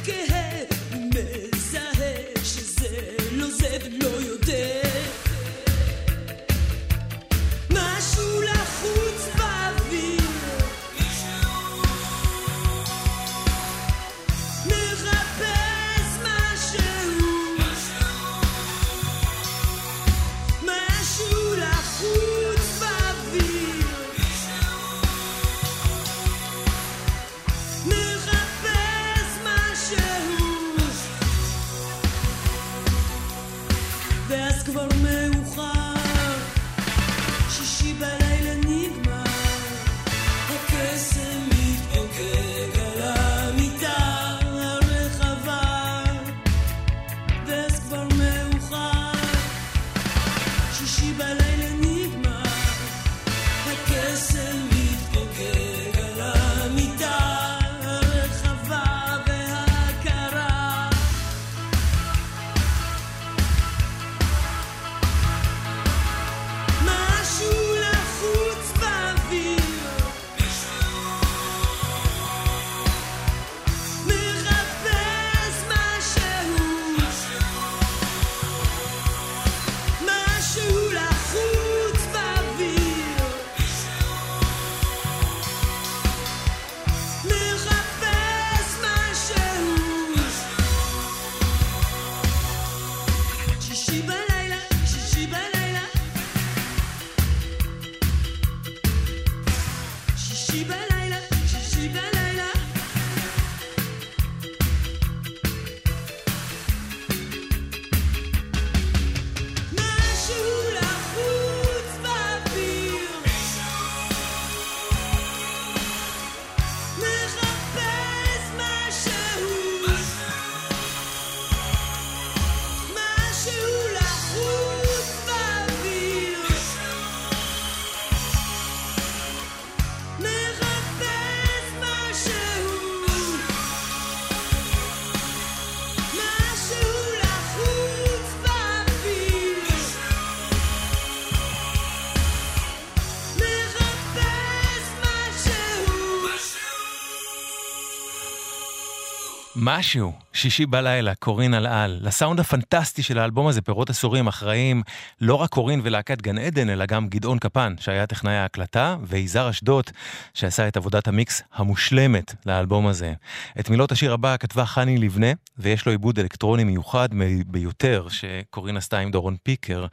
משהו 149.79 150.13
שישי 150.33 150.67
בלילה, 150.67 151.15
קורין 151.15 151.55
על 151.55 151.67
על. 151.67 151.99
לסאונד 152.03 152.41
הפנטסטי 152.41 153.03
של 153.03 153.19
האלבום 153.19 153.47
הזה, 153.47 153.63
פירות 153.63 153.91
אסורים, 153.91 154.27
אחראים 154.27 154.83
לא 155.21 155.35
רק 155.35 155.51
קורין 155.51 155.81
ולהקת 155.85 156.23
גן 156.23 156.39
עדן, 156.39 156.71
אלא 156.71 156.87
גם 156.87 157.09
גדעון 157.09 157.39
קפן, 157.39 157.75
שהיה 157.81 158.07
טכנאי 158.07 158.35
ההקלטה, 158.35 158.97
ויזהר 159.03 159.51
אשדות, 159.51 159.93
שעשה 160.35 160.69
את 160.69 160.77
עבודת 160.77 161.09
המיקס 161.09 161.43
המושלמת 161.55 162.35
לאלבום 162.47 162.87
הזה. 162.87 163.13
את 163.61 163.71
מילות 163.71 163.93
השיר 163.93 164.13
הבא 164.13 164.37
כתבה 164.37 164.67
חני 164.67 164.99
לבנה, 164.99 165.33
ויש 165.59 165.87
לו 165.87 165.93
עיבוד 165.93 166.19
אלקטרוני 166.19 166.65
מיוחד 166.65 167.09
ביותר, 167.47 168.07
שקורין 168.09 168.77
עשתה 168.77 168.99
עם 168.99 169.11
דורון 169.11 169.37
פיקר, 169.43 169.87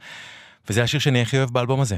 וזה 0.70 0.82
השיר 0.82 1.00
שאני 1.00 1.22
הכי 1.22 1.38
אוהב 1.38 1.50
באלבום 1.50 1.80
הזה. 1.80 1.96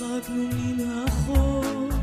נדחקנו 0.00 0.48
מן 0.52 1.04
החור 1.06 1.99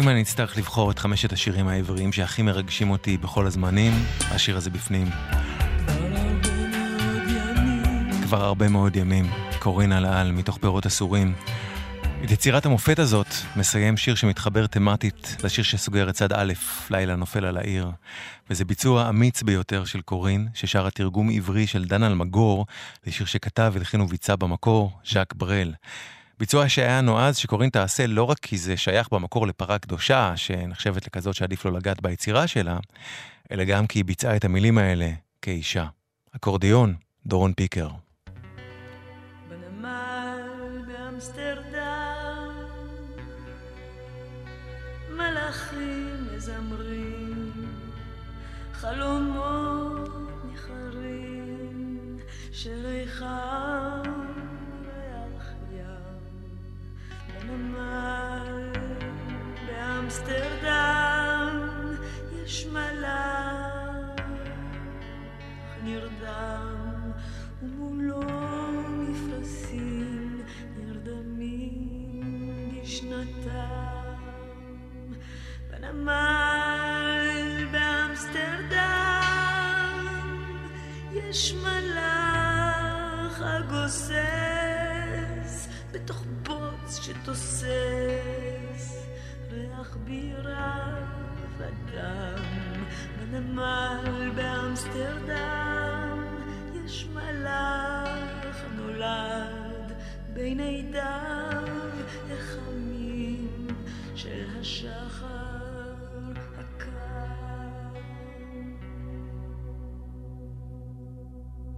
אם 0.00 0.08
אני 0.08 0.22
אצטרך 0.22 0.56
לבחור 0.56 0.90
את 0.90 0.98
חמשת 0.98 1.32
השירים 1.32 1.68
העבריים 1.68 2.12
שהכי 2.12 2.42
מרגשים 2.42 2.90
אותי 2.90 3.18
בכל 3.18 3.46
הזמנים, 3.46 3.92
השיר 4.30 4.56
הזה 4.56 4.70
בפנים. 4.70 5.06
כבר 8.22 8.44
הרבה 8.44 8.68
מאוד 8.68 8.96
ימים, 8.96 9.30
קורין 9.58 9.92
על 9.92 10.04
העל 10.04 10.32
מתוך 10.32 10.58
פירות 10.58 10.86
אסורים. 10.86 11.34
את 12.24 12.30
יצירת 12.30 12.66
המופת 12.66 12.98
הזאת 12.98 13.26
מסיים 13.56 13.96
שיר 13.96 14.14
שמתחבר 14.14 14.66
תמטית 14.66 15.36
לשיר 15.44 15.64
שסוגר 15.64 16.10
את 16.10 16.14
צד 16.14 16.32
א', 16.32 16.52
לילה 16.90 17.16
נופל 17.16 17.44
על 17.44 17.56
העיר. 17.56 17.90
וזה 18.50 18.64
ביצוע 18.64 19.08
אמיץ 19.08 19.42
ביותר 19.42 19.84
של 19.84 20.00
קורין, 20.00 20.48
ששרה 20.54 20.90
תרגום 20.90 21.30
עברי 21.30 21.66
של 21.66 21.84
דן 21.84 22.02
אלמגור, 22.02 22.66
לשיר 23.06 23.26
שכתב, 23.26 23.72
הלחין 23.76 24.00
וביצע 24.00 24.36
במקור, 24.36 24.92
ז'אק 25.10 25.34
ברל. 25.34 25.72
ביצוע 26.40 26.68
שהיה 26.68 27.00
נועז 27.00 27.36
שקורין 27.36 27.70
תעשה 27.70 28.06
לא 28.06 28.24
רק 28.24 28.38
כי 28.38 28.58
זה 28.58 28.76
שייך 28.76 29.08
במקור 29.12 29.46
לפרה 29.46 29.78
קדושה, 29.78 30.32
שנחשבת 30.36 31.06
לכזאת 31.06 31.34
שעדיף 31.34 31.64
לא 31.64 31.72
לגעת 31.72 32.02
ביצירה 32.02 32.46
שלה, 32.46 32.78
אלא 33.52 33.64
גם 33.64 33.86
כי 33.86 33.98
היא 33.98 34.04
ביצעה 34.04 34.36
את 34.36 34.44
המילים 34.44 34.78
האלה 34.78 35.10
כאישה. 35.42 35.86
אקורדיון, 36.36 36.94
דורון 37.26 37.52
פיקר. 37.52 37.88
מלאכים 45.10 46.26
מזמרים 46.36 47.52
חלומות 48.72 50.10
ניחרים 50.44 52.18
של 52.52 52.86
ריחם 52.86 53.89
באמסטרדם 60.10 61.96
יש 62.42 62.66
מלאך 62.66 64.20
נרדם 65.82 67.12
ומולו 67.62 68.20
מפרשים 68.98 70.42
נרדמים 70.76 72.10
בשנתם. 72.82 74.14
בנמל 75.70 76.16
באמסטרדם 77.72 78.86
יש 81.12 81.54
מלאך 81.54 83.42
הגוסס 83.42 84.18
בתוך 85.92 86.24
בוץ 86.42 87.00
שתוסס 87.02 88.59
ריח 89.52 89.96
בירה 90.04 90.94
ודם 91.58 92.84
בנמל 93.18 94.30
באמסטרדם 94.34 96.24
יש 96.74 97.08
מלאך 97.14 98.64
נולד 98.76 99.92
בין 100.32 100.60
עדיו 100.60 101.62
החמים 102.30 103.66
של 104.14 104.46
השחר 104.60 105.94
הקר. 106.58 108.00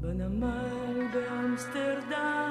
בנמל 0.01 1.07
באמסטרדם 1.15 2.43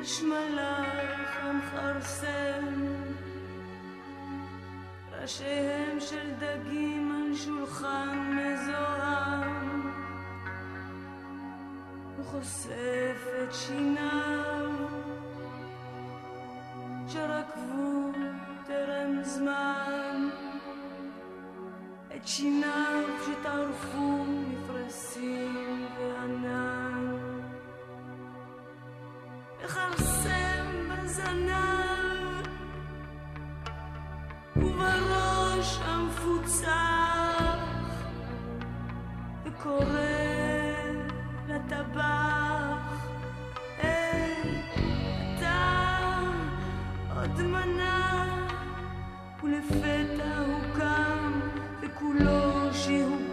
יש 0.00 0.22
מלאך 0.22 1.38
המכרסם 1.40 2.86
ראשיהם 5.12 6.00
של 6.00 6.30
דגים 6.38 7.12
על 7.12 7.36
שולחן 7.36 8.36
מזוהם. 8.36 9.92
חושף 12.22 13.26
את 13.42 13.54
שיניו 13.54 14.70
שרקבו 17.08 18.12
טרם 18.66 19.22
זמן. 19.22 20.28
את 22.16 22.28
שיניו 22.28 23.04
שטרפו 23.24 24.24
מפרשים 24.24 25.86
וענן 25.98 26.87
מכרסם 29.64 30.66
בזנב 30.88 32.46
ובראש 34.56 35.78
המפוצח 35.84 37.58
וקורא 39.44 39.84
לטבח. 41.48 43.08
היי 43.82 44.62
אתה 45.38 46.18
עוד 47.16 47.42
מנה 47.42 48.26
ולפתע 49.42 50.38
הוא 50.46 50.60
קם 50.76 51.40
וכולו 51.82 52.74
שיהוקים 52.74 53.27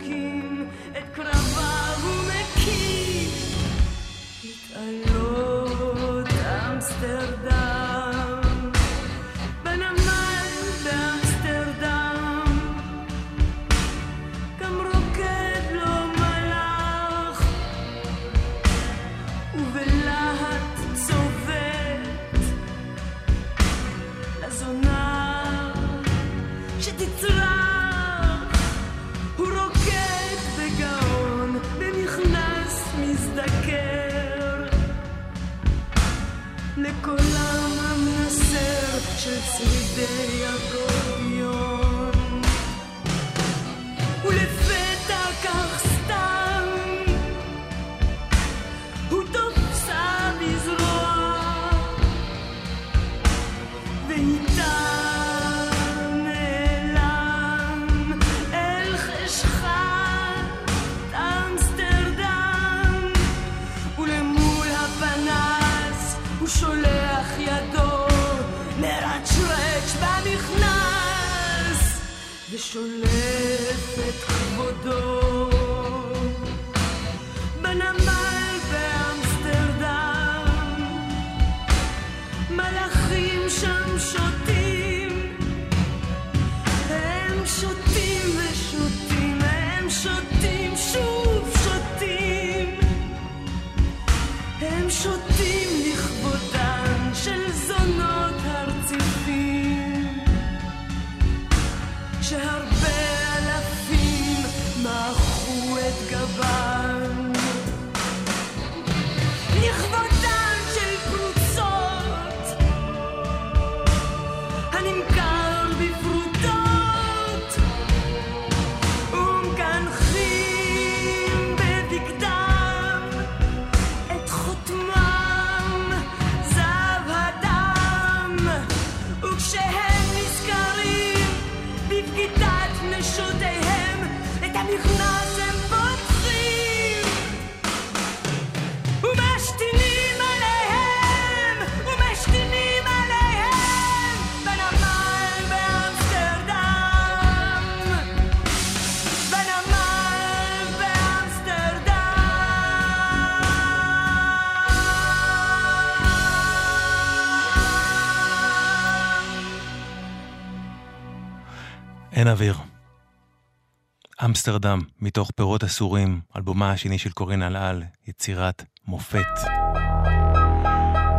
אמסטרדם, 164.35 164.79
מתוך 165.01 165.31
פירות 165.35 165.63
אסורים, 165.63 166.19
אלבומה 166.37 166.71
השני 166.71 166.97
של 166.97 167.11
קורין 167.11 167.43
אלעל, 167.43 167.83
יצירת 168.07 168.63
מופת. 168.87 169.25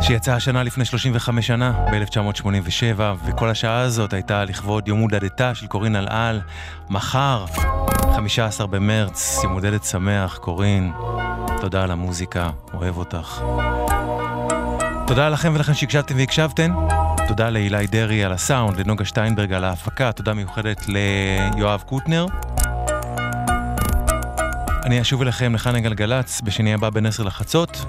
שיצא 0.01 0.33
השנה 0.33 0.63
לפני 0.63 0.85
35 0.85 1.47
שנה, 1.47 1.71
ב-1987, 1.91 3.01
וכל 3.25 3.49
השעה 3.49 3.79
הזאת 3.79 4.13
הייתה 4.13 4.45
לכבוד 4.45 4.87
יום 4.87 4.99
הולדתה 4.99 5.55
של 5.55 5.67
קורין 5.67 5.95
אלעל. 5.95 6.41
מחר, 6.89 7.45
15 8.15 8.67
במרץ, 8.67 9.39
יום 9.43 9.53
הולדת 9.53 9.83
שמח, 9.83 10.37
קורין. 10.37 10.91
תודה 11.61 11.83
על 11.83 11.91
המוזיקה, 11.91 12.49
אוהב 12.73 12.97
אותך. 12.97 13.41
תודה 15.07 15.29
לכם 15.29 15.51
ולכם 15.55 15.73
שהקשבתם 15.73 16.15
והקשבתן. 16.17 16.73
תודה 17.27 17.49
להילי 17.49 17.87
דרעי 17.87 18.23
על 18.23 18.31
הסאונד, 18.31 18.79
לנוגה 18.79 19.05
שטיינברג 19.05 19.53
על 19.53 19.63
ההפקה, 19.63 20.11
תודה 20.11 20.33
מיוחדת 20.33 20.85
ליואב 20.87 21.83
קוטנר. 21.85 22.25
אני 24.87 25.01
אשוב 25.01 25.21
אליכם 25.21 25.55
לחנה 25.55 25.79
גלגלצ 25.79 26.41
בשני 26.41 26.73
הבא 26.73 26.89
בין 26.89 27.05
עשר 27.05 27.23
לחצות, 27.23 27.85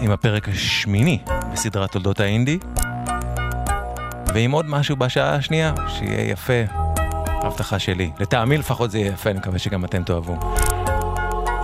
עם 0.00 0.10
הפרק 0.10 0.48
השמיני 0.48 1.18
בסדרת 1.52 1.92
תולדות 1.92 2.20
האינדי, 2.20 2.58
ועם 4.34 4.50
עוד 4.50 4.66
משהו 4.68 4.96
בשעה 4.96 5.34
השנייה, 5.34 5.74
שיהיה 5.88 6.30
יפה. 6.30 6.62
הבטחה 7.42 7.78
שלי. 7.78 8.10
לטעמי 8.20 8.58
לפחות 8.58 8.90
זה 8.90 8.98
יהיה 8.98 9.12
יפה, 9.12 9.30
אני 9.30 9.38
מקווה 9.38 9.58
שגם 9.58 9.84
אתם 9.84 10.02
תאהבו. 10.02 10.36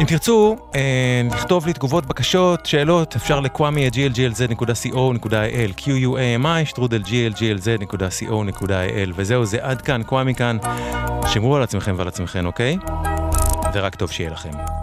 אם 0.01 0.07
תרצו 0.07 0.57
אה, 0.75 1.23
לכתוב 1.33 1.67
לי 1.67 1.73
תגובות, 1.73 2.07
בקשות, 2.07 2.67
שאלות, 2.67 3.17
אפשר 3.17 3.41
לקוואמי 3.41 3.89
את 3.89 3.93
glglz.co.il, 3.95 5.73
qumi, 5.79 6.65
שטרודל 6.65 7.03
glglz.co.il, 7.03 8.63
וזהו, 9.15 9.45
זה 9.45 9.59
עד 9.61 9.83
כאן, 9.83 10.03
קוואמי 10.03 10.35
כאן. 10.35 10.57
שמרו 11.27 11.57
על 11.57 11.63
עצמכם 11.63 11.95
ועל 11.97 12.09
עצמכם, 12.09 12.47
אוקיי? 12.47 12.77
ורק 13.75 13.95
טוב 13.95 14.11
שיהיה 14.11 14.31
לכם. 14.31 14.82